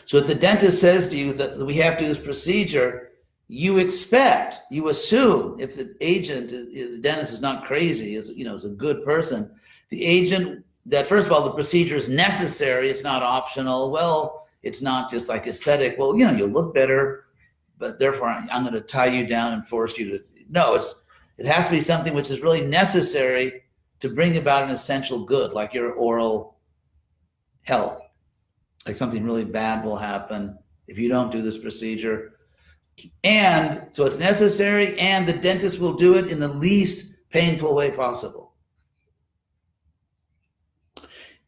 So 0.04 0.18
if 0.18 0.26
the 0.26 0.34
dentist 0.34 0.80
says 0.80 1.08
to 1.08 1.16
you 1.16 1.32
that 1.34 1.58
we 1.58 1.74
have 1.76 1.96
to 1.96 2.04
do 2.04 2.08
this 2.08 2.18
procedure, 2.18 3.12
you 3.48 3.78
expect, 3.78 4.60
you 4.70 4.90
assume, 4.90 5.58
if 5.58 5.74
the 5.74 5.94
agent, 6.02 6.50
if 6.52 6.92
the 6.92 6.98
dentist 6.98 7.32
is 7.32 7.40
not 7.40 7.64
crazy, 7.64 8.16
is 8.16 8.30
you 8.30 8.44
know, 8.44 8.54
is 8.54 8.66
a 8.66 8.70
good 8.70 9.02
person, 9.04 9.50
the 9.88 10.04
agent 10.04 10.64
that 10.84 11.06
first 11.06 11.26
of 11.26 11.32
all 11.32 11.44
the 11.44 11.52
procedure 11.52 11.96
is 11.96 12.08
necessary, 12.08 12.90
it's 12.90 13.02
not 13.02 13.22
optional. 13.22 13.90
Well, 13.90 14.46
it's 14.62 14.82
not 14.82 15.10
just 15.10 15.28
like 15.28 15.46
aesthetic. 15.46 15.96
Well, 15.98 16.16
you 16.16 16.26
know, 16.26 16.32
you 16.32 16.46
look 16.46 16.74
better, 16.74 17.26
but 17.78 17.98
therefore 17.98 18.28
I'm 18.28 18.62
going 18.64 18.74
to 18.74 18.80
tie 18.80 19.06
you 19.06 19.26
down 19.26 19.54
and 19.54 19.66
force 19.66 19.96
you 19.96 20.10
to. 20.10 20.24
No, 20.50 20.74
it's 20.74 21.02
it 21.38 21.46
has 21.46 21.66
to 21.66 21.70
be 21.70 21.80
something 21.80 22.14
which 22.14 22.30
is 22.30 22.40
really 22.42 22.62
necessary 22.62 23.62
to 24.00 24.08
bring 24.08 24.36
about 24.36 24.64
an 24.64 24.70
essential 24.70 25.24
good, 25.24 25.52
like 25.52 25.72
your 25.72 25.92
oral 25.92 26.57
health. 27.68 28.00
Like 28.86 28.96
something 28.96 29.22
really 29.22 29.44
bad 29.44 29.84
will 29.84 29.98
happen 29.98 30.58
if 30.86 30.98
you 30.98 31.10
don't 31.10 31.30
do 31.30 31.42
this 31.42 31.58
procedure. 31.58 32.32
And 33.22 33.88
so 33.92 34.06
it's 34.06 34.18
necessary, 34.18 34.98
and 34.98 35.28
the 35.28 35.34
dentist 35.34 35.78
will 35.78 35.94
do 35.94 36.14
it 36.14 36.28
in 36.28 36.40
the 36.40 36.48
least 36.48 37.16
painful 37.28 37.74
way 37.74 37.90
possible. 37.90 38.54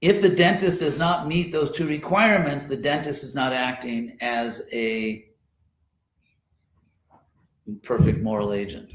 If 0.02 0.20
the 0.20 0.28
dentist 0.28 0.80
does 0.80 0.98
not 0.98 1.26
meet 1.26 1.52
those 1.52 1.72
two 1.72 1.88
requirements, 1.88 2.66
the 2.66 2.76
dentist 2.76 3.24
is 3.24 3.34
not 3.34 3.54
acting 3.54 4.18
as 4.20 4.62
a 4.72 5.26
perfect 7.82 8.20
moral 8.22 8.52
agent. 8.52 8.90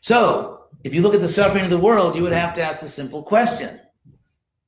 So, 0.00 0.64
if 0.82 0.94
you 0.94 1.02
look 1.02 1.14
at 1.14 1.20
the 1.20 1.28
suffering 1.28 1.64
of 1.64 1.70
the 1.70 1.78
world, 1.78 2.16
you 2.16 2.22
would 2.22 2.32
have 2.32 2.54
to 2.54 2.62
ask 2.62 2.80
the 2.80 2.88
simple 2.88 3.22
question 3.22 3.79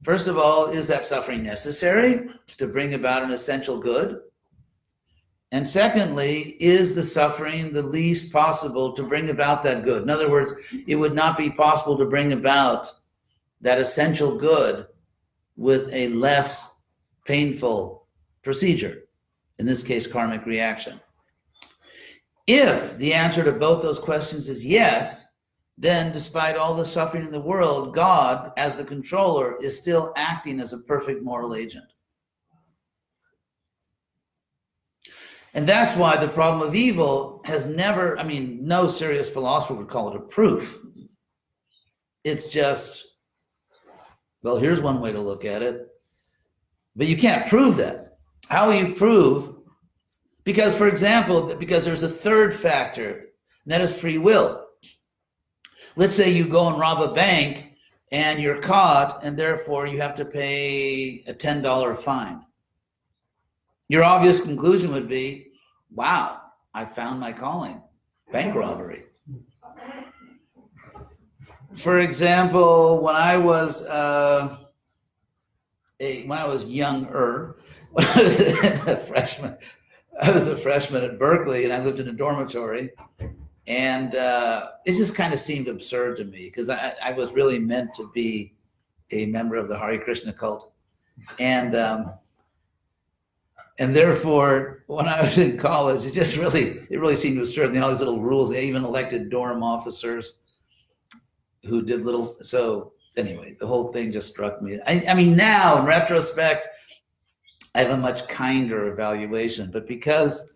First 0.04 0.26
of 0.26 0.36
all, 0.36 0.70
is 0.70 0.88
that 0.88 1.04
suffering 1.04 1.42
necessary 1.44 2.28
to 2.58 2.66
bring 2.66 2.94
about 2.94 3.22
an 3.22 3.30
essential 3.30 3.78
good? 3.78 4.20
And 5.52 5.68
secondly, 5.68 6.56
is 6.58 6.94
the 6.94 7.02
suffering 7.02 7.72
the 7.72 7.82
least 7.82 8.32
possible 8.32 8.94
to 8.94 9.02
bring 9.02 9.30
about 9.30 9.62
that 9.64 9.84
good? 9.84 10.02
In 10.02 10.10
other 10.10 10.30
words, 10.30 10.54
it 10.86 10.96
would 10.96 11.14
not 11.14 11.36
be 11.36 11.50
possible 11.50 11.96
to 11.98 12.06
bring 12.06 12.32
about 12.32 12.88
that 13.60 13.78
essential 13.78 14.38
good 14.38 14.86
with 15.56 15.88
a 15.92 16.08
less 16.08 16.74
painful 17.26 18.08
procedure, 18.42 19.04
in 19.58 19.66
this 19.66 19.84
case, 19.84 20.06
karmic 20.06 20.46
reaction. 20.46 20.98
If 22.46 22.98
the 22.98 23.14
answer 23.14 23.44
to 23.44 23.52
both 23.52 23.82
those 23.82 24.00
questions 24.00 24.48
is 24.48 24.66
yes, 24.66 25.31
then 25.78 26.12
despite 26.12 26.56
all 26.56 26.74
the 26.74 26.84
suffering 26.84 27.24
in 27.24 27.30
the 27.32 27.40
world, 27.40 27.94
God, 27.94 28.52
as 28.56 28.76
the 28.76 28.84
controller, 28.84 29.56
is 29.62 29.78
still 29.78 30.12
acting 30.16 30.60
as 30.60 30.72
a 30.72 30.78
perfect 30.78 31.22
moral 31.22 31.54
agent. 31.54 31.86
And 35.54 35.66
that's 35.66 35.96
why 35.96 36.16
the 36.16 36.28
problem 36.28 36.66
of 36.66 36.74
evil 36.74 37.42
has 37.44 37.66
never, 37.66 38.18
I 38.18 38.24
mean, 38.24 38.66
no 38.66 38.88
serious 38.88 39.30
philosopher 39.30 39.74
would 39.74 39.88
call 39.88 40.10
it 40.10 40.16
a 40.16 40.20
proof. 40.20 40.78
It's 42.24 42.46
just, 42.46 43.04
well, 44.42 44.56
here's 44.56 44.80
one 44.80 45.00
way 45.00 45.12
to 45.12 45.20
look 45.20 45.44
at 45.44 45.62
it. 45.62 45.88
But 46.96 47.06
you 47.06 47.16
can't 47.16 47.48
prove 47.48 47.76
that. 47.78 48.18
How 48.48 48.68
will 48.68 48.74
you 48.74 48.94
prove? 48.94 49.56
Because, 50.44 50.76
for 50.76 50.88
example, 50.88 51.54
because 51.54 51.84
there's 51.84 52.02
a 52.02 52.08
third 52.08 52.54
factor, 52.54 53.10
and 53.64 53.72
that 53.72 53.80
is 53.80 53.98
free 53.98 54.18
will. 54.18 54.61
Let's 55.94 56.14
say 56.14 56.30
you 56.30 56.46
go 56.48 56.68
and 56.68 56.78
rob 56.78 57.02
a 57.02 57.12
bank 57.12 57.74
and 58.12 58.40
you're 58.40 58.60
caught, 58.60 59.20
and 59.22 59.38
therefore 59.38 59.86
you 59.86 60.00
have 60.00 60.14
to 60.16 60.24
pay 60.24 61.24
a 61.26 61.34
$10 61.34 61.98
fine. 62.00 62.44
Your 63.88 64.04
obvious 64.04 64.40
conclusion 64.42 64.92
would 64.92 65.08
be, 65.08 65.48
wow, 65.94 66.40
I 66.74 66.84
found 66.84 67.20
my 67.20 67.32
calling 67.32 67.82
bank 68.30 68.54
robbery. 68.54 69.04
For 71.74 72.00
example, 72.00 73.02
when 73.02 73.14
I 73.14 73.36
was 73.36 73.86
uh, 73.86 74.58
a, 76.00 76.26
when 76.26 76.38
I 76.38 76.46
was 76.46 76.64
younger, 76.64 77.56
when 77.92 78.06
I 78.06 78.22
was 78.22 78.40
a 78.40 78.96
freshman, 79.08 79.56
I 80.20 80.30
was 80.30 80.46
a 80.46 80.56
freshman 80.56 81.04
at 81.04 81.18
Berkeley, 81.18 81.64
and 81.64 81.72
I 81.72 81.82
lived 81.82 81.98
in 82.00 82.08
a 82.08 82.12
dormitory 82.12 82.90
and 83.66 84.16
uh, 84.16 84.70
it 84.84 84.94
just 84.94 85.14
kind 85.14 85.32
of 85.32 85.40
seemed 85.40 85.68
absurd 85.68 86.16
to 86.16 86.24
me 86.24 86.46
because 86.46 86.68
I, 86.68 86.94
I, 87.02 87.12
was 87.12 87.32
really 87.32 87.60
meant 87.60 87.94
to 87.94 88.10
be 88.12 88.54
a 89.12 89.26
member 89.26 89.56
of 89.56 89.68
the 89.68 89.78
Hare 89.78 90.00
Krishna 90.00 90.32
cult, 90.32 90.72
and 91.38 91.76
um, 91.76 92.12
and 93.78 93.94
therefore, 93.94 94.84
when 94.86 95.06
I 95.06 95.22
was 95.22 95.38
in 95.38 95.58
college, 95.58 96.04
it 96.04 96.12
just 96.12 96.36
really 96.36 96.86
it 96.90 97.00
really 97.00 97.16
seemed 97.16 97.38
absurd. 97.38 97.72
And 97.72 97.82
all 97.82 97.90
these 97.90 98.00
little 98.00 98.20
rules. 98.20 98.50
They 98.50 98.64
even 98.64 98.84
elected 98.84 99.30
dorm 99.30 99.62
officers 99.62 100.38
who 101.64 101.82
did 101.82 102.04
little. 102.04 102.36
So 102.42 102.92
anyway, 103.16 103.56
the 103.58 103.66
whole 103.66 103.92
thing 103.92 104.12
just 104.12 104.28
struck 104.28 104.60
me. 104.60 104.80
I, 104.86 105.04
I 105.08 105.14
mean, 105.14 105.36
now 105.36 105.78
in 105.78 105.84
retrospect, 105.84 106.68
I 107.74 107.80
have 107.80 107.90
a 107.92 107.96
much 107.96 108.28
kinder 108.28 108.92
evaluation, 108.92 109.70
but 109.70 109.86
because 109.86 110.51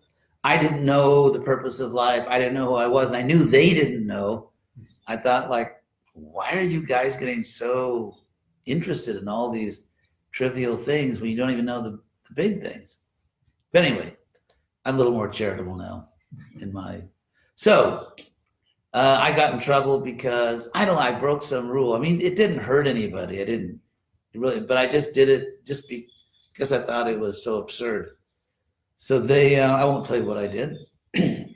I 0.47 0.55
didn't 0.55 0.85
know 0.85 1.29
the 1.29 1.41
purpose 1.41 1.81
of 1.81 1.91
life. 1.91 2.25
I 2.29 2.39
didn't 2.39 2.53
know 2.53 2.67
who 2.67 2.75
I 2.75 2.87
was, 2.87 3.09
and 3.09 3.17
I 3.17 3.21
knew 3.21 3.37
they 3.37 3.73
didn't 3.73 4.07
know. 4.07 4.51
I 5.05 5.17
thought, 5.17 5.49
like, 5.49 5.83
why 6.13 6.53
are 6.53 6.61
you 6.61 6.87
guys 6.87 7.17
getting 7.17 7.43
so 7.43 8.15
interested 8.65 9.17
in 9.17 9.27
all 9.27 9.51
these 9.51 9.89
trivial 10.31 10.77
things 10.77 11.19
when 11.19 11.31
you 11.31 11.35
don't 11.35 11.51
even 11.51 11.65
know 11.65 11.81
the, 11.81 11.99
the 12.29 12.33
big 12.33 12.63
things? 12.63 12.99
But 13.73 13.83
anyway, 13.83 14.15
I'm 14.85 14.95
a 14.95 14.97
little 14.97 15.11
more 15.11 15.27
charitable 15.27 15.75
now 15.75 16.07
in 16.61 16.71
my. 16.71 17.01
So 17.55 18.13
uh, 18.93 19.17
I 19.19 19.35
got 19.35 19.53
in 19.53 19.59
trouble 19.59 19.99
because 19.99 20.69
I 20.73 20.85
don't 20.85 20.95
know, 20.95 21.01
I 21.01 21.19
broke 21.19 21.43
some 21.43 21.67
rule. 21.67 21.91
I 21.91 21.99
mean, 21.99 22.21
it 22.21 22.37
didn't 22.37 22.59
hurt 22.59 22.87
anybody. 22.87 23.41
I 23.41 23.45
didn't 23.45 23.81
really, 24.33 24.61
but 24.61 24.77
I 24.77 24.87
just 24.87 25.13
did 25.13 25.27
it 25.27 25.65
just 25.65 25.91
because 26.53 26.71
I 26.71 26.79
thought 26.79 27.09
it 27.09 27.19
was 27.19 27.43
so 27.43 27.57
absurd. 27.57 28.11
So 28.97 29.19
they, 29.19 29.59
uh, 29.59 29.77
I 29.77 29.85
won't 29.85 30.05
tell 30.05 30.17
you 30.17 30.25
what 30.25 30.39
I 30.39 30.47
did, 30.47 30.75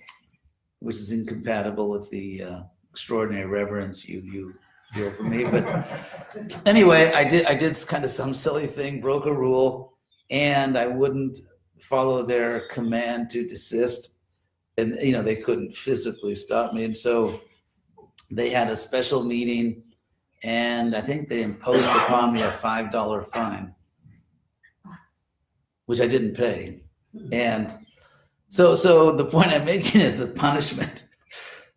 which 0.79 0.95
is 0.95 1.11
incompatible 1.11 1.89
with 1.89 2.07
the 2.11 2.43
uh, 2.43 2.61
extraordinary 2.91 3.47
reverence 3.47 4.05
you 4.05 4.21
you 4.21 4.53
feel 4.93 5.11
for 5.11 5.23
me. 5.23 5.45
But 5.45 5.85
anyway, 6.67 7.11
I 7.13 7.27
did 7.27 7.47
I 7.47 7.55
did 7.55 7.75
kind 7.87 8.05
of 8.05 8.11
some 8.11 8.35
silly 8.35 8.67
thing, 8.67 9.01
broke 9.01 9.25
a 9.25 9.33
rule, 9.33 9.97
and 10.29 10.77
I 10.77 10.85
wouldn't 10.85 11.39
follow 11.81 12.21
their 12.21 12.67
command 12.69 13.31
to 13.31 13.47
desist, 13.47 14.17
and 14.77 14.95
you 15.01 15.11
know 15.11 15.23
they 15.23 15.37
couldn't 15.37 15.75
physically 15.75 16.35
stop 16.35 16.73
me, 16.73 16.83
and 16.83 16.95
so 16.95 17.41
they 18.29 18.51
had 18.51 18.69
a 18.69 18.77
special 18.77 19.23
meeting, 19.23 19.81
and 20.43 20.95
I 20.95 21.01
think 21.01 21.27
they 21.27 21.41
imposed 21.41 21.85
upon 21.85 22.33
me 22.33 22.43
a 22.43 22.51
five 22.51 22.91
dollar 22.91 23.23
fine, 23.23 23.73
which 25.87 26.01
I 26.01 26.07
didn't 26.07 26.35
pay 26.35 26.83
and 27.31 27.73
so, 28.49 28.75
so 28.75 29.15
the 29.15 29.25
point 29.25 29.51
I'm 29.51 29.65
making 29.65 30.01
is 30.01 30.17
the 30.17 30.27
punishment. 30.27 31.07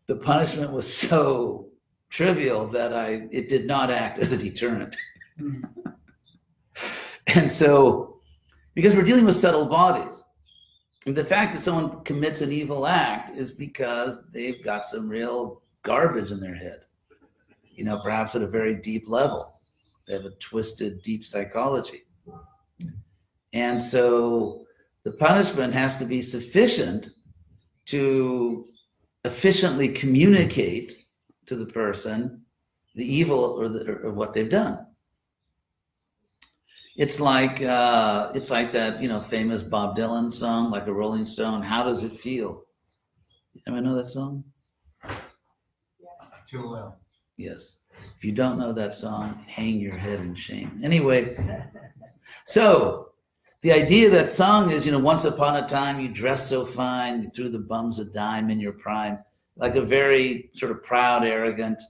The 0.07 0.17
punishment 0.17 0.71
was 0.71 0.95
so 0.95 1.69
trivial 2.11 2.67
that 2.67 2.93
I 2.93 3.27
it 3.31 3.49
did 3.49 3.67
not 3.67 3.91
act 3.91 4.19
as 4.19 4.33
a 4.33 4.37
deterrent. 4.37 4.95
Hmm. 5.39 5.63
and 7.29 7.51
so, 7.51 8.21
because 8.75 8.95
we're 8.95 9.03
dealing 9.03 9.25
with 9.25 9.35
subtle 9.35 9.65
bodies, 9.65 10.23
the 11.07 11.25
fact 11.25 11.55
that 11.55 11.63
someone 11.63 12.05
commits 12.05 12.43
an 12.43 12.53
evil 12.53 12.87
act 12.87 13.37
is 13.37 13.53
because 13.53 14.23
they've 14.31 14.63
got 14.63 14.85
some 14.85 15.09
real 15.09 15.63
garbage 15.85 16.31
in 16.31 16.39
their 16.39 16.55
head. 16.55 16.81
You 17.75 17.85
know, 17.85 17.99
perhaps 17.99 18.35
at 18.35 18.43
a 18.43 18.47
very 18.47 18.75
deep 18.75 19.09
level, 19.09 19.53
they 20.07 20.13
have 20.13 20.25
a 20.27 20.33
twisted, 20.33 21.01
deep 21.01 21.25
psychology. 21.25 22.03
And 23.53 23.83
so 23.83 24.64
the 25.05 25.13
punishment 25.13 25.73
has 25.73 25.97
to 25.99 26.05
be 26.05 26.23
sufficient 26.23 27.11
to 27.87 28.65
efficiently 29.25 29.89
communicate 29.89 31.07
to 31.47 31.57
the 31.57 31.67
person 31.67 32.43
the 32.95 33.05
evil 33.05 33.57
or, 33.59 33.69
the, 33.69 33.99
or 34.05 34.13
what 34.13 34.33
they've 34.33 34.49
done. 34.49 34.87
It's 36.97 37.19
like 37.19 37.61
uh, 37.61 38.31
it's 38.37 38.53
like 38.53 38.71
that 38.73 39.03
you 39.03 39.09
know 39.09 39.21
famous 39.23 39.65
Bob 39.65 39.97
Dylan 39.97 40.33
song, 40.33 40.71
like 40.71 40.87
a 40.87 40.93
Rolling 40.93 41.27
Stone. 41.27 41.63
How 41.63 41.83
does 41.83 42.05
it 42.05 42.21
feel? 42.21 42.65
Anyone 43.67 43.85
know 43.85 43.97
that 43.97 44.09
song? 44.09 44.45
Too 46.49 46.71
well. 46.71 47.01
Yes. 47.37 47.79
If 48.17 48.25
you 48.25 48.31
don't 48.31 48.59
know 48.59 48.73
that 48.73 48.95
song, 48.95 49.45
hang 49.49 49.81
your 49.81 49.97
head 49.97 50.21
in 50.21 50.37
shame. 50.37 50.81
Anyway, 50.85 51.37
so 52.45 53.14
the 53.65 53.73
idea 53.73 54.05
of 54.05 54.13
that 54.13 54.29
song 54.29 54.71
is, 54.71 54.85
you 54.85 54.93
know, 54.93 54.99
once 54.99 55.25
upon 55.25 55.57
a 55.57 55.67
time 55.67 55.99
you 55.99 56.11
dressed 56.11 56.51
so 56.51 56.67
fine, 56.67 57.23
you 57.23 57.31
threw 57.31 57.49
the 57.49 57.59
bums 57.59 57.99
a 57.99 58.05
dime 58.05 58.51
in 58.51 58.61
your 58.61 58.75
prime, 58.75 59.19
like 59.57 59.75
a 59.75 59.81
very 59.81 60.51
sort 60.53 60.71
of 60.71 60.85
proud, 60.85 61.25
arrogant 61.25 61.83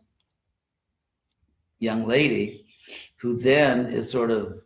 young 1.81 2.07
lady 2.07 2.65
who 3.17 3.41
then 3.41 3.87
is 3.87 4.09
sort 4.09 4.31
of 4.31 4.61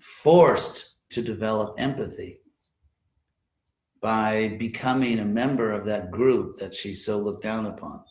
forced 0.00 0.94
to 1.10 1.20
develop 1.20 1.78
empathy 1.78 2.38
by 4.00 4.56
becoming 4.58 5.18
a 5.18 5.26
member 5.26 5.70
of 5.70 5.84
that 5.84 6.10
group 6.10 6.56
that 6.56 6.74
she 6.74 6.94
so 6.94 7.18
looked 7.18 7.42
down 7.42 7.66
upon. 7.66 8.02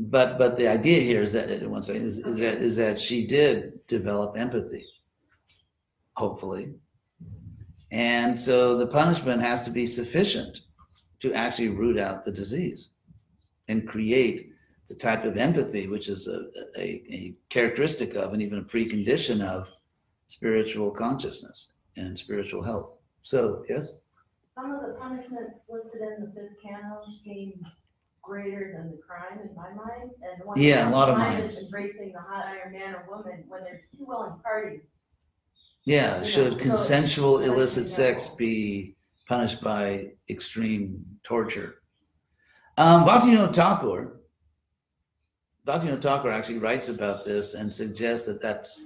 But 0.00 0.38
but 0.38 0.56
the 0.56 0.68
idea 0.68 1.02
here 1.02 1.20
is 1.22 1.34
that 1.34 1.68
once 1.68 1.90
is, 1.90 2.16
is 2.16 2.38
that 2.38 2.62
is 2.62 2.76
that 2.76 2.98
she 2.98 3.26
did 3.26 3.86
develop 3.88 4.38
empathy 4.38 4.86
hopefully 6.16 6.74
and 7.90 8.40
so 8.40 8.76
the 8.76 8.86
punishment 8.86 9.42
has 9.42 9.62
to 9.62 9.70
be 9.70 9.86
sufficient 9.86 10.62
to 11.20 11.32
actually 11.34 11.68
root 11.68 11.98
out 11.98 12.24
the 12.24 12.32
disease 12.32 12.90
and 13.68 13.88
create 13.88 14.50
the 14.88 14.94
type 14.94 15.24
of 15.24 15.36
empathy 15.36 15.86
which 15.86 16.08
is 16.08 16.26
a, 16.26 16.46
a, 16.76 17.02
a 17.10 17.34
characteristic 17.50 18.14
of 18.14 18.32
and 18.32 18.42
even 18.42 18.58
a 18.58 18.62
precondition 18.62 19.42
of 19.46 19.68
spiritual 20.28 20.90
consciousness 20.90 21.72
and 21.96 22.18
spiritual 22.18 22.62
health 22.62 22.96
so 23.22 23.64
yes 23.68 23.98
Some 24.54 24.72
of 24.72 24.82
the 24.82 24.94
punishments 25.00 25.54
listed 25.68 26.00
in 26.02 26.24
the 26.24 26.32
fifth 26.32 26.56
canto 26.62 27.02
seem 27.24 27.64
greater 28.22 28.72
than 28.76 28.90
the 28.90 28.98
crime 28.98 29.40
in 29.42 29.54
my 29.54 29.70
mind. 29.70 30.10
And 30.22 30.44
one 30.44 30.60
Yeah, 30.60 30.88
a 30.88 30.92
lot 30.92 31.08
of 31.08 31.18
mind 31.18 31.44
is 31.44 31.58
Embracing 31.58 32.12
the 32.12 32.20
hot 32.20 32.44
iron 32.46 32.72
man 32.72 32.94
or 32.94 33.04
woman 33.10 33.44
when 33.48 33.64
there's 33.64 33.82
two 33.96 34.04
willing 34.06 34.38
parties. 34.42 34.80
Yeah, 35.84 36.22
should 36.22 36.58
consensual 36.60 37.40
illicit 37.40 37.88
sex 37.88 38.28
be 38.28 38.94
punished 39.28 39.60
by 39.60 40.12
extreme 40.30 41.04
torture? 41.24 41.82
Um, 42.78 43.04
Bhaktivinoda 43.04 43.52
Thakur, 43.52 44.20
Bhaktivinoda 45.66 46.00
Thakur 46.00 46.30
actually 46.30 46.58
writes 46.58 46.88
about 46.88 47.24
this 47.24 47.54
and 47.54 47.72
suggests 47.74 48.26
that 48.26 48.40
that's 48.40 48.84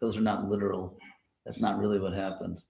those 0.00 0.18
are 0.18 0.22
not 0.22 0.48
literal. 0.48 0.98
That's 1.44 1.60
not 1.60 1.78
really 1.78 1.98
what 1.98 2.12
happens. 2.12 2.66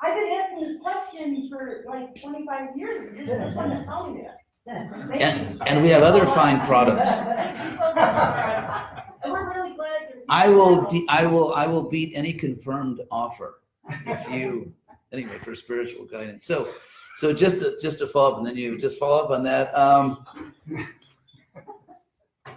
I've 0.00 0.14
been 0.14 0.40
asking 0.42 0.68
this 0.68 0.76
question 0.82 1.48
for 1.50 1.84
like 1.86 2.20
twenty-five 2.20 2.76
years, 2.76 2.96
and 2.96 3.26
you're 3.26 3.38
the 3.38 3.50
one 3.56 3.68
that 3.70 3.86
told 3.86 4.14
me 4.16 4.22
that. 4.22 4.38
And 4.66 5.62
and 5.66 5.82
we 5.82 5.90
have 5.90 6.02
other 6.02 6.24
fine 6.26 6.60
products. 6.66 7.10
Thank 7.10 7.72
you 7.72 7.78
so 7.78 7.94
much. 7.94 9.04
And 9.22 9.32
we're 9.32 9.54
really 9.54 9.74
glad 9.76 10.08
you're. 10.10 10.23
I 10.34 10.48
will 10.48 10.82
de- 10.86 11.06
I 11.08 11.26
will 11.26 11.54
I 11.54 11.68
will 11.68 11.84
beat 11.88 12.12
any 12.16 12.32
confirmed 12.32 13.00
offer 13.12 13.60
if 13.88 14.28
you 14.28 14.72
anyway 15.12 15.38
for 15.44 15.54
spiritual 15.54 16.06
guidance. 16.06 16.44
So 16.44 16.74
so 17.18 17.32
just 17.32 17.60
to, 17.60 17.78
just 17.80 18.00
to 18.00 18.08
follow 18.08 18.32
up 18.32 18.38
and 18.38 18.46
then 18.46 18.56
you 18.56 18.76
just 18.76 18.98
follow 18.98 19.22
up 19.22 19.30
on 19.30 19.44
that. 19.44 19.72
Um, 19.78 20.26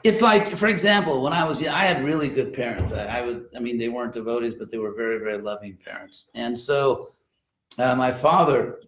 it's 0.03 0.21
like 0.21 0.57
for 0.57 0.69
example 0.69 1.21
when 1.21 1.33
I 1.33 1.47
was 1.47 1.65
I 1.67 1.83
had 1.83 2.03
really 2.03 2.29
good 2.29 2.51
parents. 2.51 2.93
I, 2.93 3.19
I 3.19 3.21
was 3.21 3.37
I 3.55 3.59
mean 3.59 3.77
they 3.77 3.89
weren't 3.89 4.13
devotees 4.13 4.55
but 4.55 4.71
they 4.71 4.79
were 4.79 4.95
very 4.95 5.19
very 5.19 5.37
loving 5.37 5.77
parents. 5.77 6.31
And 6.33 6.57
so 6.57 7.09
uh, 7.77 7.95
my 7.95 8.11
father 8.11 8.79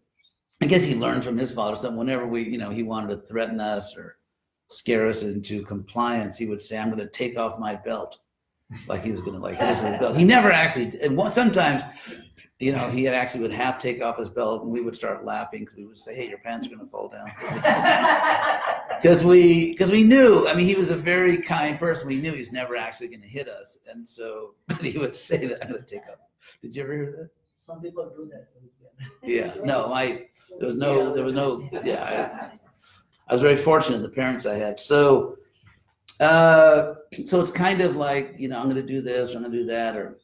I 0.63 0.65
guess 0.65 0.83
he 0.83 0.95
learned 0.95 1.23
from 1.23 1.37
his 1.37 1.51
father. 1.51 1.75
So 1.75 1.91
whenever 1.91 2.25
we 2.25 2.41
you 2.41 2.57
know 2.57 2.71
he 2.71 2.81
wanted 2.81 3.09
to 3.09 3.27
threaten 3.27 3.59
us 3.59 3.95
or 3.95 4.17
scare 4.67 5.07
us 5.07 5.21
into 5.21 5.63
compliance, 5.63 6.39
he 6.39 6.47
would 6.47 6.61
say, 6.61 6.77
"I'm 6.77 6.89
going 6.89 6.99
to 6.99 7.07
take 7.07 7.37
off 7.37 7.59
my 7.59 7.75
belt." 7.75 8.17
Like 8.87 9.03
he 9.03 9.11
was 9.11 9.21
gonna 9.21 9.39
like 9.39 9.57
hit 9.57 9.69
us 9.69 9.81
his 9.81 9.99
belt. 9.99 10.17
He 10.17 10.23
never 10.35 10.51
actually, 10.51 10.99
and 11.01 11.17
one, 11.17 11.31
sometimes, 11.33 11.83
you 12.59 12.71
know, 12.71 12.89
he 12.89 13.03
had 13.03 13.15
actually 13.15 13.41
would 13.41 13.51
half 13.51 13.79
take 13.79 14.01
off 14.01 14.17
his 14.17 14.29
belt, 14.29 14.63
and 14.63 14.71
we 14.71 14.81
would 14.81 14.95
start 14.95 15.25
laughing 15.25 15.61
because 15.61 15.77
we 15.77 15.85
would 15.85 15.99
say, 15.99 16.15
"Hey, 16.15 16.29
your 16.29 16.39
pants 16.39 16.67
are 16.67 16.69
gonna 16.69 16.89
fall 16.89 17.09
down," 17.09 17.31
because 19.01 19.23
we 19.23 19.71
because 19.71 19.91
we 19.91 20.03
knew. 20.03 20.47
I 20.47 20.53
mean, 20.53 20.67
he 20.67 20.75
was 20.75 20.91
a 20.91 20.95
very 20.95 21.37
kind 21.37 21.79
person. 21.79 22.07
We 22.07 22.19
knew 22.19 22.33
he's 22.33 22.51
never 22.51 22.75
actually 22.75 23.07
gonna 23.07 23.25
hit 23.27 23.47
us, 23.47 23.79
and 23.89 24.07
so 24.07 24.55
but 24.67 24.77
he 24.77 24.97
would 24.97 25.15
say 25.15 25.45
that 25.47 25.63
I'm 25.63 25.71
gonna 25.71 25.83
take 25.83 26.07
off. 26.09 26.19
Did 26.61 26.75
you 26.75 26.83
ever 26.83 26.93
hear 26.93 27.15
that? 27.17 27.29
Some 27.57 27.81
people 27.81 28.11
do 28.15 28.29
that. 28.31 28.47
Yeah. 29.23 29.53
No, 29.63 29.93
I 29.93 30.27
there 30.59 30.67
was 30.67 30.77
no 30.77 31.13
there 31.13 31.23
was 31.23 31.33
no 31.33 31.67
yeah. 31.83 32.51
I, 32.51 32.59
I 33.29 33.33
was 33.33 33.41
very 33.41 33.57
fortunate 33.57 34.01
the 34.01 34.09
parents 34.09 34.45
I 34.47 34.55
had. 34.55 34.79
So, 34.79 35.37
uh, 36.19 36.95
so 37.25 37.41
it's 37.41 37.51
kind 37.51 37.81
of 37.81 37.95
like 37.95 38.35
you 38.37 38.47
know 38.47 38.57
I'm 38.59 38.69
going 38.69 38.75
to 38.75 38.83
do 38.83 39.01
this, 39.01 39.33
I'm 39.33 39.41
going 39.41 39.51
to 39.51 39.57
do 39.57 39.65
that, 39.65 39.95
or 39.95 40.19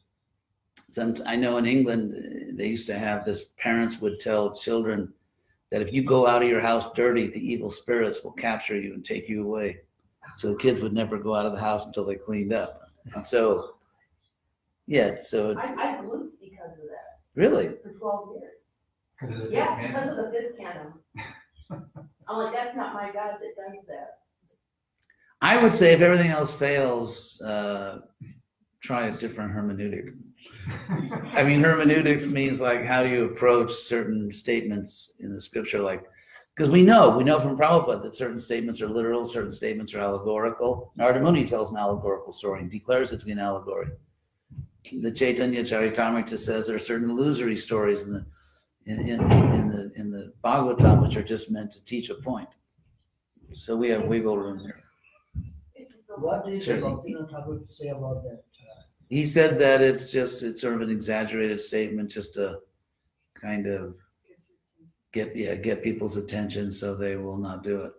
some. 0.76 1.16
I 1.26 1.36
know 1.36 1.56
in 1.58 1.66
England 1.66 2.14
uh, 2.14 2.56
they 2.56 2.68
used 2.68 2.86
to 2.88 2.98
have 2.98 3.24
this. 3.24 3.52
Parents 3.58 4.00
would 4.00 4.20
tell 4.20 4.54
children 4.54 5.12
that 5.70 5.82
if 5.82 5.92
you 5.92 6.04
go 6.04 6.26
out 6.26 6.42
of 6.42 6.48
your 6.48 6.60
house 6.60 6.92
dirty, 6.94 7.26
the 7.26 7.52
evil 7.52 7.70
spirits 7.70 8.22
will 8.22 8.32
capture 8.32 8.78
you 8.80 8.94
and 8.94 9.04
take 9.04 9.28
you 9.28 9.42
away. 9.44 9.80
So 10.36 10.50
the 10.50 10.58
kids 10.58 10.80
would 10.80 10.92
never 10.92 11.18
go 11.18 11.34
out 11.34 11.46
of 11.46 11.52
the 11.52 11.60
house 11.60 11.86
until 11.86 12.04
they 12.04 12.16
cleaned 12.16 12.52
up. 12.52 12.82
And 13.14 13.26
so, 13.26 13.74
yeah. 14.86 15.16
So 15.16 15.50
it, 15.50 15.58
I, 15.58 15.98
I 15.98 16.02
glue 16.02 16.30
because 16.40 16.72
of 16.72 16.88
that 16.88 17.20
really, 17.34 17.76
for 17.82 17.92
twelve 17.98 18.36
years. 18.36 18.52
Because 19.20 19.36
of 19.36 19.50
the 19.50 19.54
Yeah, 19.54 19.86
because 19.86 20.10
of 20.10 20.16
the 20.16 20.30
fifth 20.30 20.58
canto. 20.58 20.92
I'm 22.28 22.38
like, 22.38 22.52
that's 22.52 22.76
not 22.76 22.92
my 22.92 23.06
God 23.06 23.36
that 23.40 23.56
does 23.56 23.86
that. 23.86 24.18
I 25.40 25.62
would 25.62 25.74
say 25.74 25.92
if 25.92 26.00
everything 26.00 26.30
else 26.30 26.54
fails, 26.54 27.40
uh, 27.42 28.00
try 28.80 29.06
a 29.06 29.18
different 29.18 29.52
hermeneutic. 29.52 30.14
I 31.34 31.42
mean, 31.42 31.60
hermeneutics 31.60 32.26
means 32.26 32.60
like 32.60 32.84
how 32.84 33.02
do 33.02 33.08
you 33.08 33.24
approach 33.24 33.72
certain 33.72 34.32
statements 34.32 35.14
in 35.20 35.32
the 35.32 35.40
scripture, 35.40 35.80
like 35.80 36.04
because 36.56 36.70
we 36.70 36.82
know 36.82 37.10
we 37.16 37.24
know 37.24 37.38
from 37.38 37.56
Prabhupada 37.56 38.02
that 38.02 38.16
certain 38.16 38.40
statements 38.40 38.80
are 38.80 38.88
literal, 38.88 39.26
certain 39.26 39.52
statements 39.52 39.92
are 39.94 40.00
allegorical. 40.00 40.92
Narada 40.96 41.20
Muni 41.20 41.46
tells 41.46 41.70
an 41.70 41.76
allegorical 41.76 42.32
story 42.32 42.60
and 42.60 42.70
declares 42.70 43.12
it 43.12 43.20
to 43.20 43.26
be 43.26 43.32
an 43.32 43.38
allegory. 43.38 43.88
The 45.00 45.12
Chaitanya 45.12 45.62
Charitamrita 45.62 46.38
says 46.38 46.66
there 46.66 46.76
are 46.76 46.80
certain 46.80 47.10
illusory 47.10 47.56
stories 47.56 48.04
in 48.04 48.12
the 48.12 48.26
in, 48.86 49.00
in, 49.00 49.20
in 49.20 49.68
the 49.68 49.92
in 49.96 50.10
the 50.10 50.32
Bhagavatam 50.44 51.02
which 51.02 51.16
are 51.16 51.24
just 51.24 51.50
meant 51.50 51.72
to 51.72 51.84
teach 51.84 52.08
a 52.08 52.14
point. 52.14 52.48
So 53.52 53.76
we 53.76 53.90
have 53.90 54.04
wiggle 54.04 54.38
room 54.38 54.60
here. 54.60 54.76
What 56.18 56.46
did 56.46 56.62
Sure. 56.62 56.78
Bhaktivinoda 56.80 57.30
Thakur 57.30 57.60
say 57.68 57.88
about 57.88 58.22
that? 58.24 58.44
Uh, 58.60 58.82
He 59.08 59.24
said 59.26 59.58
that 59.60 59.80
it's 59.80 60.10
just 60.10 60.42
it's 60.42 60.60
sort 60.60 60.74
of 60.74 60.80
an 60.82 60.90
exaggerated 60.90 61.60
statement, 61.60 62.10
just 62.10 62.34
to 62.34 62.60
kind 63.34 63.66
of 63.66 63.96
get 65.12 65.34
yeah 65.36 65.54
get 65.54 65.82
people's 65.82 66.16
attention 66.16 66.72
so 66.72 66.94
they 66.94 67.16
will 67.16 67.36
not 67.36 67.62
do 67.62 67.82
it. 67.82 67.92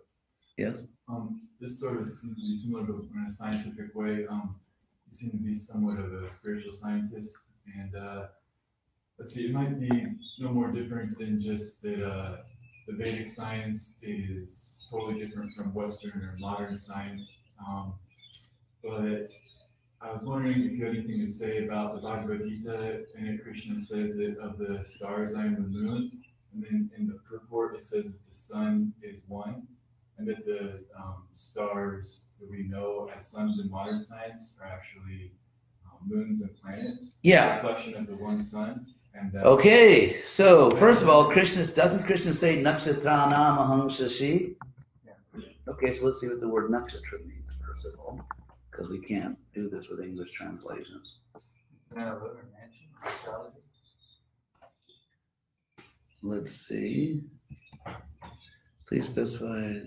Yes. 0.56 0.86
Um, 1.08 1.40
this 1.60 1.80
sort 1.80 2.00
of 2.00 2.08
seems 2.08 2.36
to 2.36 2.42
be 2.42 2.54
similar, 2.54 2.84
but 2.84 2.96
in 3.14 3.24
a 3.26 3.30
scientific 3.30 3.94
way. 3.94 4.26
Um, 4.28 4.56
you 5.06 5.16
seem 5.16 5.30
to 5.30 5.36
be 5.38 5.54
somewhat 5.54 5.98
of 5.98 6.12
a 6.12 6.28
spiritual 6.28 6.72
scientist, 6.72 7.34
and 7.78 7.96
uh, 7.96 8.26
let's 9.18 9.32
see, 9.32 9.46
it 9.46 9.54
might 9.54 9.80
be 9.80 9.90
no 10.38 10.50
more 10.50 10.70
different 10.70 11.18
than 11.18 11.40
just 11.40 11.80
that 11.82 12.04
uh, 12.04 12.36
the 12.86 12.92
Vedic 12.94 13.26
science 13.28 13.98
is 14.02 14.86
totally 14.90 15.18
different 15.24 15.54
from 15.56 15.72
Western 15.72 16.20
or 16.22 16.36
modern 16.38 16.76
science. 16.78 17.38
Um, 17.66 17.94
but 18.82 19.30
I 20.00 20.12
was 20.12 20.22
wondering 20.22 20.64
if 20.64 20.72
you 20.72 20.84
had 20.84 20.94
anything 20.94 21.20
to 21.20 21.26
say 21.26 21.64
about 21.64 21.94
the 21.94 22.00
Bhagavad 22.00 22.40
Gita, 22.40 23.04
and 23.16 23.42
Krishna 23.42 23.78
says 23.78 24.16
that 24.16 24.36
of 24.40 24.58
the 24.58 24.82
stars 24.82 25.34
I 25.34 25.44
am 25.44 25.54
the 25.54 25.78
moon, 25.78 26.10
and 26.54 26.62
then 26.62 26.90
in 26.96 27.06
the 27.06 27.18
purport 27.28 27.74
it 27.74 27.82
says 27.82 28.04
that 28.04 28.26
the 28.28 28.34
sun 28.34 28.92
is 29.02 29.16
one 29.26 29.66
and 30.18 30.26
that 30.28 30.44
the 30.44 30.84
um, 30.98 31.24
stars 31.32 32.26
that 32.40 32.50
we 32.50 32.64
know 32.64 33.08
as 33.16 33.28
suns 33.28 33.60
in 33.60 33.70
modern 33.70 34.00
science 34.00 34.58
are 34.60 34.68
actually 34.68 35.32
um, 35.86 35.98
moons 36.06 36.40
and 36.40 36.50
planets. 36.60 37.18
Yeah. 37.22 37.56
reflection 37.56 37.94
of 37.94 38.06
the 38.06 38.16
one 38.16 38.42
sun. 38.42 38.86
And 39.14 39.32
that, 39.32 39.46
Okay. 39.46 40.20
So 40.24 40.74
first 40.76 41.02
of 41.02 41.08
all, 41.08 41.30
Krishna 41.30 41.64
doesn't 41.66 42.04
Krishna 42.04 42.32
say 42.32 42.62
nakshatranam 42.62 43.58
aham 43.58 43.86
shashi? 43.86 44.56
Okay, 45.68 45.92
so 45.92 46.06
let's 46.06 46.20
see 46.20 46.28
what 46.28 46.40
the 46.40 46.48
word 46.48 46.70
nakshatra 46.70 47.24
means 47.26 47.48
first 47.64 47.84
of 47.84 48.00
all, 48.00 48.20
because 48.78 48.90
we 48.90 49.00
can't 49.00 49.36
do 49.54 49.68
this 49.68 49.88
with 49.88 50.00
English 50.00 50.30
translations. 50.30 51.16
Then 51.90 52.06
a 52.06 52.14
lunar 52.14 52.48
mansion, 52.52 52.86
astrology. 53.04 53.56
Let's 56.22 56.52
see. 56.52 57.22
Please 58.86 59.08
specify. 59.08 59.80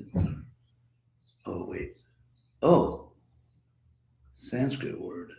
Oh, 1.45 1.69
wait. 1.69 1.95
Oh, 2.61 3.13
Sanskrit 4.33 4.99
word. 4.99 5.31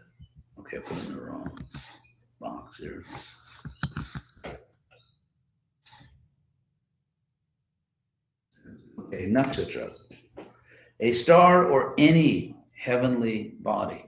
Okay, 0.58 0.78
I 0.78 0.80
put 0.80 0.96
it 0.96 1.08
in 1.08 1.14
the 1.14 1.20
wrong 1.20 1.58
box 2.40 2.78
here. 2.78 3.02
Okay, 8.98 9.26
nakshatra. 9.26 9.92
A 11.00 11.12
star 11.12 11.66
or 11.66 11.94
any 11.98 12.56
heavenly 12.82 13.54
body. 13.60 14.04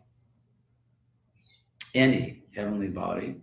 Any 1.94 2.42
heavenly 2.54 2.88
body 2.88 3.36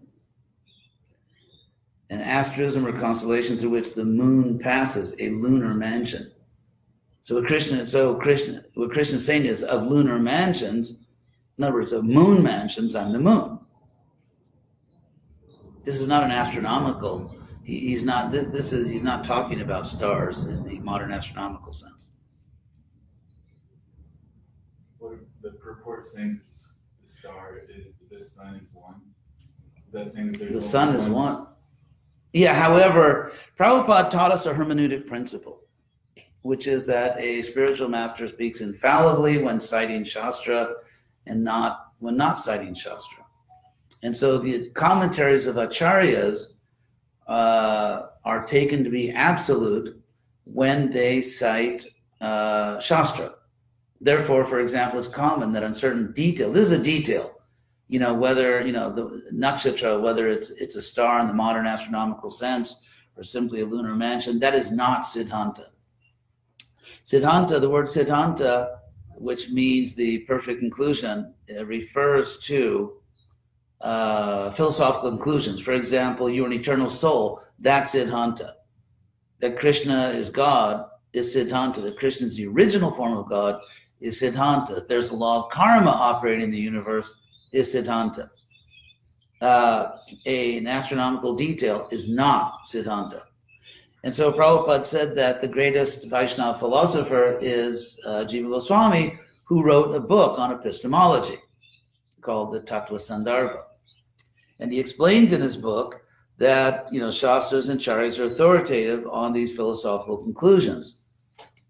an 2.12 2.20
asterism 2.20 2.86
or 2.86 2.92
constellation 2.92 3.58
through 3.58 3.70
which 3.70 3.96
the 3.96 4.04
moon 4.04 4.60
passes, 4.60 5.16
a 5.20 5.30
lunar 5.30 5.74
mansion. 5.74 6.30
So 7.24 7.36
what 7.36 7.46
Krishna, 7.48 7.88
so 7.88 8.14
what 8.74 8.98
is 8.98 9.26
saying 9.26 9.46
is 9.46 9.64
of 9.64 9.88
lunar 9.88 10.20
mansions, 10.20 11.06
in 11.58 11.64
other 11.64 11.74
words, 11.74 11.94
of 11.94 12.04
moon 12.04 12.44
mansions, 12.44 12.98
I'm 12.98 13.14
the 13.14 13.20
moon. 13.20 13.60
This 15.86 16.02
is 16.02 16.08
not 16.10 16.24
an 16.24 16.32
astronomical. 16.32 17.34
He, 17.64 17.80
he's 17.80 18.04
not. 18.04 18.32
This, 18.32 18.48
this 18.48 18.74
is. 18.74 18.90
He's 18.90 19.04
not 19.04 19.24
talking 19.24 19.62
about 19.62 19.88
stars 19.88 20.48
in 20.48 20.64
the 20.68 20.80
modern 20.80 21.12
astronomical 21.12 21.72
sense. 21.72 22.12
What 25.00 25.14
the 26.02 26.08
purport 26.08 26.08
saying 26.08 26.42
the 27.02 27.10
star, 27.10 27.58
is, 27.70 27.86
the 28.10 28.22
sun 28.24 28.56
is 28.56 28.72
one? 28.74 29.02
Is 29.88 29.94
that 29.94 30.08
saying 30.08 30.34
that 30.34 30.40
there's 30.40 30.56
The 30.56 30.62
sun 30.62 30.96
is 30.96 31.10
one. 31.10 31.48
Yeah. 32.34 32.54
However, 32.54 33.32
Prabhupada 33.60 34.10
taught 34.10 34.32
us 34.32 34.46
a 34.46 34.54
hermeneutic 34.54 35.08
principle, 35.08 35.62
which 36.44 36.68
is 36.68 36.86
that 36.88 37.20
a 37.20 37.42
spiritual 37.42 37.90
master 37.90 38.28
speaks 38.28 38.62
infallibly 38.62 39.44
when 39.44 39.60
citing 39.60 40.04
Shastra 40.04 40.76
and 41.28 41.44
not 41.44 41.92
when 42.00 42.18
not 42.18 42.40
citing 42.40 42.74
Shastra. 42.74 43.26
And 44.04 44.16
so 44.16 44.38
the 44.40 44.70
commentaries 44.70 45.46
of 45.46 45.58
acharyas 45.58 46.54
uh, 47.28 48.08
are 48.26 48.44
taken 48.46 48.84
to 48.84 48.90
be 48.90 49.12
absolute 49.12 50.02
when 50.46 50.90
they 50.90 51.22
cite 51.22 51.86
uh, 52.20 52.80
Shastra. 52.80 53.36
Therefore, 54.04 54.46
for 54.46 54.60
example, 54.60 55.00
it's 55.00 55.08
common 55.08 55.54
that 55.54 55.64
on 55.64 55.76
certain 55.76 56.12
detail, 56.14 56.52
this 56.52 56.72
is 56.72 56.80
a 56.80 56.84
detail, 56.84 57.36
you 57.88 58.00
know, 58.00 58.16
whether, 58.16 58.66
you 58.66 58.74
know, 58.74 58.90
the 58.90 59.22
nakshatra, 59.32 60.02
whether 60.02 60.28
it's 60.28 60.50
it's 60.52 60.76
a 60.76 60.82
star 60.82 61.20
in 61.22 61.28
the 61.28 61.36
modern 61.36 61.68
astronomical 61.68 62.32
sense 62.32 62.82
or 63.16 63.24
simply 63.24 63.62
a 63.62 63.66
lunar 63.66 63.96
mansion, 63.96 64.40
that 64.40 64.56
is 64.56 64.72
not 64.72 65.04
Siddhanta. 65.04 65.68
Siddhanta, 67.06 67.62
the 67.62 67.70
word 67.70 67.86
Siddhanta, 67.86 68.78
which 69.18 69.52
means 69.52 69.94
the 69.94 70.20
perfect 70.20 70.60
conclusion, 70.60 71.36
it 71.48 71.68
refers 71.68 72.40
to 72.40 72.94
uh, 73.82 74.50
philosophical 74.52 75.12
conclusions. 75.12 75.62
For 75.62 75.74
example, 75.74 76.28
you're 76.28 76.48
an 76.48 76.54
eternal 76.54 76.90
soul, 76.90 77.42
that's 77.60 77.94
Siddhanta. 77.94 78.54
That 79.42 79.60
Krishna 79.60 80.10
is 80.10 80.32
God 80.32 80.86
is 81.14 81.36
Siddhanta. 81.36 81.84
That 81.84 81.98
Krishna 81.98 82.28
is 82.28 82.38
the 82.38 82.48
original 82.48 82.92
form 82.92 83.18
of 83.18 83.30
God 83.30 83.62
is 84.02 84.22
Siddhanta. 84.22 84.88
There's 84.88 85.12
a 85.12 85.16
law 85.16 85.46
of 85.46 85.52
karma 85.52 85.92
operating 85.92 86.44
in 86.44 86.52
the 86.52 86.58
universe 86.58 87.14
is 87.54 87.74
Siddhanta. 87.74 88.28
Uh, 89.42 89.98
an 90.26 90.68
astronomical 90.68 91.36
detail 91.36 91.88
is 91.92 92.10
not 92.10 92.54
Siddhanta. 92.70 93.22
And 94.04 94.16
so 94.16 94.32
Prabhupada 94.32 94.86
said 94.86 95.16
that 95.16 95.42
the 95.42 95.48
greatest 95.48 96.10
Vaishnava 96.10 96.58
philosopher 96.58 97.38
is 97.42 98.00
uh, 98.06 98.26
Jiva 98.28 98.50
Goswami, 98.50 99.20
who 99.48 99.64
wrote 99.64 99.96
a 99.96 100.00
book 100.00 100.40
on 100.40 100.52
epistemology 100.52 101.38
called 102.22 102.54
the 102.54 102.62
Tattva 102.62 102.94
Sandarbha. 102.94 103.62
And 104.60 104.72
he 104.72 104.80
explains 104.80 105.34
in 105.34 105.42
his 105.42 105.58
book 105.58 106.02
that, 106.38 106.92
you 106.92 107.00
know, 107.00 107.12
Shastras 107.12 107.70
and 107.70 107.80
Charyas 107.80 108.18
are 108.20 108.26
authoritative 108.26 109.08
on 109.08 109.34
these 109.34 109.56
philosophical 109.56 110.18
conclusions. 110.18 111.02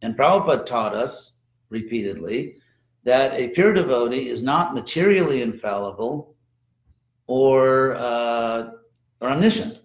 And 0.02 0.18
Prabhupada 0.18 0.66
taught 0.66 0.96
us 0.96 1.31
repeatedly 1.72 2.58
that 3.04 3.34
a 3.34 3.50
pure 3.50 3.74
devotee 3.74 4.30
is 4.30 4.44
not 4.44 4.76
materially 4.76 5.42
infallible 5.42 6.36
or, 7.26 7.96
uh, 7.96 8.70
or 9.20 9.30
omniscient. 9.30 9.80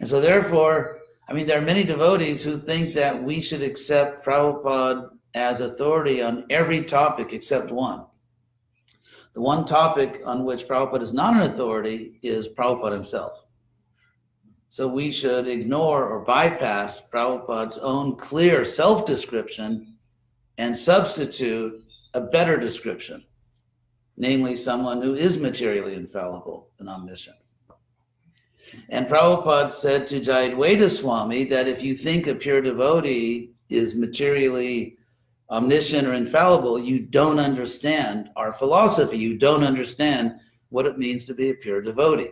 And 0.00 0.08
so, 0.08 0.20
therefore, 0.20 0.98
I 1.28 1.32
mean, 1.32 1.46
there 1.46 1.58
are 1.58 1.64
many 1.64 1.84
devotees 1.84 2.42
who 2.42 2.58
think 2.58 2.94
that 2.94 3.22
we 3.22 3.40
should 3.40 3.62
accept 3.62 4.24
Prabhupada 4.24 5.10
as 5.34 5.60
authority 5.60 6.22
on 6.22 6.44
every 6.50 6.82
topic 6.82 7.32
except 7.32 7.70
one. 7.70 8.04
The 9.34 9.40
one 9.40 9.66
topic 9.66 10.22
on 10.24 10.44
which 10.44 10.66
Prabhupada 10.66 11.02
is 11.02 11.12
not 11.12 11.36
an 11.36 11.42
authority 11.42 12.18
is 12.22 12.48
Prabhupada 12.48 12.92
himself. 12.92 13.32
So 14.68 14.88
we 14.88 15.12
should 15.12 15.46
ignore 15.46 16.08
or 16.08 16.20
bypass 16.20 17.02
Prabhupada's 17.12 17.78
own 17.78 18.16
clear 18.16 18.64
self 18.64 19.06
description 19.06 19.95
and 20.58 20.76
substitute 20.76 21.84
a 22.14 22.20
better 22.20 22.56
description, 22.56 23.24
namely 24.16 24.56
someone 24.56 25.02
who 25.02 25.14
is 25.14 25.38
materially 25.38 25.94
infallible 25.94 26.70
and 26.78 26.88
omniscient. 26.88 27.36
And 28.88 29.06
Prabhupada 29.06 29.72
said 29.72 30.06
to 30.08 30.20
Jayadvaita 30.20 30.90
Swami 30.90 31.44
that 31.44 31.68
if 31.68 31.82
you 31.82 31.94
think 31.94 32.26
a 32.26 32.34
pure 32.34 32.60
devotee 32.60 33.52
is 33.68 33.94
materially 33.94 34.96
omniscient 35.50 36.06
or 36.06 36.14
infallible, 36.14 36.78
you 36.78 37.00
don't 37.00 37.38
understand 37.38 38.30
our 38.36 38.52
philosophy. 38.52 39.18
You 39.18 39.38
don't 39.38 39.62
understand 39.62 40.34
what 40.70 40.86
it 40.86 40.98
means 40.98 41.24
to 41.26 41.34
be 41.34 41.50
a 41.50 41.54
pure 41.54 41.80
devotee. 41.80 42.30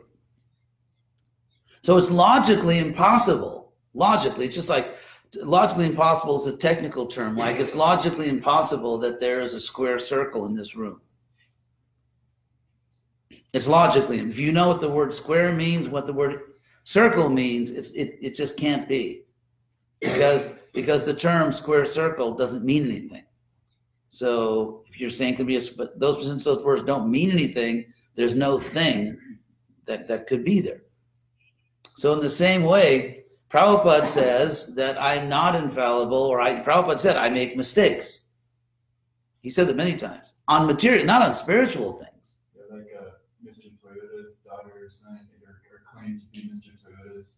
So 1.83 1.99
it's 1.99 2.11
logically 2.11 2.79
impossible. 2.79 3.72
Logically, 3.93 4.47
it's 4.47 4.55
just 4.55 4.68
like 4.68 4.93
logically 5.43 5.87
impossible 5.87 6.41
is 6.41 6.47
a 6.47 6.57
technical 6.57 7.07
term. 7.07 7.37
Like 7.37 7.59
it's 7.59 7.74
logically 7.74 8.28
impossible 8.28 8.99
that 8.99 9.20
there 9.20 9.41
is 9.41 9.55
a 9.55 9.61
square 9.61 9.99
circle 9.99 10.47
in 10.47 10.55
this 10.55 10.76
room. 10.76 11.01
It's 13.53 13.68
logically, 13.68 14.18
if 14.18 14.39
you 14.39 14.51
know 14.53 14.68
what 14.68 14.80
the 14.80 14.91
word 14.91 15.14
square 15.14 15.53
means, 15.53 15.89
what 15.89 16.07
the 16.07 16.12
word 16.12 16.55
circle 16.82 17.28
means, 17.28 17.70
it's, 17.70 17.91
it, 17.93 18.18
it 18.20 18.35
just 18.35 18.57
can't 18.57 18.89
be. 18.89 19.22
Because, 20.01 20.51
because 20.74 21.05
the 21.05 21.14
term 21.14 21.53
square 21.53 21.87
circle 21.87 22.35
doesn't 22.35 22.64
mean 22.64 22.85
anything. 22.85 23.24
So 24.11 24.85
if 24.91 25.01
you're 25.01 25.11
saying 25.11 25.37
could 25.37 25.47
be 25.47 25.57
a, 25.57 25.62
but 25.76 25.99
those, 25.99 26.26
since 26.26 26.45
those 26.45 26.64
words 26.64 26.85
don't 26.85 27.11
mean 27.11 27.30
anything, 27.30 27.87
there's 28.14 28.35
no 28.35 28.59
thing 28.59 29.18
that, 29.87 30.09
that 30.09 30.26
could 30.26 30.45
be 30.45 30.61
there. 30.61 30.82
So 31.97 32.12
in 32.12 32.20
the 32.20 32.30
same 32.30 32.64
way, 32.64 33.24
Prabhupada 33.55 34.05
says 34.05 34.75
that 34.75 35.01
I'm 35.01 35.29
not 35.29 35.55
infallible, 35.55 36.19
or 36.19 36.41
I, 36.41 36.59
Prabhupada 36.59 36.99
said 36.99 37.17
I 37.17 37.31
make 37.31 37.57
mistakes. 37.57 38.23
He 39.43 39.51
said 39.51 39.69
that 39.69 39.77
many 39.77 39.97
times 39.97 40.35
on 40.49 40.67
material, 40.67 41.07
not 41.07 41.23
on 41.23 41.37
spiritual 41.37 41.93
things. 41.93 42.39
Yeah, 42.57 42.77
like 42.77 42.89
uh, 42.99 43.11
Mr. 43.47 43.71
Toyota's 43.81 44.35
daughter 44.45 44.73
or 44.75 44.91
son, 44.91 45.21
or, 45.47 45.61
or 45.71 45.83
claimed 45.95 46.21
to 46.23 46.27
be 46.33 46.49
Mr. 46.49 46.73
Toyota's 46.83 47.35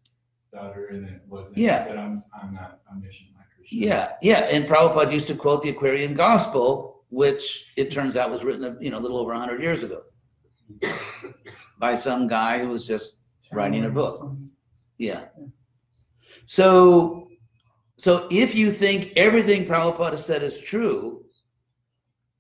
daughter, 0.51 0.87
and 0.87 1.07
it 1.07 1.21
wasn't. 1.29 1.59
Yeah. 1.59 1.83
He 1.83 1.89
said, 1.91 1.99
I'm, 1.99 2.25
I'm 2.43 2.55
not 2.55 2.81
omniscient 2.91 3.29
like 3.37 3.49
Krishna. 3.55 3.79
Yeah, 3.79 4.12
yeah. 4.23 4.49
And 4.51 4.64
Prabhupada 4.64 5.12
used 5.12 5.27
to 5.27 5.35
quote 5.35 5.62
the 5.62 5.69
Aquarian 5.69 6.14
Gospel, 6.14 7.03
which 7.11 7.73
it 7.77 7.93
turns 7.93 8.17
out 8.17 8.31
was 8.31 8.43
written, 8.43 8.79
you 8.81 8.91
know, 8.91 8.99
a 8.99 9.01
little 9.01 9.19
over 9.19 9.33
100 9.33 9.61
years 9.61 9.85
ago 9.85 10.01
by 11.79 11.95
some 11.95 12.27
guy 12.27 12.59
who 12.59 12.69
was 12.69 12.87
just 12.87 13.17
writing 13.53 13.85
a 13.85 13.91
book. 13.91 14.35
Yeah. 14.97 15.27
So, 16.47 17.28
so 17.99 18.28
if 18.30 18.55
you 18.55 18.70
think 18.70 19.12
everything 19.16 19.66
Prabhupada 19.66 20.18
said 20.18 20.42
is 20.42 20.61
true, 20.61 21.24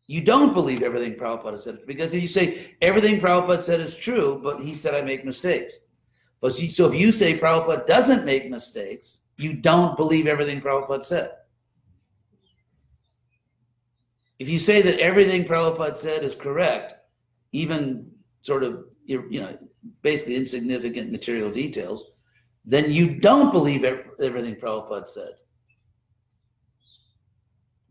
you 0.06 0.20
don't 0.20 0.54
believe 0.54 0.82
everything 0.82 1.14
Prabhupada 1.14 1.58
said 1.58 1.80
because 1.86 2.14
if 2.14 2.22
you 2.22 2.28
say 2.28 2.76
everything 2.80 3.20
Prabhupada 3.20 3.62
said 3.62 3.80
is 3.80 3.96
true, 3.96 4.40
but 4.42 4.60
he 4.60 4.72
said 4.72 4.94
I 4.94 5.02
make 5.02 5.24
mistakes. 5.24 5.80
But 6.40 6.54
see, 6.54 6.68
so 6.68 6.86
if 6.86 6.94
you 6.94 7.10
say 7.10 7.38
Prabhupada 7.38 7.86
doesn't 7.86 8.24
make 8.24 8.48
mistakes, 8.48 9.22
you 9.38 9.54
don't 9.54 9.96
believe 9.96 10.28
everything 10.28 10.60
Prabhupada 10.60 11.04
said. 11.04 11.30
If 14.38 14.48
you 14.48 14.60
say 14.60 14.82
that 14.82 15.00
everything 15.00 15.44
Prabhupada 15.44 15.96
said 15.96 16.22
is 16.22 16.36
correct, 16.36 16.94
even 17.52 18.08
sort 18.42 18.62
of 18.62 18.84
you 19.04 19.40
know 19.40 19.58
basically 20.02 20.36
insignificant 20.36 21.10
material 21.10 21.50
details, 21.50 22.12
then 22.66 22.90
you 22.90 23.14
don't 23.14 23.52
believe 23.52 23.84
everything 23.84 24.56
Prabhupada 24.56 25.08
said. 25.08 25.34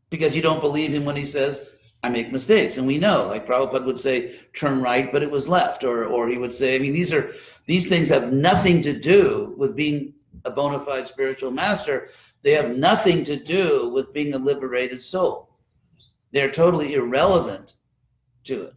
Because 0.09 0.35
you 0.35 0.41
don't 0.41 0.59
believe 0.59 0.91
him 0.93 1.05
when 1.05 1.15
he 1.15 1.25
says, 1.25 1.69
I 2.03 2.09
make 2.09 2.31
mistakes. 2.31 2.77
And 2.77 2.85
we 2.85 2.97
know, 2.97 3.27
like 3.27 3.47
Prabhupada 3.47 3.85
would 3.85 3.99
say, 3.99 4.35
turn 4.53 4.81
right, 4.81 5.11
but 5.11 5.23
it 5.23 5.31
was 5.31 5.47
left. 5.47 5.85
Or, 5.85 6.05
or 6.05 6.27
he 6.27 6.37
would 6.37 6.53
say, 6.53 6.75
I 6.75 6.79
mean, 6.79 6.93
these 6.93 7.13
are, 7.13 7.33
these 7.65 7.87
things 7.87 8.09
have 8.09 8.33
nothing 8.33 8.81
to 8.81 8.99
do 8.99 9.55
with 9.57 9.75
being 9.75 10.13
a 10.43 10.51
bona 10.51 10.83
fide 10.83 11.07
spiritual 11.07 11.51
master. 11.51 12.09
They 12.43 12.51
have 12.51 12.75
nothing 12.75 13.23
to 13.23 13.37
do 13.37 13.89
with 13.89 14.13
being 14.13 14.33
a 14.33 14.37
liberated 14.37 15.01
soul. 15.01 15.57
They're 16.31 16.51
totally 16.51 16.93
irrelevant 16.95 17.75
to 18.43 18.63
it. 18.63 18.73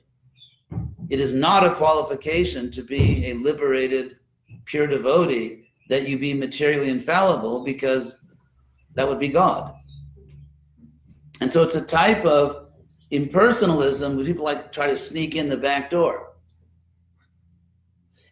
It 1.11 1.21
is 1.21 1.33
not 1.33 1.67
a 1.67 1.75
qualification 1.75 2.71
to 2.71 2.83
be 2.83 3.27
a 3.27 3.35
liberated, 3.35 4.19
pure 4.67 4.87
devotee 4.87 5.68
that 5.89 6.09
you 6.09 6.19
be 6.19 6.35
materially 6.35 6.91
infallible 6.91 7.65
because 7.65 8.19
that 8.95 9.09
would 9.09 9.19
be 9.19 9.29
God. 9.29 9.75
And 11.41 11.53
so 11.53 11.63
it's 11.63 11.77
a 11.77 11.85
type 11.85 12.25
of 12.25 12.69
impersonalism 13.11 14.17
where 14.17 14.25
people 14.25 14.45
like 14.45 14.67
to 14.67 14.71
try 14.71 14.87
to 14.87 14.99
sneak 14.99 15.35
in 15.35 15.49
the 15.49 15.57
back 15.57 15.91
door. 15.91 16.33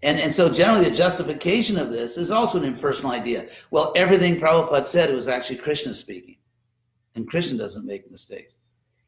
And, 0.02 0.20
and 0.20 0.34
so 0.34 0.52
generally 0.52 0.88
the 0.88 0.94
justification 0.94 1.78
of 1.78 1.90
this 1.90 2.16
is 2.16 2.30
also 2.30 2.58
an 2.58 2.64
impersonal 2.64 3.12
idea. 3.12 3.48
Well, 3.70 3.92
everything 3.96 4.38
Prabhupada 4.38 4.86
said 4.86 5.12
was 5.12 5.28
actually 5.28 5.56
Krishna 5.56 5.94
speaking. 5.94 6.36
And 7.14 7.28
Krishna 7.28 7.56
doesn't 7.56 7.86
make 7.86 8.10
mistakes. 8.10 8.56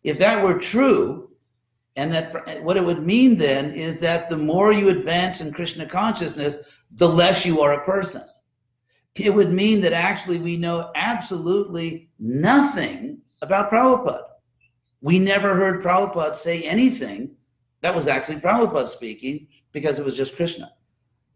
If 0.03 0.19
that 0.19 0.43
were 0.43 0.59
true, 0.59 1.31
and 1.97 2.13
that 2.13 2.63
what 2.63 2.77
it 2.77 2.85
would 2.85 3.05
mean 3.05 3.37
then 3.37 3.73
is 3.73 4.01
that 4.01 4.31
the 4.31 4.37
more 4.37 4.73
you 4.73 4.89
advance 4.89 5.41
in 5.41 5.53
Krishna 5.53 5.85
consciousness, 5.85 6.63
the 6.93 7.09
less 7.09 7.45
you 7.45 7.61
are 7.61 7.75
a 7.75 7.85
person. 7.85 8.23
It 9.19 9.35
would 9.35 9.53
mean 9.53 9.81
that 9.83 9.93
actually 9.93 10.39
we 10.39 10.57
know 10.57 10.91
absolutely 10.95 12.09
nothing 12.19 13.21
about 13.43 13.71
Prabhupada. 13.71 14.23
We 15.01 15.19
never 15.19 15.55
heard 15.55 15.83
Prabhupada 15.83 16.35
say 16.35 16.63
anything 16.63 17.31
that 17.81 17.95
was 17.95 18.09
actually 18.09 18.41
Prabhupada 18.41 18.89
speaking 18.89 19.49
because 19.73 19.99
it 19.99 20.05
was 20.05 20.17
just 20.17 20.37
Krishna. 20.37 20.73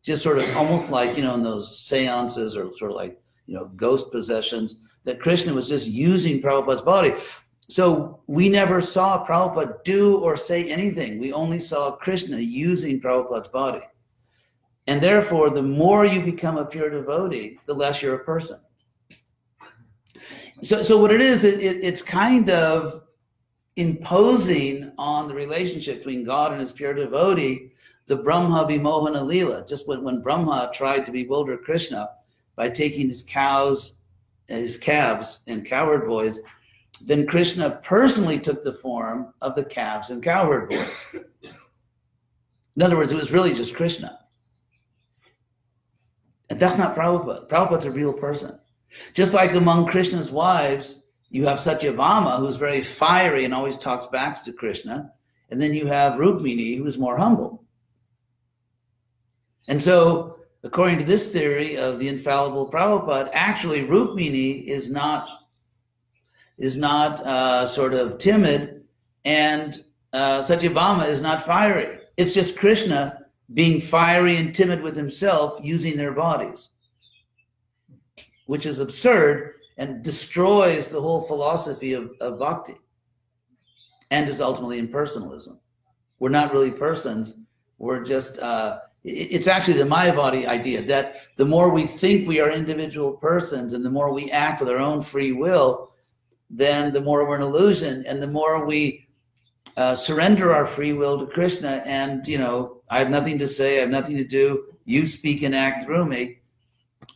Just 0.03 0.23
sort 0.23 0.39
of 0.39 0.57
almost 0.57 0.91
like, 0.91 1.17
you 1.17 1.23
know, 1.23 1.35
in 1.35 1.43
those 1.43 1.79
seances 1.81 2.57
or 2.57 2.77
sort 2.77 2.91
of 2.91 2.97
like, 2.97 3.21
you 3.47 3.55
know, 3.55 3.69
ghost 3.77 4.11
possessions, 4.11 4.83
that 5.05 5.21
Krishna 5.21 5.53
was 5.53 5.69
just 5.69 5.87
using 5.87 6.41
Prabhupada's 6.41 6.83
body. 6.83 7.15
So 7.69 8.21
we 8.27 8.49
never 8.49 8.81
saw 8.81 9.27
Prabhupada 9.27 9.83
do 9.85 10.19
or 10.19 10.37
say 10.37 10.71
anything. 10.71 11.19
We 11.19 11.33
only 11.33 11.61
saw 11.61 11.93
Krishna 11.93 12.39
using 12.39 13.01
Prabhupada's 13.01 13.49
body. 13.49 13.83
And 14.87 15.01
therefore, 15.01 15.51
the 15.51 15.63
more 15.63 16.05
you 16.05 16.23
become 16.23 16.59
a 16.59 16.65
pure 16.65 16.91
devotee, 16.91 17.59
the 17.67 17.75
less 17.75 18.03
you're 18.03 18.17
a 18.17 18.25
person. 18.25 18.61
So, 20.63 20.83
so 20.83 21.01
what 21.01 21.13
it 21.13 21.21
is, 21.21 21.45
it, 21.45 21.61
it, 21.61 21.85
it's 21.85 22.03
kind 22.03 22.51
of 22.51 23.05
imposing 23.77 24.93
on 24.99 25.29
the 25.29 25.35
relationship 25.35 25.99
between 25.99 26.25
God 26.25 26.53
and 26.53 26.61
his 26.61 26.73
pure 26.73 26.95
devotee 26.95 27.71
the 28.07 28.17
Brahma 28.17 28.67
Vimohana. 28.69 29.69
Just 29.69 29.89
when, 29.89 30.03
when 30.03 30.21
Brahma 30.21 30.71
tried 30.75 31.07
to 31.07 31.13
bewilder 31.13 31.57
Krishna 31.57 32.11
by 32.57 32.69
taking 32.69 33.09
his 33.09 33.23
cows, 33.23 33.99
his 34.49 34.77
calves, 34.77 35.41
and 35.47 35.65
cowherd 35.65 36.07
boys, 36.07 36.41
then 37.07 37.27
Krishna 37.27 37.81
personally 37.83 38.39
took 38.39 38.63
the 38.63 38.75
form 38.75 39.33
of 39.41 39.55
the 39.55 39.65
calves 39.65 40.11
and 40.11 40.23
cowherd 40.23 40.69
boys. 40.69 41.15
In 42.77 42.83
other 42.83 42.97
words, 42.97 43.13
it 43.13 43.17
was 43.17 43.33
really 43.33 43.55
just 43.55 43.75
Krishna. 43.75 44.19
That's 46.59 46.79
not 46.79 46.97
Prabhupada. 46.97 47.49
Prabhupada's 47.49 47.87
a 47.87 47.91
real 47.91 48.13
person. 48.13 48.59
Just 49.15 49.35
like 49.35 49.53
among 49.53 49.87
Krishna's 49.87 50.31
wives, 50.31 51.03
you 51.31 51.47
have 51.47 51.59
Satyabhama, 51.59 52.39
who's 52.39 52.57
very 52.57 52.83
fiery 52.83 53.45
and 53.45 53.55
always 53.55 53.79
talks 53.79 54.07
back 54.07 54.45
to 54.45 54.53
Krishna. 54.53 55.13
And 55.51 55.61
then 55.61 55.73
you 55.75 55.87
have 55.87 56.15
Rukmini, 56.15 56.79
who's 56.79 56.99
more 56.99 57.17
humble. 57.17 57.65
And 59.69 59.83
so, 59.83 60.37
according 60.63 60.99
to 60.99 61.05
this 61.05 61.33
theory 61.33 61.77
of 61.77 61.99
the 61.99 62.09
infallible 62.09 62.71
Prabhupada, 62.71 63.31
actually 63.33 63.83
Rukmini 63.83 64.65
is 64.65 64.91
not 64.91 65.31
is 66.59 66.77
not 66.77 67.25
uh, 67.27 67.67
sort 67.67 67.95
of 67.95 68.19
timid, 68.19 68.85
and 69.25 69.83
uh, 70.13 70.43
Satyabhama 70.43 71.09
is 71.09 71.23
not 71.23 71.47
fiery. 71.47 71.99
It's 72.19 72.35
just 72.35 72.59
Krishna 72.59 73.22
being 73.55 73.81
fiery 73.81 74.37
and 74.37 74.55
timid 74.55 74.83
with 74.83 74.97
himself 74.97 75.61
using 75.63 75.97
their 75.97 76.13
bodies, 76.13 76.71
which 78.47 78.67
is 78.67 78.81
absurd 78.81 79.55
and 79.79 80.03
destroys 80.03 80.89
the 80.89 81.01
whole 81.01 81.27
philosophy 81.27 81.93
of, 81.93 82.11
of 82.21 82.39
bhakti 82.39 82.77
and 84.11 84.29
is 84.29 84.41
ultimately 84.41 84.81
impersonalism. 84.81 85.57
We're 86.19 86.29
not 86.29 86.53
really 86.53 86.71
persons, 86.71 87.37
we're 87.79 88.05
just, 88.05 88.39
uh, 88.39 88.79
it's 89.05 89.49
actually 89.49 89.79
the 89.79 89.85
Mayavadi 89.85 90.47
idea 90.47 90.83
that 90.83 91.17
the 91.37 91.45
more 91.45 91.73
we 91.73 91.87
think 91.87 92.29
we 92.29 92.39
are 92.41 92.53
individual 92.53 93.15
persons 93.15 93.73
and 93.73 93.85
the 93.85 93.91
more 93.91 94.13
we 94.13 94.31
act 94.31 94.61
with 94.61 94.71
our 94.71 94.79
own 94.79 95.03
free 95.03 95.33
will, 95.33 95.93
then 96.49 96.93
the 96.93 97.01
more 97.01 97.27
we're 97.27 97.37
an 97.37 97.43
illusion 97.43 98.05
and 98.07 98.23
the 98.23 98.29
more 98.29 98.65
we 98.65 99.09
uh, 99.77 99.97
surrender 99.97 100.53
our 100.53 100.67
free 100.67 100.93
will 100.93 101.19
to 101.19 101.27
Krishna 101.33 101.83
and, 101.87 102.27
you 102.29 102.39
know, 102.39 102.82
I 102.93 102.99
have 102.99 103.09
nothing 103.09 103.39
to 103.39 103.49
say, 103.49 103.79
I 103.79 103.81
have 103.81 103.91
nothing 103.91 104.19
to 104.19 104.25
do, 104.25 104.67
you 104.85 105.07
speak 105.07 105.43
and 105.45 105.55
act 105.55 105.87
through 105.87 106.05
me. 106.05 106.41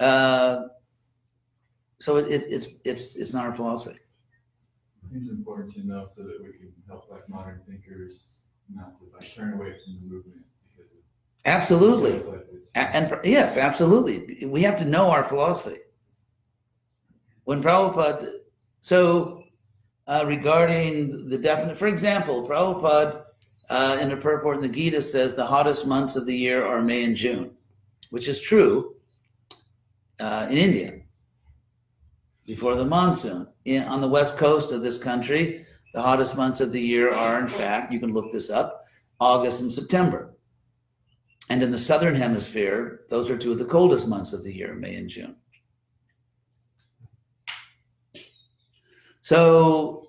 Uh, 0.01 0.69
so 2.01 2.17
it, 2.17 2.29
it, 2.31 2.45
it's, 2.49 2.69
it's, 2.83 3.17
it's 3.17 3.35
not 3.35 3.45
our 3.45 3.55
philosophy. 3.55 3.99
It's 5.13 5.29
important 5.29 5.75
to 5.75 5.87
know 5.87 6.09
so 6.09 6.23
that 6.23 6.39
we 6.43 6.53
can 6.53 6.73
help 6.89 7.11
like 7.11 7.29
modern 7.29 7.61
thinkers 7.69 8.41
not 8.75 8.99
to 8.99 9.05
like 9.15 9.35
turn 9.35 9.53
away 9.53 9.77
from 9.85 9.97
the 9.97 10.15
movement 10.15 10.47
Absolutely. 11.45 12.21
like 12.23 12.47
And, 12.75 13.13
and 13.13 13.21
yes, 13.25 13.59
absolutely. 13.59 14.47
We 14.47 14.63
have 14.63 14.79
to 14.79 14.87
know 14.87 15.11
our 15.11 15.25
philosophy. 15.25 15.77
When 17.45 17.63
Prabhupada, 17.63 18.33
so 18.81 19.43
uh, 20.07 20.25
regarding 20.27 21.29
the 21.29 21.37
definite, 21.37 21.77
for 21.77 21.87
example, 21.87 22.49
Prabhupada 22.49 23.26
uh, 23.69 23.99
in 24.01 24.09
the 24.09 24.17
purport 24.17 24.57
in 24.57 24.63
the 24.63 24.69
Gita 24.69 25.03
says 25.03 25.35
the 25.35 25.47
hottest 25.47 25.87
months 25.87 26.17
of 26.17 26.27
the 26.27 26.37
year 26.37 26.65
are 26.65 26.83
May 26.83 27.05
and 27.05 27.17
June, 27.17 27.51
which 28.11 28.29
is 28.29 28.41
true 28.41 28.95
uh, 30.21 30.47
in 30.51 30.57
India 30.57 31.01
before 32.47 32.77
the 32.77 32.85
monsoon. 32.85 33.49
In, 33.65 33.83
on 33.85 34.01
the 34.01 34.09
west 34.09 34.37
coast 34.37 34.73
of 34.73 34.83
this 34.83 34.99
country, 34.99 35.67
the 35.93 36.03
hottest 36.03 36.37
months 36.37 36.61
of 36.61 36.73
the 36.73 36.81
year 36.81 37.13
are, 37.13 37.41
in 37.41 37.49
fact, 37.49 37.93
you 37.93 37.99
can 37.99 38.13
look 38.13 38.33
this 38.33 38.51
up, 38.51 38.85
August 39.19 39.61
and 39.63 39.73
September. 39.73 40.37
And 41.51 41.63
in 41.63 41.73
the 41.73 41.79
southern 41.79 42.15
hemisphere, 42.15 43.03
those 43.09 43.31
are 43.31 43.39
two 43.39 43.53
of 43.53 43.59
the 43.59 43.65
coldest 43.65 44.07
months 44.09 44.33
of 44.33 44.45
the 44.45 44.53
year, 44.53 44.75
May 44.75 44.97
and 44.97 45.09
June. 45.09 45.37
So 49.23 50.07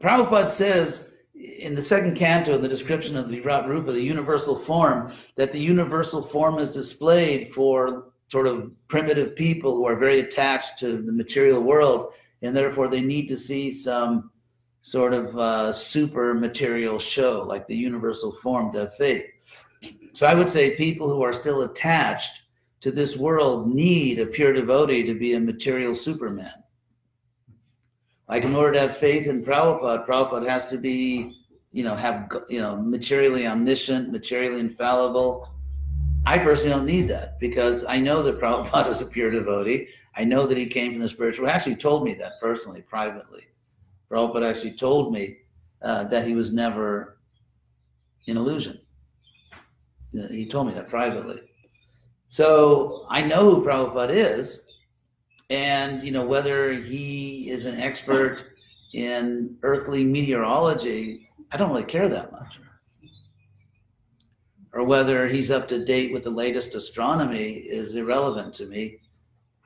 Prabhupada 0.00 0.50
says 0.50 1.09
in 1.40 1.74
the 1.74 1.82
second 1.82 2.16
canto, 2.16 2.58
the 2.58 2.68
description 2.68 3.16
of 3.16 3.28
the 3.28 3.40
Rupa, 3.40 3.92
the 3.92 4.02
universal 4.02 4.58
form, 4.58 5.12
that 5.36 5.52
the 5.52 5.58
universal 5.58 6.22
form 6.22 6.58
is 6.58 6.70
displayed 6.70 7.48
for 7.48 8.12
sort 8.28 8.46
of 8.46 8.70
primitive 8.88 9.34
people 9.34 9.74
who 9.74 9.86
are 9.86 9.96
very 9.96 10.20
attached 10.20 10.78
to 10.78 11.02
the 11.02 11.12
material 11.12 11.60
world, 11.62 12.12
and 12.42 12.54
therefore 12.54 12.88
they 12.88 13.00
need 13.00 13.26
to 13.28 13.36
see 13.36 13.72
some 13.72 14.30
sort 14.80 15.12
of 15.12 15.36
uh, 15.36 15.72
super 15.72 16.34
material 16.34 16.98
show, 16.98 17.44
like 17.46 17.66
the 17.66 17.76
universal 17.76 18.32
form 18.42 18.74
have 18.74 18.94
faith. 18.96 19.24
So 20.12 20.26
I 20.26 20.34
would 20.34 20.48
say 20.48 20.76
people 20.76 21.08
who 21.08 21.22
are 21.22 21.32
still 21.32 21.62
attached 21.62 22.32
to 22.80 22.90
this 22.90 23.16
world 23.16 23.72
need 23.72 24.18
a 24.18 24.26
pure 24.26 24.52
devotee 24.52 25.04
to 25.04 25.14
be 25.14 25.34
a 25.34 25.40
material 25.40 25.94
superman. 25.94 26.59
Like 28.30 28.44
in 28.44 28.54
order 28.54 28.74
to 28.74 28.80
have 28.82 28.96
faith 28.96 29.26
in 29.26 29.44
Prabhupada, 29.44 30.06
Prabhupada 30.06 30.48
has 30.48 30.68
to 30.68 30.78
be, 30.78 31.36
you 31.72 31.82
know, 31.82 31.96
have 31.96 32.30
you 32.48 32.60
know 32.60 32.76
materially 32.76 33.44
omniscient, 33.44 34.12
materially 34.12 34.60
infallible. 34.60 35.48
I 36.24 36.38
personally 36.38 36.70
don't 36.70 36.86
need 36.86 37.08
that 37.08 37.40
because 37.40 37.84
I 37.84 37.98
know 37.98 38.22
that 38.22 38.38
Prabhupada 38.40 38.88
is 38.90 39.00
a 39.00 39.06
pure 39.06 39.32
devotee. 39.32 39.88
I 40.14 40.22
know 40.22 40.46
that 40.46 40.56
he 40.56 40.66
came 40.66 40.92
from 40.92 41.00
the 41.00 41.08
spiritual. 41.08 41.46
He 41.46 41.50
actually 41.50 41.74
told 41.74 42.04
me 42.04 42.14
that 42.14 42.34
personally, 42.40 42.82
privately. 42.82 43.48
Prabhupada 44.08 44.48
actually 44.48 44.74
told 44.74 45.12
me 45.12 45.38
uh, 45.82 46.04
that 46.04 46.24
he 46.24 46.36
was 46.36 46.52
never 46.52 47.18
in 48.28 48.36
illusion. 48.36 48.80
He 50.30 50.46
told 50.46 50.68
me 50.68 50.72
that 50.74 50.88
privately. 50.88 51.40
So 52.28 53.06
I 53.10 53.22
know 53.22 53.56
who 53.56 53.64
Prabhupada 53.64 54.10
is, 54.10 54.69
and 55.50 56.02
you 56.04 56.12
know 56.12 56.24
whether 56.24 56.72
he 56.72 57.50
is 57.50 57.66
an 57.66 57.78
expert 57.78 58.44
in 58.94 59.56
earthly 59.62 60.04
meteorology, 60.04 61.28
I 61.52 61.56
don't 61.56 61.70
really 61.70 61.84
care 61.84 62.08
that 62.08 62.32
much. 62.32 62.58
Or 64.72 64.84
whether 64.84 65.26
he's 65.26 65.50
up 65.50 65.68
to 65.68 65.84
date 65.84 66.12
with 66.12 66.22
the 66.22 66.30
latest 66.30 66.76
astronomy 66.76 67.54
is 67.54 67.96
irrelevant 67.96 68.54
to 68.54 68.66
me. 68.66 68.98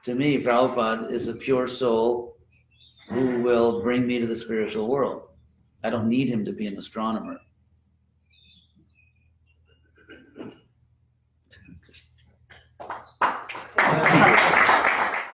To 0.05 0.15
me, 0.15 0.43
Prabhupada 0.43 1.11
is 1.11 1.29
a 1.29 1.35
pure 1.35 1.69
soul 1.69 2.37
who 3.09 3.43
will 3.43 3.83
bring 3.83 4.07
me 4.07 4.19
to 4.19 4.27
the 4.27 4.37
spiritual 4.37 4.89
world. 4.89 5.29
I 5.83 5.91
don't 5.91 6.09
need 6.09 6.29
him 6.29 6.45
to 6.47 6.53
be 6.53 6.67
an 6.67 6.79
astronomer. 6.79 7.37